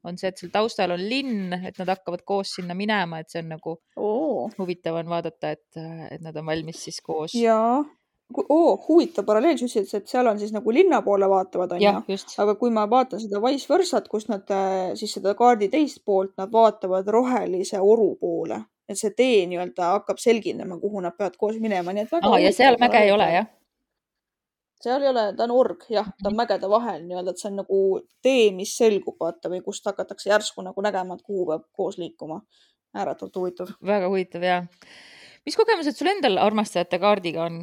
on 0.05 0.19
see, 0.21 0.33
et 0.33 0.41
seal 0.41 0.53
taustal 0.55 0.95
on 0.97 1.03
linn, 1.13 1.55
et 1.61 1.79
nad 1.81 1.95
hakkavad 1.95 2.25
koos 2.27 2.57
sinna 2.59 2.77
minema, 2.79 3.21
et 3.21 3.31
see 3.33 3.43
on 3.43 3.55
nagu 3.57 3.77
oh. 3.97 4.51
huvitav 4.59 5.01
on 5.01 5.15
vaadata, 5.15 5.55
et, 5.57 5.81
et 6.11 6.21
nad 6.25 6.37
on 6.37 6.47
valmis 6.53 6.85
siis 6.89 7.01
koos. 7.05 7.35
jaa 7.39 7.81
oo, 8.49 8.77
huvitav 8.89 9.25
paralleel, 9.27 9.59
sa 9.59 9.67
ütlesid, 9.67 10.03
et 10.03 10.11
seal 10.11 10.29
on 10.31 10.39
siis 10.39 10.53
nagu 10.55 10.73
linna 10.75 11.01
poole 11.03 11.29
vaatavad, 11.31 11.75
onju. 11.77 12.19
aga 12.45 12.55
kui 12.61 12.73
ma 12.75 12.87
vaatan 12.91 13.23
seda 13.23 13.41
vice 13.43 13.71
versa't, 13.71 14.09
kus 14.11 14.29
nad 14.31 14.51
äh, 14.55 14.93
siis 14.99 15.17
seda 15.19 15.35
kaardi 15.39 15.71
teist 15.73 16.03
poolt, 16.07 16.37
nad 16.39 16.53
vaatavad 16.53 17.09
rohelise 17.11 17.81
oru 17.83 18.13
poole, 18.21 18.61
et 18.89 18.99
see 18.99 19.15
tee 19.17 19.47
nii-öelda 19.51 19.95
hakkab 19.97 20.21
selginema, 20.23 20.79
kuhu 20.81 21.03
nad 21.03 21.17
peavad 21.19 21.39
koos 21.41 21.59
minema, 21.63 21.95
nii 21.95 22.07
et 22.07 22.15
väga. 22.19 22.37
ja 22.47 22.53
seal 22.55 22.79
mäge 22.83 23.03
ei 23.07 23.15
ole, 23.15 23.31
jah? 23.35 23.51
Seal 24.81 25.05
ei 25.05 25.11
ole, 25.11 25.27
ta 25.37 25.45
on 25.47 25.55
org, 25.55 25.85
jah, 25.93 26.09
ta 26.23 26.31
on 26.31 26.39
mägede 26.39 26.71
vahel 26.71 27.05
nii-öelda, 27.05 27.35
et 27.35 27.43
see 27.43 27.51
on 27.51 27.61
nagu 27.63 27.81
tee, 28.25 28.49
mis 28.57 28.73
selgub, 28.79 29.19
vaata, 29.21 29.53
või 29.53 29.63
kust 29.65 29.87
hakatakse 29.87 30.31
järsku 30.33 30.65
nagu 30.65 30.85
nägema, 30.85 31.17
et 31.17 31.27
kuhu 31.27 31.47
peab 31.53 31.69
koos 31.77 32.01
liikuma. 32.01 32.43
ääretult 32.97 33.37
huvitav. 33.37 33.69
väga 33.87 34.09
huvitav 34.09 34.43
ja. 34.43 34.65
mis 35.47 35.57
kogemused 35.57 35.97
sul 35.97 36.11
endal 36.11 36.41
armastajate 36.43 36.99
kaardiga 36.99 37.45
on? 37.45 37.63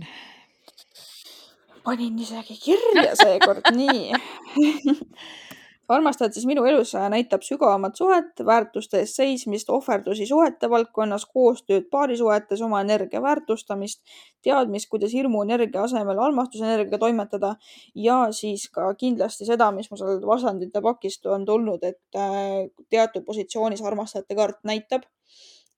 panin 1.84 2.20
isegi 2.20 2.58
kirja 2.60 3.16
seekord, 3.16 3.68
nii 3.76 4.12
armastajad 5.88 6.36
siis 6.36 6.46
minu 6.46 6.66
elus 6.68 6.92
näitab 7.10 7.44
sügavamat 7.48 7.96
suhet, 7.96 8.42
väärtuste 8.46 9.00
eest 9.00 9.20
seismist, 9.22 9.70
ohverdusi 9.72 10.26
suhete 10.28 10.70
valdkonnas, 10.70 11.26
koostööd 11.32 11.88
paarisuhetes, 11.92 12.62
oma 12.62 12.82
energia 12.84 13.22
väärtustamist, 13.24 14.02
teadmist, 14.44 14.90
kuidas 14.92 15.16
hirmuenergia 15.16 15.84
asemel 15.88 16.20
armastusenergiaga 16.28 17.00
toimetada 17.06 17.56
ja 17.96 18.20
siis 18.36 18.68
ka 18.74 18.90
kindlasti 19.00 19.48
seda, 19.48 19.72
mis 19.76 19.92
mul 19.92 20.02
seal 20.02 20.24
vastandite 20.28 20.84
pakist 20.84 21.26
on 21.26 21.46
tulnud, 21.48 21.84
et 21.84 22.20
äh, 22.20 22.68
teatud 22.90 23.26
positsioonis 23.28 23.84
armastajate 23.86 24.36
kaart 24.36 24.60
näitab, 24.68 25.08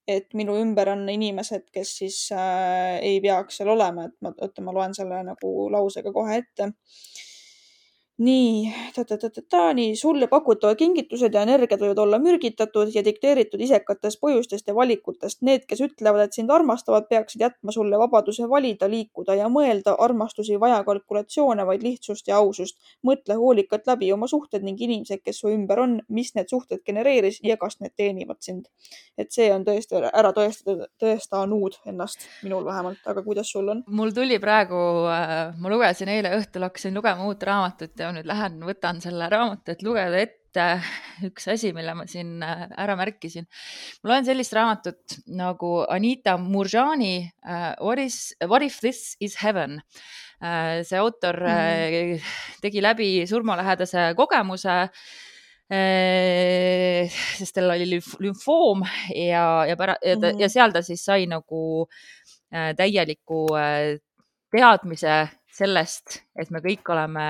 et 0.09 0.33
minu 0.33 0.55
ümber 0.57 0.89
on 0.89 1.05
inimesed, 1.09 1.67
kes 1.73 1.97
siis 2.01 2.19
äh, 2.33 2.97
ei 3.05 3.21
peaks 3.21 3.61
seal 3.61 3.69
olema, 3.75 4.09
et 4.09 4.17
ma, 4.25 4.33
oota, 4.41 4.65
ma 4.65 4.73
loen 4.73 4.97
selle 4.97 5.21
nagu 5.27 5.69
lausega 5.69 6.13
kohe 6.15 6.41
ette 6.41 6.73
nii, 8.19 8.73
nii, 9.73 9.95
sulle 9.95 10.27
pakutavad 10.27 10.75
kingitused 10.77 11.33
ja 11.33 11.43
energiad 11.45 11.79
võivad 11.79 12.01
olla 12.03 12.19
mürgitatud 12.19 12.91
ja 12.93 13.03
dikteeritud 13.05 13.61
isekatest 13.63 14.19
põhjustest 14.19 14.67
ja 14.67 14.75
valikutest. 14.75 15.41
Need, 15.47 15.63
kes 15.69 15.81
ütlevad, 15.87 16.25
et 16.25 16.35
sind 16.35 16.51
armastavad, 16.51 17.07
peaksid 17.09 17.41
jätma 17.45 17.71
sulle 17.71 17.97
vabaduse 17.99 18.49
valida, 18.49 18.89
liikuda 18.91 19.37
ja 19.39 19.47
mõelda. 19.49 19.95
armastus 19.99 20.49
ei 20.49 20.59
vaja 20.59 20.83
kalkulatsioone, 20.83 21.65
vaid 21.65 21.83
lihtsust 21.83 22.27
ja 22.27 22.37
ausust. 22.37 22.77
mõtle 23.07 23.35
hoolikalt 23.39 23.87
läbi 23.87 24.11
oma 24.13 24.27
suhted 24.27 24.63
ning 24.63 24.81
inimesed, 24.81 25.21
kes 25.23 25.39
su 25.39 25.47
ümber 25.47 25.79
on, 25.79 26.01
mis 26.09 26.35
need 26.35 26.49
suhted 26.49 26.83
genereeris 26.85 27.39
ja 27.43 27.57
kas 27.57 27.79
need 27.79 27.95
teenivad 27.95 28.37
sind. 28.39 28.65
et 29.17 29.31
see 29.31 29.51
on 29.53 29.63
tõesti 29.65 29.95
ära 30.13 30.31
tõestatud, 30.33 30.85
tõestanud 30.99 31.79
ennast, 31.85 32.19
minul 32.43 32.65
vähemalt, 32.65 32.99
aga 33.05 33.23
kuidas 33.23 33.51
sul 33.51 33.69
on? 33.69 33.83
mul 33.87 34.11
tuli 34.11 34.39
praegu 34.39 34.75
äh,, 35.07 35.55
ma 35.57 35.69
lugesin 35.69 36.09
eile 36.09 36.35
õhtul, 36.37 36.67
hakkasin 36.67 36.95
lugema 36.95 37.27
uut 37.27 37.43
raamatut 37.43 37.99
ja 37.99 38.08
nüüd 38.15 38.27
lähen, 38.29 38.59
võtan 38.65 39.01
selle 39.03 39.29
raamatu, 39.31 39.73
et 39.73 39.83
lugeda 39.85 40.19
ette 40.21 40.65
üks 41.27 41.47
asi, 41.53 41.71
mille 41.75 41.93
ma 41.97 42.05
siin 42.09 42.39
äh, 42.45 42.65
ära 42.81 42.95
märkisin. 42.99 43.47
ma 44.03 44.13
loen 44.13 44.27
sellist 44.27 44.55
raamatut 44.57 45.19
nagu 45.37 45.85
Anita 45.89 46.37
Murjani 46.41 47.29
uh, 47.45 47.73
What 47.79 47.99
is, 47.99 48.35
What 48.41 48.65
if 48.65 48.79
this 48.81 49.15
is 49.19 49.37
heaven 49.43 49.79
uh,? 50.41 50.83
see 50.83 50.97
autor 50.97 51.37
mm 51.39 51.47
-hmm. 51.47 52.13
uh, 52.15 52.29
tegi 52.61 52.81
läbi 52.81 53.27
surmalähedase 53.27 54.13
kogemuse 54.17 54.89
sest 55.69 57.53
tal 57.53 57.69
oli 57.69 57.85
lümfoom 58.19 58.81
ja, 59.13 59.65
ja 59.69 59.75
pära- 59.77 60.01
ja, 60.01 60.15
ta, 60.17 60.27
ja 60.27 60.47
mhm. 60.47 60.49
seal 60.49 60.71
ta 60.71 60.81
siis 60.81 61.05
sai 61.05 61.27
nagu 61.29 61.85
täieliku 62.77 63.45
teadmise 64.49 65.27
sellest, 65.53 66.23
et 66.39 66.49
me 66.53 66.61
kõik 66.63 66.89
oleme 66.93 67.27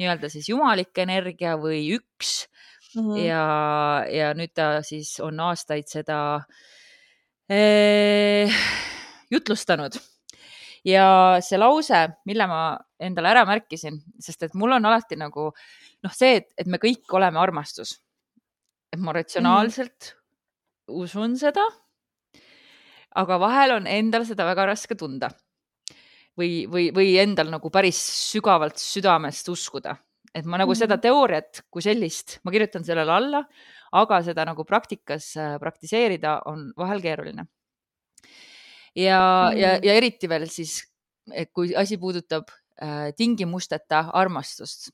nii-öelda 0.00 0.30
siis 0.32 0.48
jumalik 0.50 0.96
energia 0.98 1.54
või 1.60 1.82
üks 1.96 2.46
mm. 2.94 3.02
-hmm. 3.02 3.20
ja, 3.24 3.44
ja 4.10 4.32
nüüd 4.34 4.54
ta 4.54 4.82
siis 4.86 5.16
on 5.22 5.40
aastaid 5.40 5.88
seda 5.90 6.18
eh, 7.48 8.50
jutlustanud 9.30 9.98
ja 10.84 11.06
see 11.44 11.58
lause, 11.60 12.00
mille 12.28 12.46
ma 12.50 12.62
endale 13.00 13.32
ära 13.32 13.44
märkisin, 13.48 14.00
sest 14.20 14.42
et 14.46 14.54
mul 14.58 14.76
on 14.76 14.84
alati 14.84 15.16
nagu 15.20 15.50
noh, 16.04 16.12
see, 16.12 16.40
et, 16.40 16.50
et 16.58 16.68
me 16.68 16.80
kõik 16.82 17.08
oleme 17.16 17.40
armastus. 17.40 18.00
et 18.92 19.00
ma 19.00 19.12
ratsionaalselt 19.12 20.12
mm. 20.12 21.00
usun 21.02 21.38
seda. 21.38 21.64
aga 23.14 23.38
vahel 23.38 23.78
on 23.78 23.86
endal 23.86 24.26
seda 24.26 24.44
väga 24.46 24.66
raske 24.72 24.94
tunda 24.94 25.30
või, 26.38 26.64
või, 26.70 26.88
või 26.94 27.14
endal 27.22 27.50
nagu 27.52 27.70
päris 27.70 28.00
sügavalt 28.32 28.80
südamest 28.80 29.48
uskuda. 29.48 29.96
et 30.34 30.44
ma 30.44 30.58
nagu 30.58 30.70
mm 30.70 30.74
-hmm. 30.74 30.78
seda 30.78 30.98
teooriat 30.98 31.62
kui 31.70 31.82
sellist, 31.82 32.40
ma 32.42 32.50
kirjutan 32.50 32.84
sellele 32.84 33.12
alla, 33.12 33.44
aga 33.92 34.22
seda 34.22 34.44
nagu 34.44 34.64
praktikas 34.64 35.36
äh, 35.36 35.58
praktiseerida 35.60 36.40
on 36.46 36.72
vahel 36.76 37.00
keeruline. 37.00 37.46
ja 38.94 39.20
mm, 39.20 39.54
-hmm. 39.54 39.60
ja, 39.60 39.78
ja 39.82 39.94
eriti 39.94 40.28
veel 40.28 40.48
siis, 40.48 40.82
kui 41.52 41.76
asi 41.76 41.98
puudutab 41.98 42.48
äh, 42.82 43.14
tingimusteta 43.16 44.10
armastust 44.12 44.90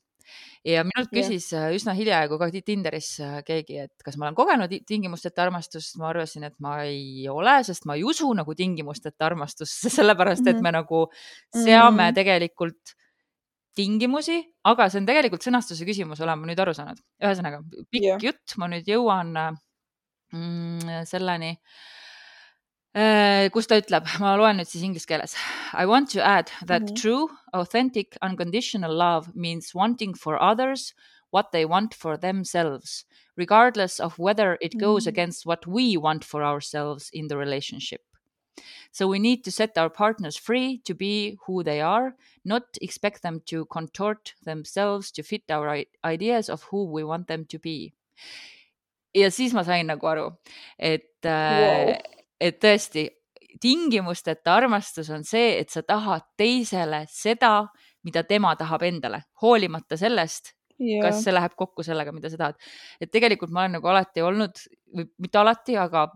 ja 0.67 0.83
minult 0.87 1.11
küsis 1.13 1.49
yeah. 1.53 1.69
üsna 1.75 1.95
hiljaaegu 1.97 2.37
ka 2.41 2.49
Tinderis 2.53 3.09
äh, 3.23 3.37
keegi, 3.47 3.79
et 3.85 4.05
kas 4.05 4.17
ma 4.17 4.27
olen 4.27 4.37
kogenud 4.37 4.73
tingimusteta 4.87 5.45
armastust, 5.45 5.97
ma 6.01 6.09
arvasin, 6.11 6.47
et 6.49 6.57
ma 6.63 6.77
ei 6.87 7.27
ole, 7.31 7.57
sest 7.67 7.87
ma 7.89 7.97
ei 7.99 8.05
usu 8.07 8.29
nagu 8.37 8.55
tingimusteta 8.57 9.29
armastusse, 9.29 9.91
sellepärast 9.97 10.47
et 10.47 10.57
mhm. 10.57 10.63
me 10.63 10.75
nagu 10.79 11.05
seame 11.55 12.09
-hmm. 12.09 12.17
tegelikult 12.17 12.97
tingimusi, 13.75 14.41
aga 14.67 14.89
see 14.91 14.99
on 14.99 15.07
tegelikult 15.07 15.45
sõnastuse 15.45 15.85
küsimus, 15.87 16.19
olen 16.21 16.39
ma 16.39 16.49
nüüd 16.49 16.59
aru 16.59 16.73
saanud. 16.75 16.99
ühesõnaga 17.23 17.63
pikk 17.89 18.03
yeah. 18.03 18.19
jutt, 18.21 18.57
ma 18.57 18.67
nüüd 18.67 18.87
jõuan 18.87 19.31
mm, 20.33 21.05
selleni 21.07 21.55
Äh, 21.55 22.00
kus 22.93 23.67
ta 23.71 23.77
ütleb, 23.79 24.07
ma 24.19 24.35
loen 24.35 24.57
nüüd 24.59 24.67
siis 24.67 24.83
inglise 24.83 25.07
keeles. 25.07 25.35
I 25.73 25.85
want 25.85 26.11
to 26.11 26.19
add 26.19 26.51
that 26.65 26.81
mm 26.81 26.87
-hmm. 26.87 27.01
true, 27.01 27.27
authentic, 27.53 28.17
unconditional 28.21 28.91
love 28.91 29.31
means 29.33 29.73
wanting 29.73 30.13
for 30.17 30.37
others 30.41 30.93
what 31.31 31.51
they 31.51 31.65
want 31.65 31.93
for 31.93 32.17
themselves, 32.17 33.05
regardless 33.37 33.99
of 33.99 34.19
whether 34.19 34.57
it 34.61 34.73
goes 34.79 35.03
mm 35.03 35.07
-hmm. 35.07 35.13
against 35.13 35.45
what 35.45 35.65
we 35.65 35.97
want 35.97 36.25
for 36.25 36.43
ourselves 36.43 37.09
in 37.13 37.27
the 37.27 37.37
relationship. 37.37 38.01
So 38.91 39.07
we 39.07 39.19
need 39.19 39.43
to 39.43 39.51
set 39.51 39.77
our 39.77 39.89
partners 39.89 40.37
free 40.37 40.81
to 40.83 40.93
be 40.93 41.37
who 41.47 41.63
they 41.63 41.81
are, 41.81 42.15
not 42.43 42.63
expect 42.81 43.21
them 43.21 43.39
to 43.45 43.65
contort 43.65 44.35
themselves 44.43 45.11
to 45.11 45.23
fit 45.23 45.43
our 45.49 45.85
ideas 46.03 46.49
of 46.49 46.67
who 46.71 46.91
we 46.91 47.03
want 47.03 47.27
them 47.27 47.45
to 47.45 47.59
be. 47.59 47.93
ja 49.13 49.29
siis 49.29 49.53
ma 49.53 49.63
sain 49.63 49.87
nagu 49.87 50.07
aru, 50.07 50.31
et 50.79 51.03
wow 51.23 51.31
äh, 51.31 52.20
et 52.41 52.57
tõesti 52.61 53.05
tingimusteta 53.61 54.55
armastus 54.55 55.09
on 55.13 55.25
see, 55.27 55.59
et 55.59 55.69
sa 55.69 55.83
tahad 55.83 56.25
teisele 56.39 57.03
seda, 57.11 57.67
mida 58.07 58.23
tema 58.25 58.55
tahab 58.57 58.85
endale, 58.87 59.21
hoolimata 59.43 59.97
sellest, 59.99 60.55
kas 61.03 61.19
see 61.21 61.33
läheb 61.33 61.53
kokku 61.57 61.83
sellega, 61.85 62.13
mida 62.15 62.31
sa 62.31 62.39
tahad. 62.39 62.55
et 63.01 63.11
tegelikult 63.13 63.51
ma 63.53 63.65
olen 63.65 63.77
nagu 63.77 63.91
alati 63.91 64.23
olnud 64.25 64.63
või 64.95 65.05
mitte 65.21 65.37
alati, 65.37 65.77
aga 65.77 66.07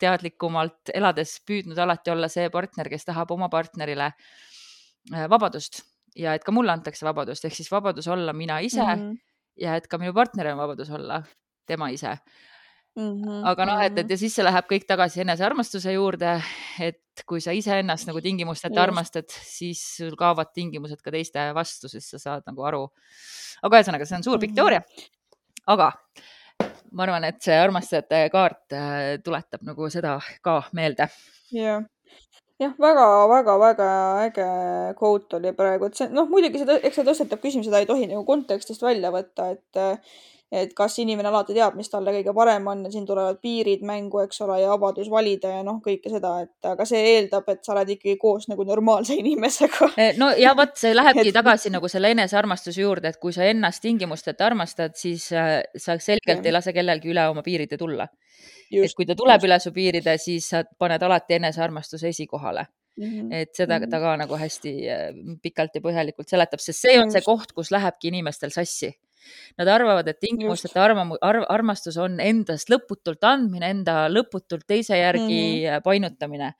teadlikumalt 0.00 0.92
elades 0.94 1.40
püüdnud 1.48 1.78
alati 1.78 2.12
olla 2.14 2.30
see 2.30 2.46
partner, 2.50 2.88
kes 2.92 3.08
tahab 3.10 3.34
oma 3.34 3.48
partnerile 3.50 4.12
äh, 4.12 5.26
vabadust 5.30 5.82
ja 6.14 6.36
et 6.38 6.44
ka 6.46 6.54
mulle 6.54 6.72
antakse 6.72 7.06
vabadust, 7.06 7.44
ehk 7.44 7.56
siis 7.56 7.72
vabadus 7.72 8.06
olla 8.08 8.32
mina 8.32 8.60
ise 8.60 8.82
mm 8.82 9.00
-hmm. 9.00 9.18
ja 9.60 9.76
et 9.76 9.88
ka 9.88 9.98
minu 9.98 10.14
partneril 10.14 10.52
on 10.52 10.62
vabadus 10.62 10.90
olla 10.90 11.22
tema 11.66 11.88
ise 11.90 12.18
Mm 12.94 13.14
-hmm, 13.22 13.40
aga 13.50 13.64
noh, 13.66 13.80
et, 13.80 13.86
et 13.86 13.96
mm-hmm. 13.96 14.10
ja 14.10 14.18
siis 14.18 14.34
see 14.36 14.44
läheb 14.44 14.66
kõik 14.70 14.84
tagasi 14.86 15.20
enesearmastuse 15.24 15.92
juurde, 15.92 16.36
et 16.80 17.24
kui 17.26 17.40
sa 17.40 17.50
iseennast 17.50 18.06
nagu 18.06 18.20
tingimusteta 18.22 18.82
armastad, 18.82 19.26
siis 19.28 19.80
sul 19.96 20.14
kaovad 20.16 20.52
tingimused 20.54 21.02
ka 21.02 21.10
teiste 21.10 21.48
vastu, 21.54 21.88
sest 21.88 22.14
sa 22.14 22.18
saad 22.18 22.46
nagu 22.46 22.62
aru. 22.62 22.84
aga 23.62 23.80
ühesõnaga, 23.80 24.06
see 24.06 24.16
on 24.16 24.22
suur 24.22 24.38
pikk 24.38 24.52
mm 24.52 24.54
-hmm. 24.54 24.56
teooria. 24.56 24.82
aga 25.66 25.92
ma 26.92 27.02
arvan, 27.02 27.24
et 27.24 27.42
see 27.42 27.58
armastajate 27.58 28.28
kaart 28.30 28.72
äh, 28.72 29.18
tuletab 29.24 29.62
nagu 29.62 29.90
seda 29.90 30.20
ka 30.42 30.62
meelde. 30.72 31.08
jah 31.52 31.82
jah, 32.60 32.74
väga-väga-väga 32.78 33.88
äge 34.26 34.46
quote 34.98 35.36
oli 35.36 35.52
praegu, 35.52 35.86
et 35.90 35.98
see 35.98 36.08
noh, 36.14 36.28
muidugi 36.30 36.62
see, 36.62 36.78
eks 36.82 37.00
see 37.00 37.06
tõstatab 37.08 37.42
küsimuse, 37.42 37.70
seda 37.70 37.82
ei 37.82 37.90
tohi 37.90 38.06
nagu 38.06 38.22
kontekstist 38.28 38.82
välja 38.82 39.10
võtta, 39.14 39.50
et 39.56 39.82
et 40.54 40.72
kas 40.76 40.98
inimene 41.02 41.28
alati 41.30 41.54
teab, 41.56 41.74
mis 41.78 41.90
talle 41.90 42.12
kõige 42.14 42.34
parem 42.36 42.66
on 42.70 42.84
ja 42.86 42.90
siin 42.92 43.06
tulevad 43.08 43.40
piirid 43.42 43.82
mängu, 43.86 44.20
eks 44.24 44.40
ole, 44.46 44.60
ja 44.62 44.70
vabadus 44.70 45.10
valida 45.10 45.50
ja 45.56 45.62
noh, 45.66 45.80
kõike 45.84 46.12
seda, 46.12 46.34
et 46.44 46.68
aga 46.70 46.86
see 46.88 47.00
eeldab, 47.14 47.48
et 47.50 47.64
sa 47.66 47.74
oled 47.74 47.94
ikkagi 47.96 48.16
koos 48.20 48.46
nagu 48.50 48.66
normaalse 48.68 49.16
inimesega. 49.22 49.90
Eh, 49.98 50.14
no 50.20 50.30
ja 50.38 50.54
vot, 50.56 50.76
see 50.80 50.94
lähebki 50.94 51.28
et... 51.32 51.34
tagasi 51.36 51.72
nagu 51.74 51.90
selle 51.90 52.12
enesearmastuse 52.14 52.84
juurde, 52.84 53.14
et 53.14 53.20
kui 53.22 53.34
sa 53.36 53.48
ennast 53.48 53.82
tingimusteta 53.84 54.46
armastad, 54.46 54.94
siis 55.00 55.30
äh, 55.32 55.58
sa 55.76 55.98
selgelt 55.98 56.40
ja. 56.40 56.50
ei 56.50 56.54
lase 56.54 56.76
kellelgi 56.76 57.12
üle 57.14 57.26
oma 57.30 57.42
piiride 57.46 57.80
tulla. 57.80 58.08
et 58.74 58.94
kui 58.96 59.06
ta 59.06 59.14
tuleb 59.14 59.36
just. 59.38 59.48
üle 59.48 59.60
su 59.60 59.72
piiride, 59.72 60.16
siis 60.18 60.48
sa 60.50 60.64
paned 60.78 61.02
alati 61.02 61.38
enesearmastuse 61.40 62.08
esikohale 62.08 62.66
Mm 62.96 63.10
-hmm. 63.10 63.34
et 63.34 63.54
seda 63.54 63.80
ta 63.90 63.98
ka 63.98 64.16
nagu 64.16 64.36
hästi 64.38 64.70
äh, 64.86 65.14
pikalt 65.42 65.74
ja 65.74 65.80
põhjalikult 65.80 66.28
seletab, 66.30 66.60
sest 66.62 66.78
see 66.80 67.00
on 67.00 67.10
see 67.10 67.22
koht, 67.26 67.52
kus 67.52 67.70
lähebki 67.74 68.08
inimestel 68.08 68.50
sassi. 68.54 68.92
Nad 69.58 69.70
arvavad, 69.70 70.08
et 70.10 70.20
tingimusteta 70.22 70.82
arvamu- 70.84 71.18
ar,, 71.22 71.42
armastus 71.52 71.98
on 72.00 72.18
endast 72.20 72.72
lõputult 72.72 73.22
andmine, 73.28 73.70
enda 73.76 74.04
lõputult 74.12 74.66
teise 74.66 74.98
järgi 74.98 75.40
mm 75.40 75.68
-hmm. 75.68 75.84
painutamine. 75.84 76.54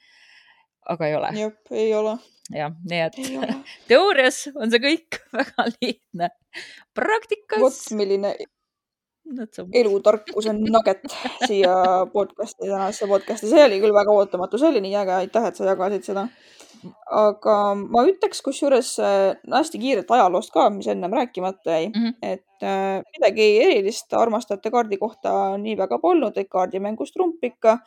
aga 0.87 1.07
ei 1.07 1.15
ole. 1.15 1.29
jah, 1.41 1.53
ei 1.71 1.95
ole. 1.95 2.19
jah, 2.53 2.73
nii 2.91 3.01
et 3.01 3.15
teoorias 3.89 4.49
on 4.55 4.71
see 4.71 4.81
kõik 4.81 5.21
väga 5.41 5.71
lihtne. 5.81 6.29
praktikas. 6.95 7.61
vot 7.61 7.97
milline 7.97 8.37
elutarkuse 9.73 10.53
nugget 10.53 11.05
siia 11.49 11.75
podcast'i, 12.13 12.69
tänasesse 12.69 13.09
podcast'i, 13.09 13.49
see 13.49 13.65
oli 13.65 13.81
küll 13.81 13.95
väga 13.97 14.13
ootamatu, 14.13 14.61
see 14.61 14.69
oli 14.69 14.83
nii 14.85 14.97
äge, 15.01 15.15
aitäh, 15.23 15.49
et 15.49 15.57
sa 15.57 15.65
jagasid 15.71 16.05
seda. 16.05 16.27
Aga 17.11 17.57
ma 17.75 18.05
ütleks 18.09 18.43
kusjuures 18.45 18.95
äh, 19.03 19.37
hästi 19.53 19.81
kiirelt 19.83 20.11
ajaloost 20.11 20.53
ka, 20.55 20.69
mis 20.71 20.89
ennem 20.91 21.13
rääkimata 21.13 21.77
jäi 21.77 21.87
mm, 21.89 22.01
-hmm. 22.01 22.15
et 22.23 22.63
äh, 22.63 23.03
midagi 23.17 23.47
erilist 23.67 24.13
armastajate 24.15 24.71
kaardi 24.71 24.99
kohta 24.99 25.57
nii 25.59 25.77
väga 25.79 25.99
polnud, 25.99 26.37
et 26.37 26.49
kaardimängus 26.51 27.13
trump 27.13 27.45
ikka 27.45 27.79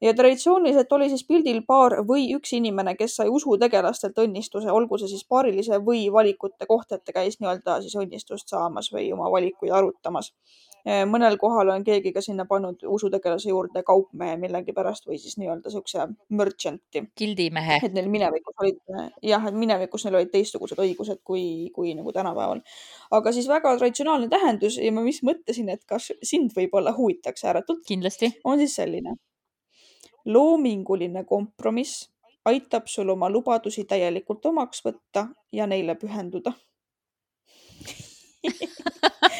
ja 0.00 0.14
traditsiooniliselt 0.14 0.92
oli 0.92 1.08
siis 1.08 1.24
pildil 1.26 1.62
paar 1.66 1.96
või 2.08 2.28
üks 2.36 2.52
inimene, 2.56 2.94
kes 2.96 3.16
sai 3.18 3.28
usutegelastelt 3.28 4.18
õnnistuse, 4.18 4.70
olgu 4.70 4.98
see 4.98 5.10
siis 5.10 5.26
paarilise 5.28 5.80
või 5.84 6.06
valikute 6.12 6.66
kohta, 6.66 6.94
et 6.94 7.04
ta 7.04 7.12
käis 7.12 7.40
nii-öelda 7.40 7.80
siis 7.82 7.96
õnnistust 7.98 8.48
saamas 8.48 8.92
või 8.94 9.10
oma 9.12 9.30
valikuid 9.30 9.74
arutamas. 9.74 10.32
Mõnel 10.88 11.36
kohal 11.36 11.68
on 11.74 11.84
keegi 11.84 12.12
ka 12.14 12.22
sinna 12.24 12.46
pannud 12.48 12.82
usutegelase 12.86 13.50
juurde 13.50 13.82
kaupmehe 13.86 14.36
millegipärast 14.40 15.06
või 15.08 15.18
siis 15.20 15.36
nii-öelda 15.40 15.70
siukse 15.70 16.06
merchant'i. 16.28 17.02
gildimehe. 17.18 17.80
et 17.84 17.92
neil 17.92 18.08
minevikus 18.08 18.54
olid, 18.62 18.80
jah, 19.22 19.46
et 19.48 19.54
minevikus 19.54 20.04
neil 20.06 20.20
olid 20.20 20.32
teistsugused 20.32 20.80
õigused 20.80 21.20
kui, 21.24 21.70
kui 21.74 21.94
nagu 21.98 22.12
tänapäeval. 22.12 22.62
aga 23.10 23.32
siis 23.32 23.48
väga 23.48 23.76
traditsionaalne 23.76 24.28
tähendus 24.32 24.78
ja 24.78 24.92
ma 24.92 25.04
vist 25.04 25.26
mõtlesin, 25.28 25.68
et 25.68 25.84
kas 25.84 26.12
sind 26.22 26.54
võib-olla 26.56 26.94
huvitaks 26.96 27.44
ääretult. 27.44 27.84
kindlasti. 27.86 28.32
on 28.44 28.58
siis 28.58 28.76
selline 28.80 29.18
loominguline 30.28 31.24
kompromiss 31.24 32.08
aitab 32.44 32.86
sul 32.86 33.08
oma 33.08 33.30
lubadusi 33.30 33.84
täielikult 33.84 34.46
omaks 34.46 34.84
võtta 34.84 35.28
ja 35.52 35.66
neile 35.66 35.94
pühenduda 36.00 36.52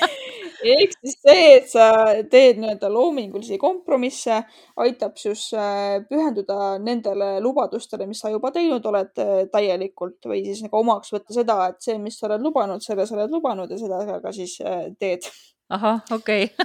ehk 0.64 0.94
siis 0.96 1.16
see, 1.22 1.44
et 1.56 1.68
sa 1.70 1.86
teed 2.30 2.58
nii-öelda 2.60 2.90
loomingulisi 2.92 3.58
kompromisse, 3.60 4.40
aitab 4.84 5.18
siis 5.20 5.44
äh, 5.56 5.98
pühenduda 6.08 6.78
nendele 6.82 7.40
lubadustele, 7.44 8.06
mis 8.10 8.20
sa 8.22 8.32
juba 8.32 8.50
teinud 8.54 8.84
oled 8.90 9.22
äh, 9.22 9.44
täielikult 9.52 10.30
või 10.30 10.42
siis 10.46 10.62
nagu 10.66 10.80
omaks 10.80 11.12
võtta 11.14 11.36
seda, 11.36 11.58
et 11.72 11.80
see, 11.84 11.98
mis 12.02 12.18
sa 12.18 12.26
oled 12.30 12.42
lubanud, 12.44 12.84
selle 12.84 13.06
sa 13.08 13.16
oled 13.18 13.34
lubanud 13.34 13.70
ja 13.70 13.78
seda 13.80 14.20
ka 14.22 14.32
siis 14.34 14.58
äh, 14.64 14.88
teed. 14.98 15.28
ahah, 15.74 16.02
okei 16.14 16.48
okay. 16.48 16.56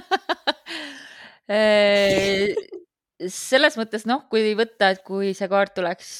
selles 3.34 3.76
mõttes 3.76 4.06
noh, 4.08 4.24
kui 4.32 4.54
võtta, 4.56 4.94
et 4.94 5.02
kui 5.06 5.34
see 5.36 5.48
kaart 5.50 5.74
tuleks 5.76 6.10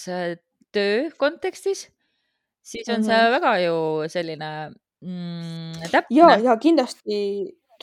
töö 0.75 1.11
kontekstis, 1.19 1.89
siis 2.65 2.89
on 2.89 3.01
mm 3.01 3.03
-hmm. 3.03 3.07
see 3.07 3.23
mhm. 3.23 3.33
väga 3.33 3.59
ju 3.65 3.77
selline 4.09 4.51
mm, 5.01 5.91
täpne. 5.91 6.17
ja, 6.17 6.39
ja 6.39 6.57
kindlasti 6.57 7.19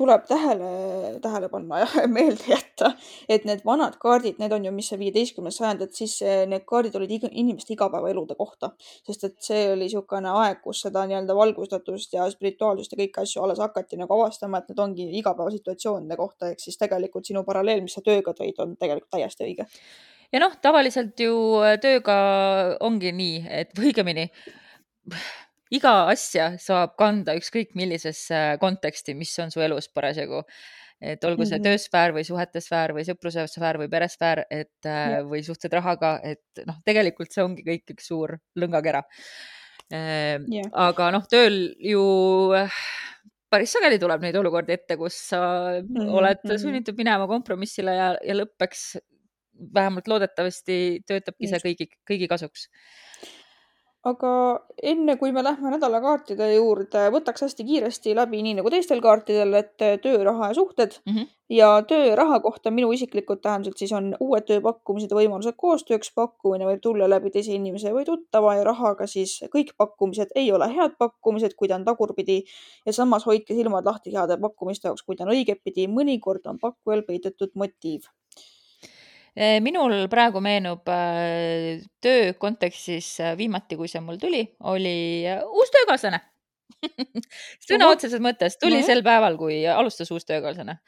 tuleb 0.02 0.26
tähele, 0.28 0.70
tähele 1.22 1.50
panna 1.50 1.80
ja 1.84 1.88
meelde 2.16 2.48
jätta, 2.50 2.92
et 3.30 3.46
need 3.46 3.62
vanad 3.66 3.98
kaardid, 4.02 4.40
need 4.42 4.54
on 4.56 4.66
ju, 4.66 4.74
mis 4.74 4.90
see 4.92 5.00
viieteistkümnes 5.02 5.60
sajand, 5.62 5.84
et 5.86 5.98
siis 5.98 6.16
eh, 6.26 6.44
need 6.50 6.66
kaardid 6.70 6.98
olid 6.98 7.14
iga, 7.18 7.30
inimeste 7.44 7.76
igapäevaelude 7.76 8.38
kohta, 8.40 8.72
sest 9.08 9.28
et 9.30 9.38
see 9.46 9.68
oli 9.72 9.86
niisugune 9.86 10.32
aeg, 10.44 10.62
kus 10.64 10.82
seda 10.88 11.04
nii-öelda 11.10 11.36
valgustatust 11.38 12.16
ja 12.18 12.26
spirituaalsust 12.32 12.96
ja 12.96 13.02
kõiki 13.04 13.26
asju 13.26 13.44
alles 13.46 13.62
hakati 13.62 14.00
nagu 14.00 14.18
avastama, 14.18 14.62
et 14.62 14.72
need 14.72 14.82
ongi 14.82 15.08
igapäevasituatsioonide 15.22 16.18
kohta, 16.18 16.52
ehk 16.54 16.64
siis 16.64 16.80
tegelikult 16.82 17.30
sinu 17.30 17.46
paralleel, 17.48 17.84
mis 17.86 17.98
sa 17.98 18.06
tööga 18.06 18.34
tõid, 18.38 18.58
on 18.64 18.76
tegelikult 18.82 19.12
täiesti 19.18 19.46
õige. 19.50 19.68
ja 20.34 20.42
noh, 20.42 20.58
tavaliselt 20.64 21.20
ju 21.20 21.38
tööga 21.84 22.18
ongi 22.82 23.14
nii, 23.22 23.46
et 23.62 23.78
või 23.78 23.90
õigemini 23.92 24.30
iga 25.72 25.94
asja 26.12 26.52
saab 26.62 26.96
kanda 27.00 27.36
ükskõik 27.40 27.76
millisesse 27.80 28.42
konteksti, 28.62 29.16
mis 29.18 29.34
on 29.44 29.52
su 29.54 29.64
elus 29.64 29.90
parasjagu. 29.94 30.44
et 31.02 31.24
olgu 31.26 31.46
see 31.48 31.58
mm 31.58 31.64
-hmm. 31.64 31.66
töösfäär 31.66 32.12
või 32.14 32.24
suhetesfäär 32.24 32.92
või 32.94 33.04
sõprusesfäär 33.08 33.78
või 33.82 33.90
peresfäär, 33.90 34.44
et 34.52 34.86
yeah. 34.86 35.24
või 35.26 35.42
suhted 35.44 35.74
rahaga, 35.74 36.20
et 36.24 36.62
noh, 36.68 36.78
tegelikult 36.86 37.32
see 37.34 37.44
ongi 37.44 37.64
kõik 37.66 37.96
üks 37.96 38.08
suur 38.08 38.38
lõngakera 38.56 39.02
yeah.. 39.92 40.36
Ehm, 40.38 40.70
aga 40.74 41.10
noh, 41.12 41.26
tööl 41.26 41.74
ju 41.80 42.04
päris 43.52 43.74
sageli 43.74 43.98
tuleb 44.00 44.22
neid 44.22 44.36
olukordi 44.36 44.74
ette, 44.78 44.96
kus 44.98 45.18
sa 45.32 45.42
mm 45.82 45.88
-hmm. 45.90 46.14
oled 46.20 46.44
mhm. 46.44 46.58
sunnitud 46.58 46.98
minema 46.98 47.28
kompromissile 47.28 47.96
ja, 47.96 48.16
ja 48.24 48.38
lõppeks 48.38 49.00
vähemalt 49.74 50.08
loodetavasti 50.08 51.02
töötabki 51.08 51.50
see 51.50 51.60
kõigi, 51.66 51.90
kõigi 52.08 52.30
kasuks 52.30 52.70
aga 54.08 54.32
enne 54.82 55.16
kui 55.22 55.32
me 55.32 55.44
lähme 55.46 55.72
nädalakaartide 55.76 56.48
juurde, 56.56 57.04
võtaks 57.14 57.44
hästi 57.46 57.66
kiiresti 57.68 58.16
läbi, 58.18 58.40
nii 58.42 58.56
nagu 58.58 58.70
teistel 58.74 59.02
kaartidel, 59.04 59.54
et 59.60 59.84
eh, 59.86 60.00
töö, 60.02 60.24
raha 60.26 60.50
ja 60.50 60.56
suhted 60.58 60.96
mm. 61.06 61.14
-hmm. 61.14 61.28
ja 61.58 61.68
tööraha 61.88 62.40
kohta 62.40 62.72
minu 62.72 62.92
isiklikud 62.92 63.44
tähendused 63.44 63.78
siis 63.78 63.94
on 63.94 64.16
uued 64.20 64.48
tööpakkumised 64.48 65.14
ja 65.14 65.18
võimalused 65.18 65.58
koostööks. 65.58 66.12
pakkumine 66.16 66.66
võib 66.66 66.82
tulla 66.82 67.10
läbi 67.10 67.30
teise 67.30 67.54
inimese 67.54 67.94
või 67.94 68.06
tuttava 68.06 68.56
ja 68.56 68.64
rahaga 68.64 69.08
siis 69.08 69.44
kõik 69.56 69.74
pakkumised 69.78 70.34
ei 70.36 70.52
ole 70.52 70.70
head 70.76 70.98
pakkumised, 70.98 71.54
kui 71.54 71.68
ta 71.68 71.76
on 71.76 71.86
tagurpidi. 71.86 72.44
ja 72.86 72.94
samas 72.94 73.26
hoidke 73.26 73.54
silmad 73.54 73.86
lahti 73.86 74.14
heade 74.14 74.38
pakkumiste 74.38 74.88
jaoks, 74.88 75.04
kui 75.04 75.16
ta 75.16 75.24
on 75.24 75.36
õigetpidi. 75.36 75.88
mõnikord 75.88 76.42
on 76.46 76.58
pakkujal 76.60 77.02
peidetud 77.04 77.52
motiiv 77.54 78.10
minul 79.64 80.08
praegu 80.12 80.42
meenub 80.44 80.90
äh, 80.92 81.80
töö 82.04 82.34
kontekstis 82.40 83.14
äh, 83.24 83.38
viimati, 83.40 83.78
kui 83.80 83.88
see 83.88 84.02
mul 84.04 84.20
tuli, 84.20 84.44
oli 84.68 85.24
äh, 85.30 85.40
uus 85.48 85.72
töökaaslane 85.72 86.20
sõna 87.68 87.88
otseses 87.92 88.22
mõttes 88.24 88.58
tuli 88.60 88.80
-hmm. 88.80 88.88
sel 88.88 89.04
päeval, 89.06 89.38
kui 89.38 89.62
alustas 89.68 90.12
uus 90.12 90.26
töökaaslane. 90.26 90.80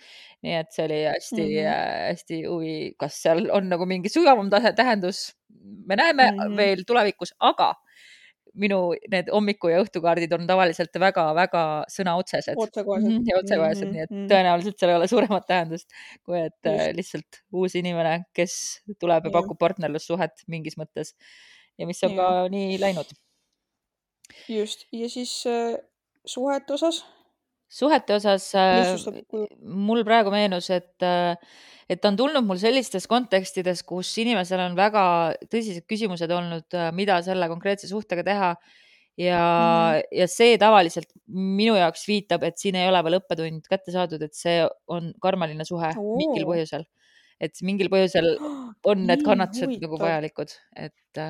nii 0.44 0.56
et 0.60 0.72
see 0.76 0.86
oli 0.86 1.00
hästi-hästi 1.06 1.44
mm 1.44 1.70
-hmm. 1.70 2.08
hästi 2.10 2.44
huvi, 2.44 2.76
kas 3.00 3.22
seal 3.22 3.48
on 3.52 3.70
nagu 3.70 3.86
mingi 3.86 4.10
sügavam 4.10 4.50
tähendus. 4.50 5.36
me 5.88 5.96
näeme 5.96 6.32
mm 6.32 6.40
-hmm. 6.40 6.58
veel 6.58 6.84
tulevikus, 6.88 7.34
aga 7.40 7.76
minu 8.54 8.80
need 9.10 9.30
hommiku 9.34 9.72
ja 9.72 9.80
õhtukaardid 9.82 10.34
on 10.36 10.46
tavaliselt 10.50 11.00
väga-väga 11.02 11.64
sõnaotsesed. 11.90 12.60
otsekohesed. 12.60 13.10
-hmm, 13.10 13.30
ja 13.30 13.40
otsekohesed 13.40 13.88
mm, 13.88 13.90
-hmm. 13.90 13.94
nii 13.94 14.04
et 14.04 14.12
mhm. 14.12 14.28
tõenäoliselt 14.32 14.78
seal 14.80 14.94
ei 14.94 15.00
ole 15.00 15.08
suuremat 15.10 15.48
tähendust, 15.48 15.98
kui 16.26 16.40
et 16.40 16.70
äh, 16.70 16.78
Just. 16.78 16.98
lihtsalt 17.00 17.42
uus 17.52 17.76
inimene, 17.80 18.24
kes 18.34 18.84
tuleb 19.00 19.26
ja, 19.26 19.32
ja 19.32 19.34
pakub 19.40 19.60
partnerlussuhet 19.60 20.46
mingis 20.48 20.78
mõttes 20.78 21.16
ja 21.78 21.90
mis 21.90 22.04
on 22.06 22.14
ja. 22.14 22.22
ka 22.22 22.48
nii 22.54 22.78
läinud. 22.82 23.10
just, 24.50 24.88
ja 24.92 25.10
siis 25.10 25.34
äh, 25.50 25.76
suhete 26.26 26.74
osas? 26.74 27.04
Suhete 27.74 28.18
osas 28.18 28.52
äh, 28.58 28.94
mul 29.62 30.04
praegu 30.06 30.34
meenus, 30.34 30.70
et 30.74 31.06
äh, 31.06 31.36
et 31.90 32.00
ta 32.00 32.12
on 32.12 32.18
tulnud 32.18 32.46
mul 32.48 32.60
sellistes 32.62 33.08
kontekstides, 33.12 33.84
kus 33.88 34.12
inimesel 34.22 34.62
on 34.64 34.78
väga 34.78 35.04
tõsised 35.52 35.86
küsimused 35.90 36.32
olnud, 36.32 36.70
äh, 36.78 36.92
mida 36.96 37.20
selle 37.26 37.50
konkreetse 37.52 37.90
suhtega 37.90 38.26
teha. 38.30 38.56
ja 39.20 39.40
mm., 39.40 40.08
ja 40.18 40.26
see 40.26 40.56
tavaliselt 40.58 41.12
minu 41.30 41.76
jaoks 41.78 42.08
viitab, 42.10 42.46
et 42.48 42.58
siin 42.58 42.80
ei 42.80 42.88
ole 42.90 43.02
veel 43.06 43.20
õppetund 43.20 43.68
kätte 43.70 43.94
saadud, 43.94 44.22
et 44.26 44.34
see 44.34 44.64
on 44.90 45.12
karmaline 45.22 45.66
suhe 45.70 45.92
Oo. 46.00 46.16
mingil 46.18 46.48
põhjusel. 46.50 46.88
et 47.44 47.62
mingil 47.62 47.92
põhjusel 47.94 48.32
on 48.90 49.06
need 49.06 49.22
kannatused 49.26 49.78
nagu 49.84 50.00
vajalikud, 50.02 50.56
et 50.78 51.22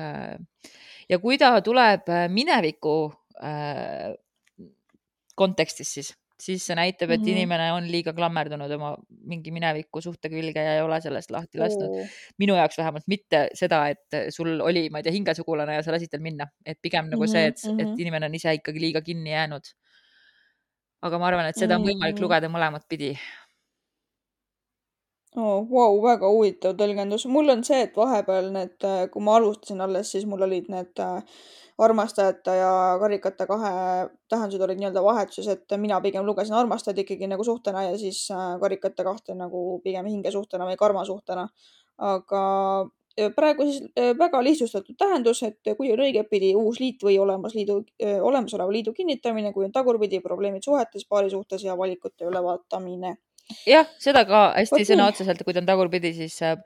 ja 1.10 1.20
kui 1.20 1.36
ta 1.40 1.58
tuleb 1.64 2.08
mineviku 2.32 2.96
kontekstis, 5.36 5.92
siis 5.98 6.14
siis 6.40 6.64
see 6.66 6.74
näitab, 6.76 7.10
et 7.10 7.20
mm 7.20 7.26
-hmm. 7.26 7.30
inimene 7.30 7.66
on 7.72 7.86
liiga 7.90 8.12
klammerdunud 8.12 8.70
oma 8.76 8.94
mingi 9.30 9.50
mineviku 9.54 10.00
suhte 10.02 10.28
külge 10.28 10.62
ja 10.62 10.74
ei 10.74 10.82
ole 10.82 11.00
sellest 11.00 11.30
lahti 11.30 11.58
lastud 11.58 11.86
oh.. 11.88 12.08
minu 12.38 12.56
jaoks 12.58 12.78
vähemalt 12.78 13.06
mitte 13.06 13.48
seda, 13.54 13.86
et 13.88 14.34
sul 14.34 14.60
oli, 14.60 14.88
ma 14.90 14.98
ei 14.98 15.06
tea, 15.06 15.14
hingesugulane 15.14 15.78
ja 15.78 15.82
sa 15.82 15.94
lasid 15.94 16.10
tal 16.10 16.24
minna, 16.24 16.48
et 16.66 16.78
pigem 16.82 17.08
nagu 17.10 17.22
mm 17.22 17.26
-hmm. 17.26 17.32
see, 17.32 17.46
et 17.46 17.64
mm, 17.64 17.78
-hmm. 17.78 17.94
et 17.94 18.00
inimene 18.06 18.26
on 18.26 18.34
ise 18.34 18.54
ikkagi 18.54 18.80
liiga 18.80 19.00
kinni 19.00 19.30
jäänud. 19.30 19.74
aga 21.04 21.18
ma 21.18 21.26
arvan, 21.26 21.46
et 21.46 21.56
seda 21.56 21.76
on 21.76 21.82
võimalik 21.84 22.14
mm 22.14 22.18
-hmm. 22.18 22.22
lugeda 22.22 22.48
mõlemat 22.48 22.84
pidi 22.88 23.18
oh,. 25.36 25.66
Vau, 25.70 25.98
väga 26.02 26.30
huvitav 26.30 26.78
tõlgendus. 26.78 27.26
mul 27.26 27.50
on 27.56 27.64
see, 27.64 27.82
et 27.88 27.96
vahepeal 27.96 28.52
need, 28.54 28.88
kui 29.10 29.22
ma 29.22 29.36
alustasin 29.40 29.80
alles, 29.80 30.14
siis 30.14 30.26
mul 30.30 30.46
olid 30.46 30.70
need 30.72 31.02
äh, 31.02 31.22
armastajate 31.78 32.56
ja 32.56 32.72
karikate 33.00 33.46
kahe 33.46 33.70
tähendused 34.30 34.62
olid 34.62 34.78
nii-öelda 34.78 35.02
vahetuses, 35.02 35.48
et 35.50 35.78
mina 35.80 36.00
pigem 36.00 36.26
lugesin 36.26 36.54
armastajad 36.54 37.00
ikkagi 37.02 37.26
nagu 37.30 37.44
suhtena 37.44 37.82
ja 37.88 37.96
siis 37.98 38.28
äh, 38.30 38.54
karikate 38.60 39.04
kahte 39.04 39.34
nagu 39.38 39.80
pigem 39.84 40.06
hingesuhtena 40.06 40.68
või 40.70 40.78
karmasuhtena. 40.78 41.48
aga 41.98 42.42
äh, 43.18 43.32
praegu 43.34 43.66
siis 43.66 43.82
äh, 43.98 44.12
väga 44.18 44.42
lihtsustatud 44.42 44.96
tähendus, 44.98 45.42
et 45.42 45.74
kui 45.76 45.90
on 45.92 46.04
õigetpidi 46.06 46.54
uus 46.54 46.80
liit 46.80 47.02
või 47.02 47.18
olemas 47.18 47.54
liidu, 47.54 47.82
olemasoleva 48.22 48.70
liidu 48.70 48.92
kinnitamine, 48.92 49.52
kui 49.52 49.66
on 49.66 49.72
tagurpidi 49.72 50.20
probleemid 50.20 50.62
suhetes, 50.62 51.06
paari 51.08 51.30
suhtes 51.30 51.64
ja 51.64 51.78
valikute 51.78 52.30
ülevaatamine. 52.30 53.16
Jah, 53.68 53.88
seda 54.00 54.24
ka 54.28 54.48
hästi 54.56 54.84
sõna 54.88 55.08
otseselt, 55.12 55.44
kui 55.44 55.54
ta 55.54 55.62
on 55.62 55.68
tagurpidi, 55.68 56.12
siis 56.16 56.36
äh, 56.44 56.56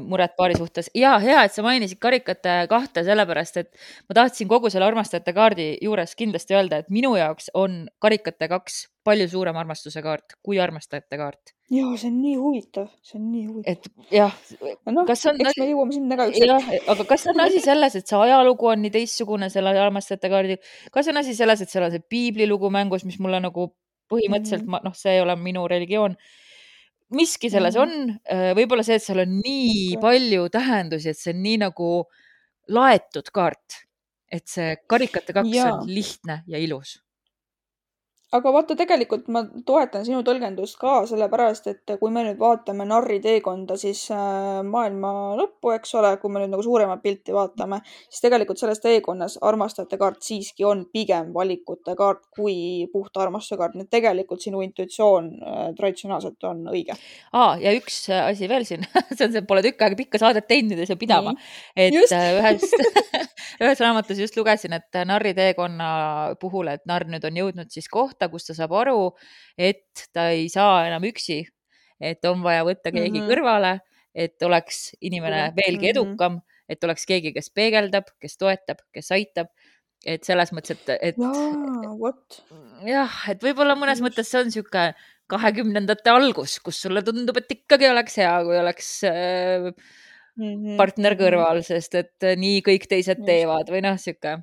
muret 0.00 0.36
paari 0.38 0.56
suhtes 0.58 0.90
ja 0.96 1.16
hea, 1.22 1.42
et 1.44 1.54
sa 1.54 1.64
mainisid 1.64 2.00
karikate 2.00 2.62
kahte, 2.70 3.04
sellepärast 3.04 3.60
et 3.60 3.70
ma 4.08 4.16
tahtsin 4.22 4.48
kogu 4.48 4.70
selle 4.72 4.88
armastajate 4.88 5.34
kaardi 5.36 5.70
juures 5.84 6.14
kindlasti 6.16 6.56
öelda, 6.56 6.80
et 6.80 6.92
minu 6.92 7.12
jaoks 7.18 7.50
on 7.54 7.82
karikate 8.00 8.48
kaks 8.48 8.86
palju 9.04 9.28
suurem 9.32 9.56
armastuse 9.56 10.02
kaart 10.04 10.36
kui 10.44 10.60
armastajate 10.60 11.18
kaart. 11.20 11.52
ja 11.70 11.84
see 11.96 12.08
on 12.08 12.16
nii 12.22 12.36
huvitav, 12.40 12.88
see 13.04 13.18
on 13.18 13.28
nii 13.32 13.44
huvitav. 13.48 13.76
et 13.76 14.16
jah 14.16 14.38
no,, 14.92 15.04
kas 15.08 15.26
on. 15.28 15.40
eks 15.44 15.60
me 15.60 15.68
jõuame 15.72 15.96
sinna 15.96 16.20
ka 16.20 16.30
ükskord. 16.32 16.72
aga 16.94 17.08
kas 17.12 17.26
on 17.32 17.44
asi 17.46 17.60
selles, 17.64 18.00
et 18.00 18.08
see 18.08 18.24
ajalugu 18.28 18.72
on 18.72 18.82
nii 18.86 18.94
teistsugune 18.96 19.50
selle 19.52 19.76
armastajate 19.84 20.32
kaardil, 20.32 20.72
kas 20.92 21.12
on 21.12 21.20
asi 21.20 21.36
selles, 21.36 21.60
et 21.60 21.72
seal 21.72 21.88
on 21.88 21.94
see 21.94 22.04
piiblilugu 22.16 22.72
mängus, 22.72 23.04
mis 23.08 23.20
mulle 23.20 23.42
nagu 23.44 23.70
põhimõtteliselt 24.10 24.64
-hmm. 24.64 24.70
ma, 24.76 24.80
noh, 24.84 24.96
see 24.96 25.16
ei 25.16 25.24
ole 25.24 25.36
minu 25.36 25.66
religioon. 25.68 26.16
miski 27.10 27.50
selles 27.50 27.74
-hmm. 27.74 27.82
on, 27.82 28.18
äh, 28.30 28.50
võib-olla 28.54 28.86
see, 28.86 29.00
et 29.00 29.02
seal 29.02 29.24
on 29.24 29.38
nii 29.42 29.98
palju 30.00 30.48
tähendusi, 30.48 31.10
et 31.10 31.18
see 31.18 31.34
on 31.34 31.42
nii 31.42 31.60
nagu 31.66 31.92
laetud 32.68 33.30
kaart, 33.34 33.80
et 34.30 34.46
see 34.46 34.76
karikate 34.86 35.32
kaks 35.32 35.54
ja. 35.54 35.72
on 35.74 35.88
lihtne 35.90 36.42
ja 36.46 36.58
ilus 36.58 36.98
aga 38.36 38.52
vaata, 38.54 38.76
tegelikult 38.78 39.26
ma 39.32 39.42
toetan 39.66 40.04
sinu 40.06 40.20
tõlgendust 40.26 40.76
ka, 40.78 41.00
sellepärast 41.10 41.66
et 41.72 41.92
kui 41.98 42.12
me 42.14 42.22
nüüd 42.26 42.38
vaatame 42.38 42.86
narri 42.86 43.18
teekonda, 43.22 43.74
siis 43.80 44.04
äh, 44.14 44.60
maailma 44.66 45.10
lõppu, 45.40 45.72
eks 45.74 45.96
ole, 45.98 46.12
kui 46.22 46.30
me 46.30 46.42
nüüd 46.42 46.52
nagu 46.52 46.62
suuremat 46.62 47.02
pilti 47.02 47.34
vaatame, 47.34 47.80
siis 48.06 48.22
tegelikult 48.22 48.62
selles 48.62 48.82
teekonnas 48.84 49.38
armastajate 49.50 49.98
kaart 50.00 50.22
siiski 50.22 50.66
on 50.68 50.84
pigem 50.92 51.32
valikute 51.34 51.96
kaart 51.98 52.28
kui 52.36 52.86
puhta 52.92 53.24
armastuse 53.24 53.58
kaart, 53.58 53.74
nii 53.74 53.88
et 53.88 53.92
tegelikult 53.98 54.46
sinu 54.46 54.62
intuitsioon 54.66 55.32
äh, 55.34 55.60
traditsionaalselt 55.78 56.50
on 56.50 56.62
õige. 56.70 56.94
aa, 57.32 57.56
ja 57.58 57.74
üks 57.74 58.04
äh, 58.12 58.28
asi 58.30 58.50
veel 58.50 58.68
siin 58.68 58.86
see 59.16 59.26
on 59.26 59.34
see, 59.34 59.42
pole 59.46 59.64
tükk 59.66 59.82
aega 59.88 59.98
pikka 59.98 60.22
saadet 60.22 60.46
teinud 60.50 60.78
ja 60.78 60.86
see 60.86 61.00
pidama, 61.00 61.34
et 61.74 61.94
just. 61.98 62.14
ühes 62.14 62.70
ühes 63.64 63.80
raamatus 63.80 64.18
just 64.20 64.36
lugesin, 64.36 64.74
et 64.76 64.98
narri 65.08 65.32
teekonna 65.36 65.90
puhul, 66.40 66.70
et 66.72 66.84
narr 66.88 67.08
nüüd 67.10 67.24
on 67.26 67.38
jõudnud 67.40 67.72
siis 67.72 67.88
kohta, 67.92 68.19
kohta, 68.20 68.30
kus 68.30 68.46
ta 68.48 68.54
saab 68.54 68.72
aru, 68.76 69.14
et 69.56 70.08
ta 70.12 70.30
ei 70.30 70.48
saa 70.48 70.86
enam 70.88 71.04
üksi, 71.08 71.46
et 72.00 72.24
on 72.24 72.42
vaja 72.42 72.64
võtta 72.64 72.92
keegi 72.92 73.20
mm 73.20 73.24
-hmm. 73.24 73.30
kõrvale, 73.30 73.80
et 74.14 74.42
oleks 74.42 74.94
inimene 75.00 75.52
veelgi 75.56 75.86
mhm. 75.86 75.96
edukam, 75.96 76.40
et 76.68 76.82
oleks 76.84 77.06
keegi, 77.06 77.32
kes 77.32 77.50
peegeldab, 77.50 78.04
kes 78.20 78.36
toetab, 78.36 78.78
kes 78.92 79.10
aitab. 79.12 79.48
Et 80.06 80.24
selles 80.24 80.50
mõttes, 80.52 80.70
et, 80.70 81.12
et 81.12 81.16
jah, 82.88 83.16
et 83.28 83.42
võib-olla 83.42 83.74
mõnes 83.76 84.00
mõttes 84.00 84.30
see 84.30 84.40
on 84.40 84.46
niisugune 84.48 84.94
kahekümnendate 85.28 86.10
algus, 86.10 86.58
kus 86.58 86.80
sulle 86.80 87.02
tundub, 87.04 87.36
et 87.36 87.52
ikkagi 87.52 87.86
oleks 87.86 88.16
hea, 88.16 88.32
kui 88.42 88.56
oleks 88.56 89.04
äh, 89.04 89.68
partner 90.78 91.12
mhm. 91.14 91.20
kõrval, 91.20 91.60
sest 91.62 91.94
et 92.00 92.16
nii 92.36 92.62
kõik 92.64 92.88
teised 92.88 93.20
teevad 93.26 93.68
või 93.68 93.84
noh, 93.84 94.00
niisugune 94.00 94.40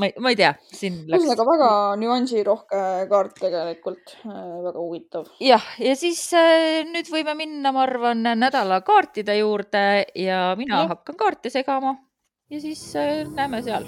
ma 0.00 0.08
ei, 0.08 0.14
ma 0.22 0.32
ei 0.32 0.38
tea, 0.40 0.52
siin 0.72 1.00
läks. 1.04 1.24
ühesõnaga 1.24 1.46
väga 1.50 1.70
nüansirohke 2.00 2.84
kaart 3.10 3.40
tegelikult, 3.44 4.14
äh, 4.24 4.36
väga 4.66 4.78
huvitav. 4.78 5.26
jah, 5.44 5.66
ja 5.78 5.96
siis 5.98 6.22
äh, 6.36 6.80
nüüd 6.88 7.10
võime 7.12 7.36
minna, 7.38 7.74
ma 7.76 7.84
arvan, 7.86 8.24
nädala 8.40 8.80
kaartide 8.86 9.40
juurde 9.40 9.84
ja 10.18 10.54
mina 10.60 10.84
ja. 10.84 10.94
hakkan 10.94 11.20
kaarte 11.20 11.52
segama 11.52 11.98
ja 12.50 12.60
siis 12.60 12.88
äh, 12.96 13.28
näeme 13.36 13.62
seal 13.62 13.86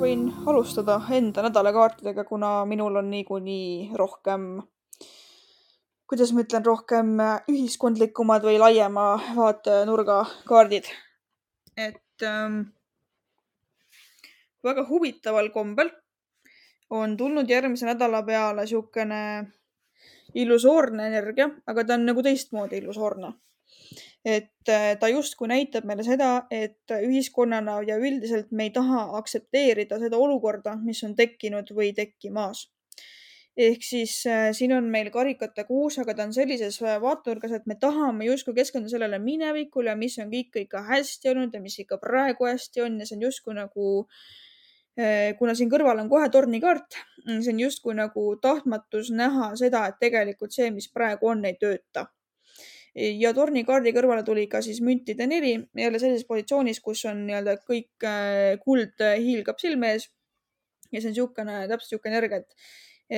võin 0.00 0.28
alustada 0.48 0.96
enda 1.12 1.42
nädalakaartidega, 1.44 2.24
kuna 2.24 2.64
minul 2.68 2.96
on 2.96 3.10
niikuinii 3.12 3.90
rohkem, 4.00 4.46
kuidas 6.08 6.32
ma 6.32 6.44
ütlen, 6.44 6.64
rohkem 6.64 7.12
ühiskondlikumad 7.52 8.44
või 8.48 8.56
laiema 8.62 9.06
vaatenurga 9.36 10.22
kaardid. 10.48 10.88
et 11.76 12.24
ähm, 12.24 12.60
väga 14.64 14.86
huvitaval 14.88 15.50
kombel 15.50 15.90
on 16.90 17.16
tulnud 17.16 17.48
järgmise 17.48 17.86
nädala 17.86 18.22
peale 18.22 18.64
niisugune 18.64 19.22
illusoorne 20.34 21.06
energia, 21.06 21.48
aga 21.66 21.84
ta 21.84 21.94
on 21.94 22.06
nagu 22.08 22.22
teistmoodi 22.22 22.80
illusoorne 22.80 23.32
et 24.24 24.68
äh, 24.68 24.96
ta 25.00 25.08
justkui 25.08 25.48
näitab 25.48 25.86
meile 25.88 26.04
seda, 26.04 26.46
et 26.52 26.92
ühiskonnana 26.92 27.78
ja 27.88 27.96
üldiselt 27.96 28.50
me 28.52 28.68
ei 28.68 28.74
taha 28.74 29.06
aktsepteerida 29.18 29.98
seda 30.02 30.20
olukorda, 30.20 30.76
mis 30.84 31.00
on 31.04 31.16
tekkinud 31.16 31.72
või 31.76 31.94
tekkimas. 31.96 32.68
ehk 33.60 33.82
siis 33.84 34.12
äh, 34.30 34.50
siin 34.56 34.72
on 34.72 34.86
meil 34.88 35.10
karikate 35.10 35.64
kuus, 35.68 35.98
aga 35.98 36.14
ta 36.14 36.24
on 36.28 36.32
sellises 36.32 36.78
äh, 36.82 37.00
vaatenurgas, 37.02 37.52
et 37.52 37.66
me 37.66 37.74
tahame 37.80 38.28
justkui 38.28 38.54
keskenduda 38.54 38.92
sellele 38.92 39.18
minevikule, 39.18 39.96
mis 39.96 40.18
on 40.18 40.30
kõik 40.30 40.60
ikka 40.66 40.84
hästi 40.86 41.32
olnud 41.32 41.54
ja 41.54 41.60
mis 41.60 41.78
ikka 41.80 41.98
praegu 41.98 42.46
hästi 42.46 42.84
on 42.84 43.00
ja 43.00 43.08
see 43.08 43.16
on 43.18 43.26
justkui 43.28 43.56
nagu 43.56 43.90
kuna 45.38 45.54
siin 45.56 45.70
kõrval 45.70 46.02
on 46.02 46.08
kohe 46.10 46.26
tornikaart, 46.28 46.96
see 47.24 47.52
on 47.54 47.60
justkui 47.62 47.94
nagu 47.96 48.24
tahtmatus 48.42 49.08
näha 49.16 49.54
seda, 49.56 49.86
et 49.88 49.96
tegelikult 50.02 50.52
see, 50.52 50.68
mis 50.74 50.90
praegu 50.92 51.30
on, 51.30 51.44
ei 51.48 51.56
tööta 51.56 52.04
ja 52.94 53.32
tornikaardi 53.34 53.92
kõrvale 53.94 54.24
tuli 54.26 54.46
ka 54.50 54.62
siis 54.64 54.80
müntide 54.82 55.26
neli, 55.30 55.54
jälle 55.78 55.98
sellises 56.02 56.26
positsioonis, 56.26 56.80
kus 56.82 57.04
on 57.10 57.24
nii-öelda 57.26 57.56
kõik 57.62 58.06
äh, 58.06 58.58
kuld 58.64 59.02
äh, 59.04 59.18
hiilgab 59.22 59.60
silme 59.62 59.94
ees. 59.94 60.10
ja 60.90 60.98
see 60.98 61.10
on 61.10 61.14
niisugune, 61.14 61.58
täpselt 61.70 61.92
niisugune 61.92 62.16
energia, 62.16 62.40
et, 62.42 62.72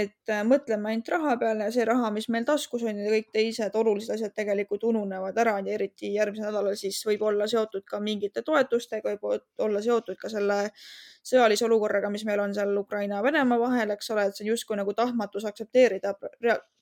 et 0.05 0.33
äh, 0.35 0.43
mõtleme 0.45 0.91
ainult 0.91 1.09
raha 1.14 1.37
peale 1.41 1.70
ja 1.70 1.73
see 1.73 1.87
raha, 1.89 2.11
mis 2.12 2.29
meil 2.29 2.45
taskus 2.49 2.85
on 2.85 3.01
ja 3.01 3.14
kõik 3.14 3.31
teised 3.33 3.79
olulised 3.81 4.12
asjad 4.14 4.35
tegelikult 4.37 4.85
ununevad 4.91 5.41
ära 5.41 5.57
ja 5.64 5.79
eriti 5.79 6.12
järgmisel 6.18 6.51
nädalal 6.51 6.77
siis 6.77 7.01
võib 7.09 7.25
olla 7.31 7.49
seotud 7.49 7.89
ka 7.89 8.01
mingite 8.01 8.45
toetustega, 8.45 9.16
võib 9.16 9.64
olla 9.64 9.83
seotud 9.85 10.20
ka 10.20 10.29
selle 10.33 10.66
sõjalise 11.27 11.66
olukorraga, 11.68 12.11
mis 12.11 12.25
meil 12.29 12.41
on 12.43 12.55
seal 12.55 12.77
Ukraina 12.79 13.20
ja 13.20 13.23
Venemaa 13.25 13.61
vahel, 13.61 13.95
eks 13.95 14.11
ole, 14.14 14.27
et 14.27 14.37
see 14.37 14.47
on 14.47 14.53
justkui 14.53 14.79
nagu 14.79 14.95
tahtmatus 14.99 15.47
aktsepteerida 15.49 16.14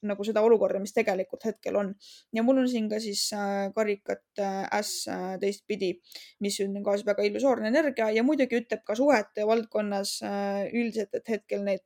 nagu 0.09 0.25
seda 0.25 0.41
olukorda, 0.45 0.81
mis 0.81 0.95
tegelikult 0.97 1.45
hetkel 1.45 1.77
on. 1.77 1.93
ja 2.33 2.43
mul 2.45 2.63
on 2.63 2.69
siin 2.69 2.89
ka 2.89 3.01
siis 3.03 3.27
äh, 3.37 3.69
karikat 3.77 4.41
äh, 4.41 4.63
äss 4.79 5.09
äh, 5.13 5.37
teistpidi, 5.41 5.93
mis 6.41 6.57
on 6.65 6.79
ka 6.85 6.95
väga 7.07 7.25
illusoorne 7.29 7.69
energia 7.69 8.11
ja 8.15 8.25
muidugi 8.25 8.63
ütleb 8.63 8.83
ka 8.87 8.97
suhete 8.97 9.45
valdkonnas 9.47 10.17
üldiselt, 10.73 11.15
et 11.15 11.29
hetkel 11.29 11.63
need 11.65 11.85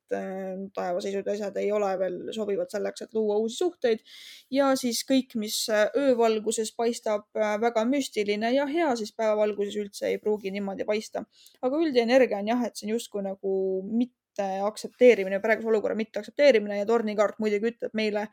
taevaseisud 0.74 1.26
ja 1.26 1.34
asjad 1.34 1.58
ei 1.60 1.70
ole 1.74 1.90
veel 1.98 2.18
sobivad 2.34 2.70
selleks, 2.70 3.04
et 3.04 3.14
luua 3.14 3.36
uusi 3.42 3.58
suhteid. 3.58 4.04
ja 4.50 4.70
siis 4.78 5.02
kõik, 5.08 5.34
mis 5.40 5.56
öövalguses 5.70 6.72
paistab 6.76 7.26
väga 7.34 7.84
müstiline 7.88 8.52
ja 8.54 8.66
hea, 8.70 8.92
siis 8.96 9.14
päevavalguses 9.16 9.76
üldse 9.80 10.12
ei 10.12 10.18
pruugi 10.22 10.54
niimoodi 10.54 10.86
paista. 10.86 11.24
aga 11.62 11.82
üldine 11.82 12.06
energia 12.06 12.38
on 12.38 12.43
jah, 12.50 12.66
et 12.66 12.76
see 12.76 12.88
on 12.88 12.94
justkui 12.96 13.24
nagu 13.24 13.54
mitte 13.88 14.50
aktsepteerimine, 14.66 15.40
praeguse 15.42 15.70
olukorra 15.70 15.96
mitte 15.98 16.20
aktsepteerimine 16.20 16.80
ja 16.80 16.86
tornikaart 16.88 17.40
muidugi 17.42 17.72
ütleb 17.72 17.94
meile, 17.94 18.28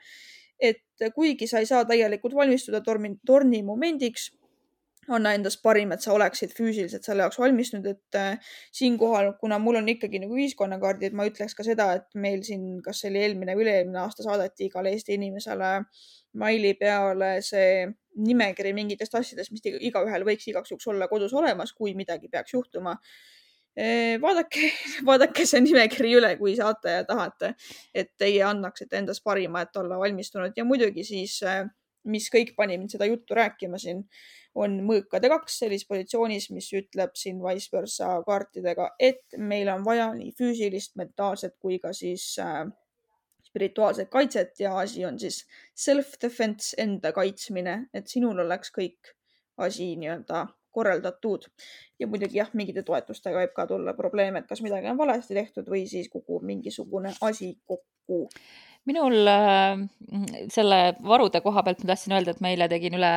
et 0.62 1.09
kuigi 1.16 1.47
sa 1.49 1.62
ei 1.62 1.70
saa 1.70 1.86
täielikult 1.89 2.36
valmistuda 2.38 2.82
tormi, 2.86 3.16
torni 3.26 3.62
momendiks, 3.66 4.30
anna 5.09 5.34
endast 5.34 5.62
parim, 5.66 5.91
et 5.95 6.03
sa 6.03 6.14
oleksid 6.14 6.53
füüsiliselt 6.53 7.05
selle 7.05 7.26
jaoks 7.26 7.39
valmistunud, 7.41 7.88
et 7.89 8.18
äh, 8.18 8.51
siinkohal, 8.78 9.32
kuna 9.41 9.57
mul 9.59 9.80
on 9.80 9.89
ikkagi 9.89 10.22
nagu 10.22 10.38
ühiskonnakaardid, 10.38 11.16
ma 11.18 11.26
ütleks 11.30 11.57
ka 11.57 11.66
seda, 11.66 11.88
et 11.97 12.20
meil 12.22 12.43
siin, 12.45 12.68
kas 12.86 13.01
see 13.01 13.09
oli 13.09 13.24
eelmine 13.26 13.57
või 13.57 13.66
üle-eelmine 13.66 14.03
aasta 14.03 14.26
saadeti 14.28 14.70
igale 14.70 14.93
Eesti 14.93 15.18
inimesele 15.18 15.74
maili 16.41 16.76
peale 16.80 17.34
see 17.45 17.88
nimekiri 18.22 18.76
mingitest 18.78 19.16
asjadest, 19.18 19.51
mis 19.55 19.66
igaühel 19.89 20.26
võiks 20.28 20.47
igaks 20.51 20.72
juhuks 20.72 20.89
olla 20.93 21.09
kodus 21.12 21.34
olemas, 21.34 21.74
kui 21.74 21.95
midagi 21.97 22.30
peaks 22.32 22.53
juhtuma 22.53 22.97
vaadake, 24.22 24.72
vaadake 25.09 25.45
see 25.47 25.61
nimekiri 25.63 26.15
üle, 26.19 26.36
kui 26.39 26.55
saate 26.57 26.97
ja 26.99 27.05
tahate, 27.07 27.53
et 27.95 28.11
teie 28.19 28.43
annaksite 28.47 28.99
endast 28.99 29.24
parima, 29.24 29.63
et 29.63 29.78
olla 29.80 29.99
valmistunud. 30.01 30.53
Ja 30.57 30.65
muidugi 30.67 31.05
siis, 31.07 31.39
mis 32.11 32.30
kõik 32.34 32.55
pani 32.57 32.78
mind 32.78 32.95
seda 32.95 33.07
juttu 33.09 33.38
rääkima 33.38 33.80
siin, 33.82 34.03
on 34.59 34.82
mõõkade 34.84 35.30
kaks 35.32 35.61
sellises 35.63 35.88
positsioonis, 35.88 36.49
mis 36.51 36.67
ütleb 36.76 37.15
siin 37.15 37.39
vice 37.43 37.72
versa 37.72 38.17
kaartidega, 38.28 38.89
et 38.99 39.38
meil 39.38 39.72
on 39.72 39.86
vaja 39.86 40.09
nii 40.17 40.34
füüsilist, 40.36 40.97
mentaalset 40.99 41.55
kui 41.61 41.80
ka 41.80 41.93
siis 41.95 42.34
äh, 42.43 42.65
spirituaalset 43.47 44.09
kaitset. 44.11 44.59
Ja 44.59 44.78
asi 44.80 45.05
on 45.05 45.19
siis 45.19 45.45
self-defense, 45.76 46.76
enda 46.82 47.13
kaitsmine, 47.15 47.86
et 47.93 48.11
sinul 48.11 48.43
oleks 48.43 48.74
kõik 48.76 49.15
asi 49.61 49.93
nii-öelda 49.99 50.47
korraldatud. 50.72 51.47
ja 51.99 52.07
muidugi 52.07 52.39
jah, 52.39 52.49
mingite 52.57 52.84
toetustega 52.88 53.43
võib 53.43 53.53
ka 53.55 53.67
tulla 53.69 53.93
probleeme, 53.93 54.41
et 54.41 54.49
kas 54.49 54.63
midagi 54.65 54.89
on 54.89 54.97
valesti 54.97 55.38
tehtud 55.38 55.69
või 55.69 55.86
siis 55.88 56.09
kukub 56.09 56.43
mingisugune 56.47 57.13
asi 57.22 57.53
kokku. 57.65 58.28
minul 58.86 59.28
äh, 59.28 59.82
selle 60.49 60.84
varude 61.03 61.41
koha 61.41 61.63
pealt 61.63 61.84
ma 61.84 61.93
tahtsin 61.93 62.17
öelda, 62.17 62.32
et 62.32 62.41
ma 62.41 62.53
eile 62.53 62.69
tegin 62.72 62.97
üle 62.97 63.11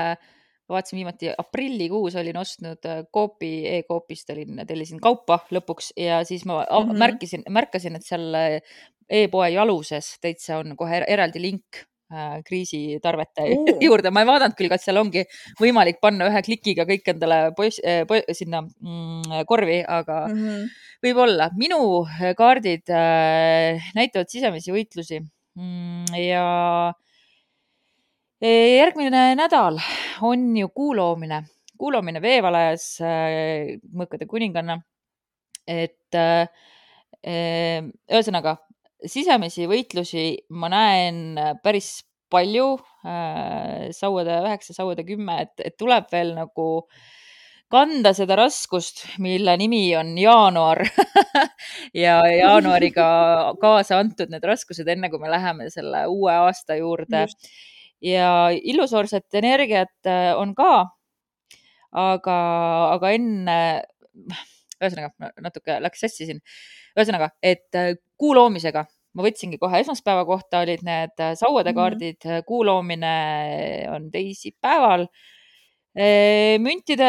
vaatasin 0.69 0.97
viimati 0.97 1.31
aprillikuus 1.39 2.17
olin 2.17 2.37
ostnud 2.41 2.87
äh, 2.89 3.05
Coopi 3.13 3.55
e, 3.67 3.79
e-Coopist 3.79 4.31
olin, 4.35 4.63
tellisin 4.67 5.01
kaupa 5.01 5.41
lõpuks 5.53 5.93
ja 5.97 6.23
siis 6.25 6.45
ma 6.45 6.63
mm 6.63 6.91
-hmm. 6.91 6.99
märkisin, 6.99 7.43
märkasin, 7.49 7.97
et 7.97 8.05
seal 8.05 8.61
e-poe 9.09 9.51
jaluses 9.51 10.15
täitsa 10.21 10.59
on 10.59 10.77
kohe 10.77 11.01
er-, 11.01 11.09
eraldi 11.09 11.43
link 11.43 11.77
äh, 11.77 11.94
kriisitarvete 12.47 13.47
uh. 13.55 13.71
juurde. 13.87 14.13
ma 14.15 14.25
ei 14.25 14.29
vaadanud 14.29 14.57
küll, 14.59 14.71
kas 14.73 14.87
seal 14.87 15.01
ongi 15.01 15.25
võimalik 15.61 16.01
panna 16.03 16.29
ühe 16.31 16.43
klikiga 16.47 16.87
kõik 16.89 17.09
endale 17.15 17.39
poiss 17.57 17.83
äh, 17.85 18.03
po, 18.09 18.19
sinna 18.37 18.63
mm, 18.65 19.45
korvi, 19.49 19.81
aga 19.83 20.25
mm 20.29 20.43
-hmm. 20.43 20.69
võib-olla. 21.07 21.51
minu 21.57 21.81
kaardid 22.37 22.91
äh, 22.91 23.91
näitavad 23.95 24.31
sisemisi 24.31 24.75
võitlusi 24.75 25.21
mm, 25.21 26.15
ja 26.19 26.45
järgmine 28.45 29.35
nädal 29.39 29.79
on 30.23 30.57
ju 30.57 30.69
kuu 30.69 30.95
loomine, 30.97 31.45
kuu 31.79 31.93
loomine 31.93 32.21
veevalajas 32.23 33.01
äh, 33.01 33.79
mõõkade 33.93 34.27
kuninganna. 34.27 34.81
et 35.67 36.15
äh, 36.15 36.49
ühesõnaga 37.25 38.59
sisemisi 39.11 39.69
võitlusi 39.71 40.27
ma 40.57 40.71
näen 40.73 41.39
päris 41.63 42.03
palju 42.33 42.75
äh,. 43.07 43.91
sauade 43.95 44.39
üheksa, 44.43 44.75
sauade 44.77 45.05
kümme, 45.07 45.43
et, 45.45 45.55
et 45.61 45.77
tuleb 45.79 46.09
veel 46.13 46.35
nagu 46.37 46.69
kanda 47.75 48.13
seda 48.15 48.37
raskust, 48.39 49.05
mille 49.25 49.57
nimi 49.59 49.83
on 49.99 50.13
jaanuar 50.19 50.85
ja 52.05 52.19
jaanuariga 52.31 53.07
kaasa 53.61 53.99
antud 54.03 54.31
need 54.33 54.45
raskused, 54.47 54.89
enne 54.89 55.11
kui 55.11 55.23
me 55.23 55.33
läheme 55.33 55.71
selle 55.73 56.05
uue 56.13 56.35
aasta 56.45 56.77
juurde 56.79 57.25
ja 58.05 58.31
illusoorset 58.55 59.41
energiat 59.41 60.11
äh, 60.11 60.33
on 60.39 60.55
ka. 60.55 60.75
aga, 61.95 62.37
aga 62.91 63.11
enne, 63.15 63.59
ühesõnaga 64.83 65.31
natuke 65.43 65.79
läks 65.83 66.01
sassi 66.03 66.27
siin. 66.27 66.41
ühesõnaga, 66.99 67.31
et 67.43 67.79
äh, 67.79 67.95
kuu 68.19 68.35
loomisega 68.37 68.85
ma 69.15 69.27
võtsingi 69.27 69.59
kohe 69.63 69.81
esmaspäeva 69.85 70.25
kohta 70.29 70.65
olid 70.65 70.85
need 70.87 71.15
äh, 71.23 71.35
sauadekaardid 71.39 72.21
mm, 72.21 72.31
-hmm. 72.31 72.47
kuu 72.47 72.65
loomine 72.67 73.15
on 73.95 74.11
teisipäeval. 74.11 75.09
müntide 76.59 77.09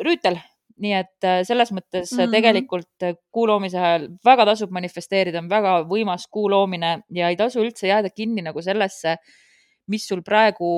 rüütel, 0.00 0.38
nii 0.80 0.92
et 0.96 1.26
selles 1.44 1.72
mõttes 1.76 2.08
mm 2.12 2.18
-hmm. 2.22 2.30
tegelikult 2.32 3.04
kuu 3.30 3.46
loomise 3.46 3.76
ajal 3.78 4.06
väga 4.24 4.46
tasub 4.46 4.70
manifesteerida, 4.72 5.38
on 5.38 5.50
väga 5.50 5.82
võimas 5.84 6.24
kuu 6.30 6.48
loomine 6.50 7.02
ja 7.12 7.28
ei 7.28 7.36
tasu 7.36 7.60
üldse 7.60 7.88
jääda 7.88 8.08
kinni 8.10 8.42
nagu 8.42 8.62
sellesse 8.62 9.18
mis 9.88 10.06
sul 10.06 10.22
praegu 10.26 10.70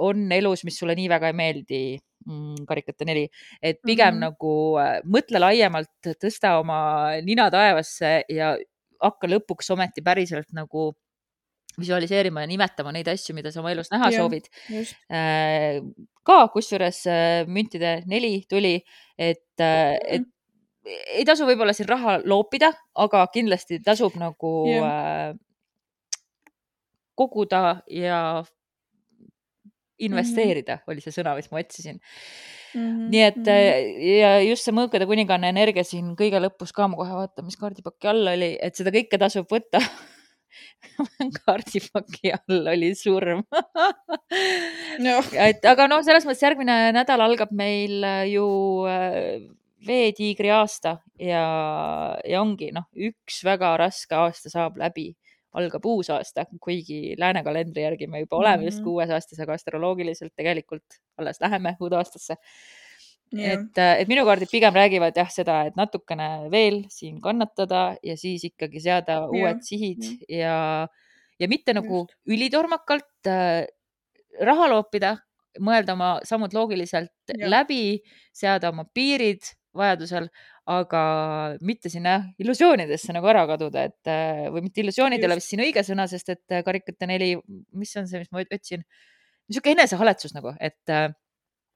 on 0.00 0.30
elus, 0.32 0.64
mis 0.64 0.78
sulle 0.78 0.94
nii 0.98 1.08
väga 1.10 1.30
ei 1.30 1.36
meeldi 1.36 1.80
mm,, 2.26 2.64
karikate 2.68 3.06
neli, 3.08 3.26
et 3.62 3.80
pigem 3.82 4.14
mm 4.14 4.16
-hmm. 4.16 4.24
nagu 4.26 4.52
äh, 4.80 4.98
mõtle 5.04 5.42
laiemalt, 5.42 5.92
tõsta 6.22 6.56
oma 6.60 6.80
nina 7.26 7.50
taevasse 7.50 8.22
ja 8.28 8.54
hakka 9.00 9.30
lõpuks 9.30 9.70
ometi 9.74 10.04
päriselt 10.04 10.50
nagu 10.56 10.90
visualiseerima 11.80 12.42
ja 12.44 12.50
nimetama 12.50 12.92
neid 12.92 13.08
asju, 13.08 13.34
mida 13.36 13.52
sa 13.52 13.62
oma 13.62 13.70
elus 13.72 13.92
näha 13.92 14.10
ja, 14.10 14.20
soovid. 14.20 14.48
Äh, 15.12 15.80
ka 16.26 16.40
kusjuures 16.52 17.04
äh, 17.08 17.48
müntide 17.48 18.00
neli 18.10 18.42
tuli, 18.50 18.80
et, 19.16 19.46
et 19.60 20.26
ei 20.90 21.24
tasu 21.28 21.46
võib-olla 21.48 21.74
siin 21.76 21.88
raha 21.88 22.18
loopida, 22.24 22.72
aga 22.98 23.26
kindlasti 23.32 23.80
tasub 23.84 24.16
nagu 24.20 24.54
ja 24.70 24.90
koguda 27.20 27.82
ja 27.92 28.44
investeerida 30.00 30.74
mm 30.74 30.78
-hmm. 30.78 30.92
oli 30.92 31.04
see 31.04 31.12
sõna, 31.12 31.34
mis 31.36 31.50
ma 31.50 31.60
otsisin 31.60 32.00
mm. 32.74 32.80
-hmm. 32.80 33.10
nii 33.12 33.24
et 33.26 33.36
mm 33.36 33.44
-hmm. 33.44 34.06
ja 34.20 34.30
just 34.44 34.64
see 34.64 34.76
mõõkade 34.76 35.06
kuninganna 35.10 35.50
energia 35.52 35.84
siin 35.84 36.14
kõige 36.16 36.40
lõpus 36.42 36.72
ka, 36.72 36.88
ma 36.88 36.96
kohe 37.00 37.18
vaatan, 37.22 37.44
mis 37.44 37.60
kaardipaki 37.60 38.10
all 38.10 38.34
oli, 38.36 38.56
et 38.60 38.74
seda 38.76 38.94
kõike 38.94 39.18
tasub 39.18 39.46
võtta 39.50 39.80
kaardipaki 41.44 42.32
all 42.34 42.66
oli 42.74 42.94
surm 42.94 43.44
no.. 44.98 45.14
et 45.48 45.64
aga 45.64 45.88
noh, 45.88 46.02
selles 46.06 46.26
mõttes 46.26 46.42
järgmine 46.42 46.92
nädal 46.96 47.20
algab 47.24 47.52
meil 47.52 48.04
ju 48.30 48.46
äh, 48.90 49.40
veetiigri 49.86 50.50
aasta 50.52 50.98
ja, 51.18 51.44
ja 52.26 52.42
ongi 52.42 52.70
noh, 52.74 52.88
üks 52.94 53.42
väga 53.46 53.76
raske 53.80 54.16
aasta 54.16 54.52
saab 54.52 54.78
läbi 54.80 55.12
algab 55.58 55.86
uus 55.90 56.10
aasta, 56.14 56.44
kuigi 56.62 57.16
lääne 57.18 57.42
kalendri 57.46 57.82
järgi 57.82 58.06
me 58.06 58.20
juba 58.22 58.36
oleme 58.36 58.56
mm 58.56 58.60
-hmm. 58.62 58.70
justkui 58.70 58.92
uues 58.92 59.10
aastas, 59.10 59.40
aga 59.40 59.56
astroloogiliselt 59.58 60.32
tegelikult 60.36 61.00
alles 61.18 61.40
läheme 61.40 61.76
uude 61.80 61.96
aastasse. 61.96 62.36
Yeah. 63.30 63.52
et, 63.52 63.78
et 63.78 64.08
minu 64.10 64.24
kaardid 64.26 64.50
pigem 64.50 64.74
räägivad 64.74 65.14
jah 65.14 65.28
seda, 65.30 65.60
et 65.68 65.76
natukene 65.78 66.50
veel 66.50 66.80
siin 66.90 67.20
kannatada 67.22 67.96
ja 68.02 68.16
siis 68.18 68.44
ikkagi 68.44 68.80
seada 68.80 69.20
yeah. 69.20 69.30
uued 69.30 69.60
sihid 69.62 70.02
yeah. 70.02 70.40
ja, 70.40 70.88
ja 71.38 71.48
mitte 71.48 71.72
nagu 71.72 72.00
Just. 72.00 72.16
ülitormakalt 72.26 73.30
äh, 73.30 73.66
raha 74.40 74.66
loopida, 74.72 75.16
mõelda 75.62 75.94
oma 75.94 76.10
sammud 76.26 76.54
loogiliselt 76.54 77.14
yeah. 77.30 77.50
läbi, 77.50 78.02
seada 78.32 78.72
oma 78.74 78.84
piirid 78.94 79.46
vajadusel, 79.78 80.26
aga 80.68 81.02
mitte 81.64 81.90
sinna 81.92 82.18
illusioonidesse 82.40 83.14
nagu 83.16 83.28
ära 83.30 83.46
kaduda, 83.48 83.86
et 83.88 84.10
äh, 84.10 84.48
või 84.52 84.66
mitte 84.66 84.82
illusioonid 84.82 85.22
ei 85.22 85.28
ole 85.28 85.38
vist 85.40 85.52
siin 85.52 85.62
õige 85.64 85.84
sõna, 85.86 86.06
sest 86.10 86.34
et 86.34 86.54
äh, 86.54 86.64
karikate 86.66 87.08
neli, 87.08 87.32
mis 87.76 87.94
on 87.96 88.06
see, 88.10 88.20
mis 88.22 88.30
ma 88.34 88.44
otsin, 88.44 88.84
niisugune 89.50 89.78
enesehaletsus 89.78 90.36
nagu, 90.36 90.52
et 90.60 90.92
äh, 90.92 91.08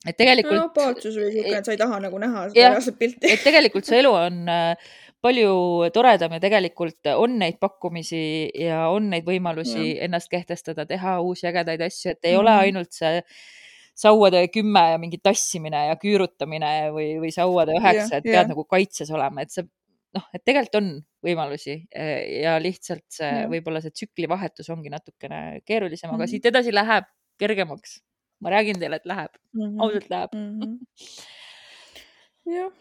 et 0.05 0.18
tegelikult 0.20 0.61
no,. 0.61 0.68
apaatsus 0.68 1.16
või 1.16 1.32
siuke, 1.32 1.57
et 1.59 1.66
sa 1.66 1.72
ei 1.72 1.80
taha 1.80 1.99
nagu 2.05 2.20
näha 2.20 2.49
seda 2.51 2.68
reaalset 2.68 2.99
pilti. 3.01 3.30
et 3.32 3.41
tegelikult 3.41 3.89
see 3.89 4.03
elu 4.03 4.12
on 4.12 4.43
palju 5.24 5.53
toredam 5.95 6.35
ja 6.37 6.43
tegelikult 6.43 7.09
on 7.16 7.39
neid 7.41 7.57
pakkumisi 7.62 8.20
ja 8.66 8.82
on 8.93 9.09
neid 9.14 9.24
võimalusi 9.24 9.95
ja. 9.95 10.03
ennast 10.05 10.28
kehtestada, 10.28 10.85
teha 10.85 11.16
uusi 11.24 11.49
ägedaid 11.49 11.87
asju, 11.89 12.12
et 12.12 12.28
ei 12.28 12.35
mm 12.35 12.43
ole 12.43 12.53
mhm. 12.53 12.66
ainult 12.68 12.93
see 12.93 13.22
sauade 13.95 14.42
kümme 14.51 14.82
ja 14.92 14.99
mingi 14.99 15.20
tassimine 15.22 15.86
ja 15.90 15.97
küürutamine 16.01 16.74
või, 16.95 17.09
või 17.22 17.30
sauade 17.34 17.76
üheksa, 17.78 18.18
et 18.18 18.26
pead 18.26 18.40
yeah. 18.40 18.49
nagu 18.51 18.64
kaitses 18.66 19.11
olema, 19.14 19.45
et 19.45 19.55
see 19.55 19.66
noh, 20.14 20.24
et 20.34 20.42
tegelikult 20.47 20.78
on 20.80 20.88
võimalusi 21.24 21.76
eh, 21.95 22.42
ja 22.45 22.57
lihtsalt 22.62 23.05
see 23.12 23.28
yeah. 23.28 23.51
võib-olla 23.51 23.82
see 23.84 23.95
tsükli 23.95 24.28
vahetus 24.30 24.70
ongi 24.74 24.92
natukene 24.92 25.61
keerulisem 25.66 26.09
mm, 26.09 26.12
-hmm. 26.12 26.16
aga 26.18 26.26
mhm. 26.26 26.32
siit 26.32 26.51
edasi 26.51 26.74
läheb 26.74 27.11
kergemaks. 27.38 28.01
ma 28.42 28.51
räägin 28.51 28.78
teile, 28.78 28.97
et 28.99 29.07
läheb 29.07 29.30
mm, 29.55 29.61
-hmm. 29.61 29.82
ausalt 29.82 30.11
läheb 30.11 30.34
mm. 30.34 30.61
-hmm. 30.61 30.74
jah, 32.59 32.72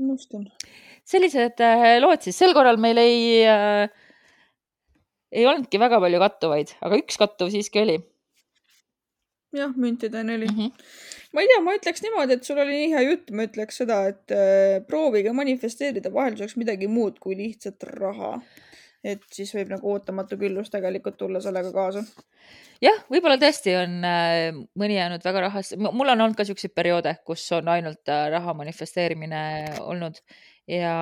nõustun. 0.00 0.48
sellised 1.04 1.60
äh, 1.60 2.00
lood 2.00 2.24
siis, 2.24 2.38
sel 2.38 2.54
korral 2.56 2.80
meil 2.80 2.98
ei 2.98 3.44
äh,, 3.44 3.88
ei 5.32 5.46
olnudki 5.46 5.78
väga 5.78 6.00
palju 6.00 6.18
kattuvaid, 6.20 6.74
aga 6.80 6.96
üks 6.96 7.20
kattuv 7.20 7.52
siiski 7.52 7.84
oli 7.84 8.00
jah, 9.56 9.72
müntide 9.76 10.22
neli 10.24 10.48
mm. 10.48 10.58
-hmm. 10.58 10.70
ma 11.32 11.44
ei 11.44 11.50
tea, 11.50 11.60
ma 11.64 11.76
ütleks 11.76 12.04
niimoodi, 12.04 12.38
et 12.38 12.48
sul 12.48 12.60
oli 12.62 12.76
nii 12.78 12.90
hea 12.94 13.04
jutt, 13.08 13.32
ma 13.36 13.46
ütleks 13.48 13.80
seda, 13.82 14.02
et 14.12 14.34
äh, 14.36 14.80
proovige 14.88 15.32
manifesteerida 15.36 16.12
vahelduseks 16.14 16.56
midagi 16.60 16.88
muud 16.88 17.18
kui 17.20 17.36
lihtsalt 17.38 17.88
raha. 17.98 18.38
et 19.04 19.22
siis 19.34 19.50
võib 19.50 19.72
nagu 19.72 19.88
ootamatu 19.90 20.36
küllus 20.38 20.70
tegelikult 20.70 21.16
tulla 21.18 21.40
sellega 21.42 21.72
kaasa. 21.74 22.04
jah, 22.82 23.02
võib-olla 23.10 23.38
tõesti 23.42 23.74
on 23.80 23.98
äh, 24.06 24.62
mõni 24.78 24.96
jäänud 24.96 25.24
väga 25.24 25.48
rahasse, 25.48 25.76
mul 25.76 26.14
on 26.14 26.20
olnud 26.20 26.38
ka 26.38 26.48
siukseid 26.48 26.74
perioode, 26.74 27.16
kus 27.26 27.44
on 27.52 27.68
ainult 27.68 28.08
äh, 28.08 28.28
raha 28.32 28.54
manifesteerimine 28.54 29.42
olnud 29.80 30.22
ja 30.68 30.94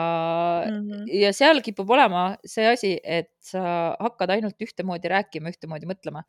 mm, 0.66 0.80
-hmm. 0.88 1.04
ja 1.20 1.32
seal 1.36 1.60
kipub 1.62 1.90
olema 1.90 2.36
see 2.44 2.66
asi, 2.66 2.96
et 3.04 3.30
sa 3.44 3.94
hakkad 4.00 4.30
ainult 4.30 4.56
ühtemoodi 4.62 5.08
rääkima, 5.12 5.52
ühtemoodi 5.52 5.86
mõtlema 5.86 6.24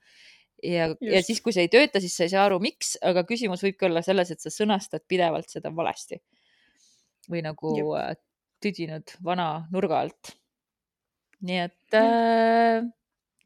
ja, 0.63 0.89
ja 1.01 1.21
siis, 1.25 1.41
kui 1.43 1.53
see 1.55 1.65
ei 1.67 1.71
tööta, 1.71 2.01
siis 2.03 2.15
sa 2.17 2.27
ei 2.27 2.33
saa 2.33 2.45
aru, 2.47 2.59
miks, 2.63 2.95
aga 3.05 3.23
küsimus 3.27 3.63
võibki 3.65 3.87
olla 3.87 4.03
selles, 4.05 4.33
et 4.33 4.43
sa 4.43 4.53
sõnastad 4.53 5.03
pidevalt 5.09 5.49
seda 5.51 5.71
valesti 5.75 6.21
või 7.31 7.43
nagu 7.45 7.73
Juh. 7.77 7.95
Äh, 7.99 8.15
tüdinud 8.61 9.15
vana 9.25 9.67
nurga 9.73 10.03
alt. 10.05 10.35
nii 11.41 11.57
et 11.63 11.97
äh, 11.97 12.83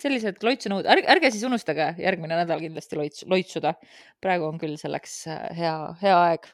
sellised 0.01 0.43
loitsunõud, 0.43 0.87
ärge, 0.91 1.07
ärge 1.13 1.31
siis 1.31 1.45
unustage 1.47 1.93
järgmine 2.01 2.41
nädal 2.41 2.59
kindlasti 2.63 2.99
loits, 2.99 3.23
loitsuda. 3.31 3.75
praegu 4.23 4.49
on 4.49 4.59
küll 4.59 4.75
selleks 4.81 5.23
äh, 5.31 5.47
hea, 5.55 5.75
hea 6.01 6.19
aeg 6.29 6.51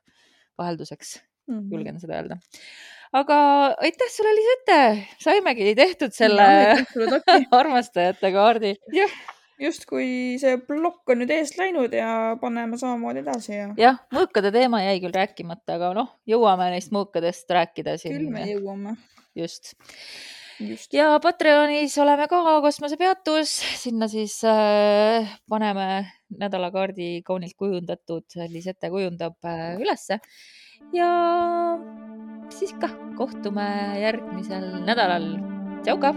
vahelduseks 0.62 1.18
mm, 1.18 1.57
-hmm. 1.57 1.70
julgen 1.74 1.99
seda 1.99 2.22
öelda 2.22 2.39
aga 3.18 3.38
aitäh 3.82 4.09
sulle, 4.14 4.32
Lisette, 4.38 5.07
saimegi 5.20 5.76
tehtud 5.76 6.14
selle 6.16 6.45
armastajate 7.62 8.32
kaardi. 8.32 8.76
jah 8.95 9.22
justkui 9.62 10.38
see 10.41 10.57
plokk 10.66 11.14
on 11.14 11.22
nüüd 11.22 11.32
eest 11.36 11.57
läinud 11.59 11.93
ja 11.95 12.36
paneme 12.41 12.80
samamoodi 12.82 13.22
edasi 13.24 13.53
ja. 13.53 13.70
jah, 13.80 13.99
mõõkade 14.14 14.51
teema 14.53 14.82
jäi 14.84 14.99
küll 15.03 15.16
rääkimata, 15.16 15.78
aga 15.78 15.93
noh, 15.97 16.12
jõuame 16.30 16.72
neist 16.74 16.93
mõõkadest 16.95 17.49
rääkida 17.51 17.97
siin. 18.01 18.18
küll 18.18 18.32
me 18.34 18.45
jõuame. 18.49 18.95
just, 19.38 19.76
just.. 20.59 20.93
ja 20.97 21.14
Patreonis 21.24 21.97
oleme 22.01 22.26
ka 22.32 22.41
kosmosepeatus, 22.66 23.53
sinna 23.84 24.09
siis 24.12 24.39
äh, 24.47 25.30
paneme 25.51 25.91
nädalakaardi 26.41 27.22
kaunilt 27.28 27.57
kujundatud, 27.59 28.26
Lisette 28.49 28.89
kujundab 28.93 29.38
äh, 29.45 29.76
ülesse 29.82 30.22
ja 30.95 31.12
siis 32.49 32.74
kah 32.82 32.93
kohtume 33.20 33.68
järgmisel 34.01 34.82
nädalal. 34.88 35.36
tšau 35.86 36.01
ka. 36.01 36.16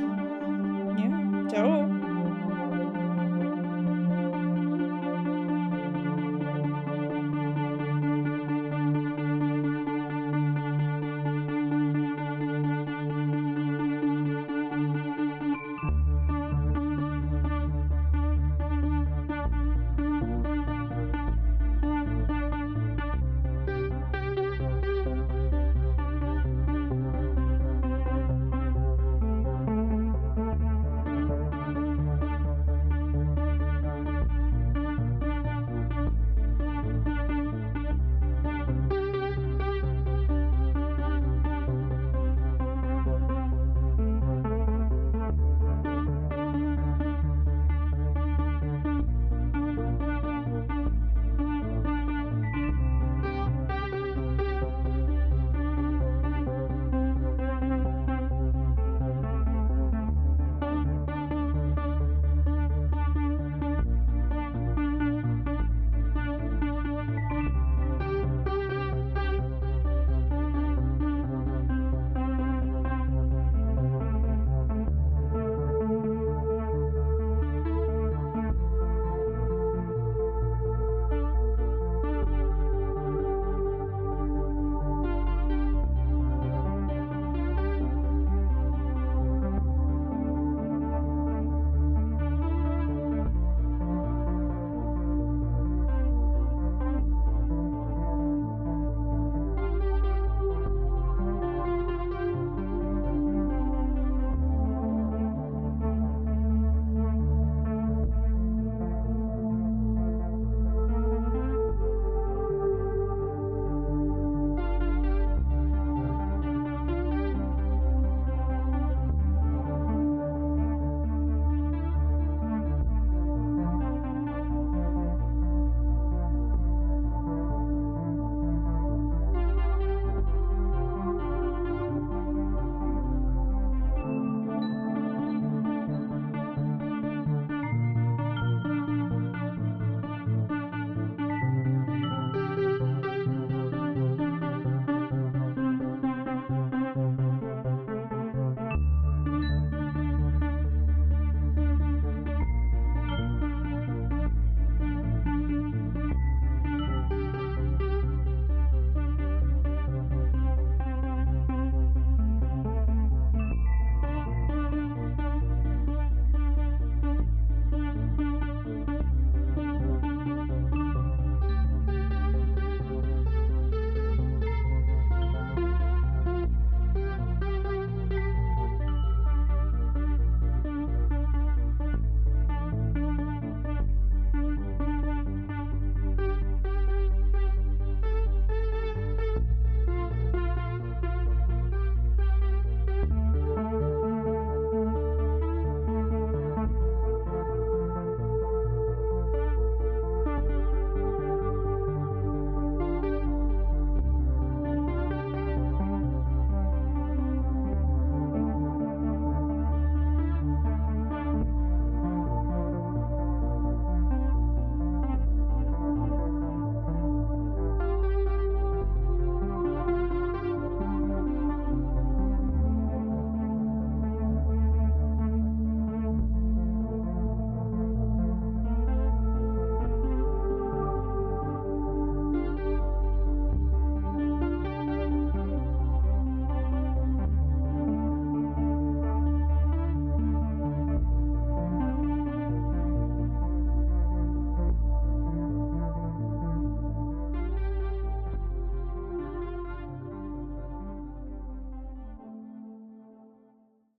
jah, 0.96 1.12
tšau. 1.52 2.03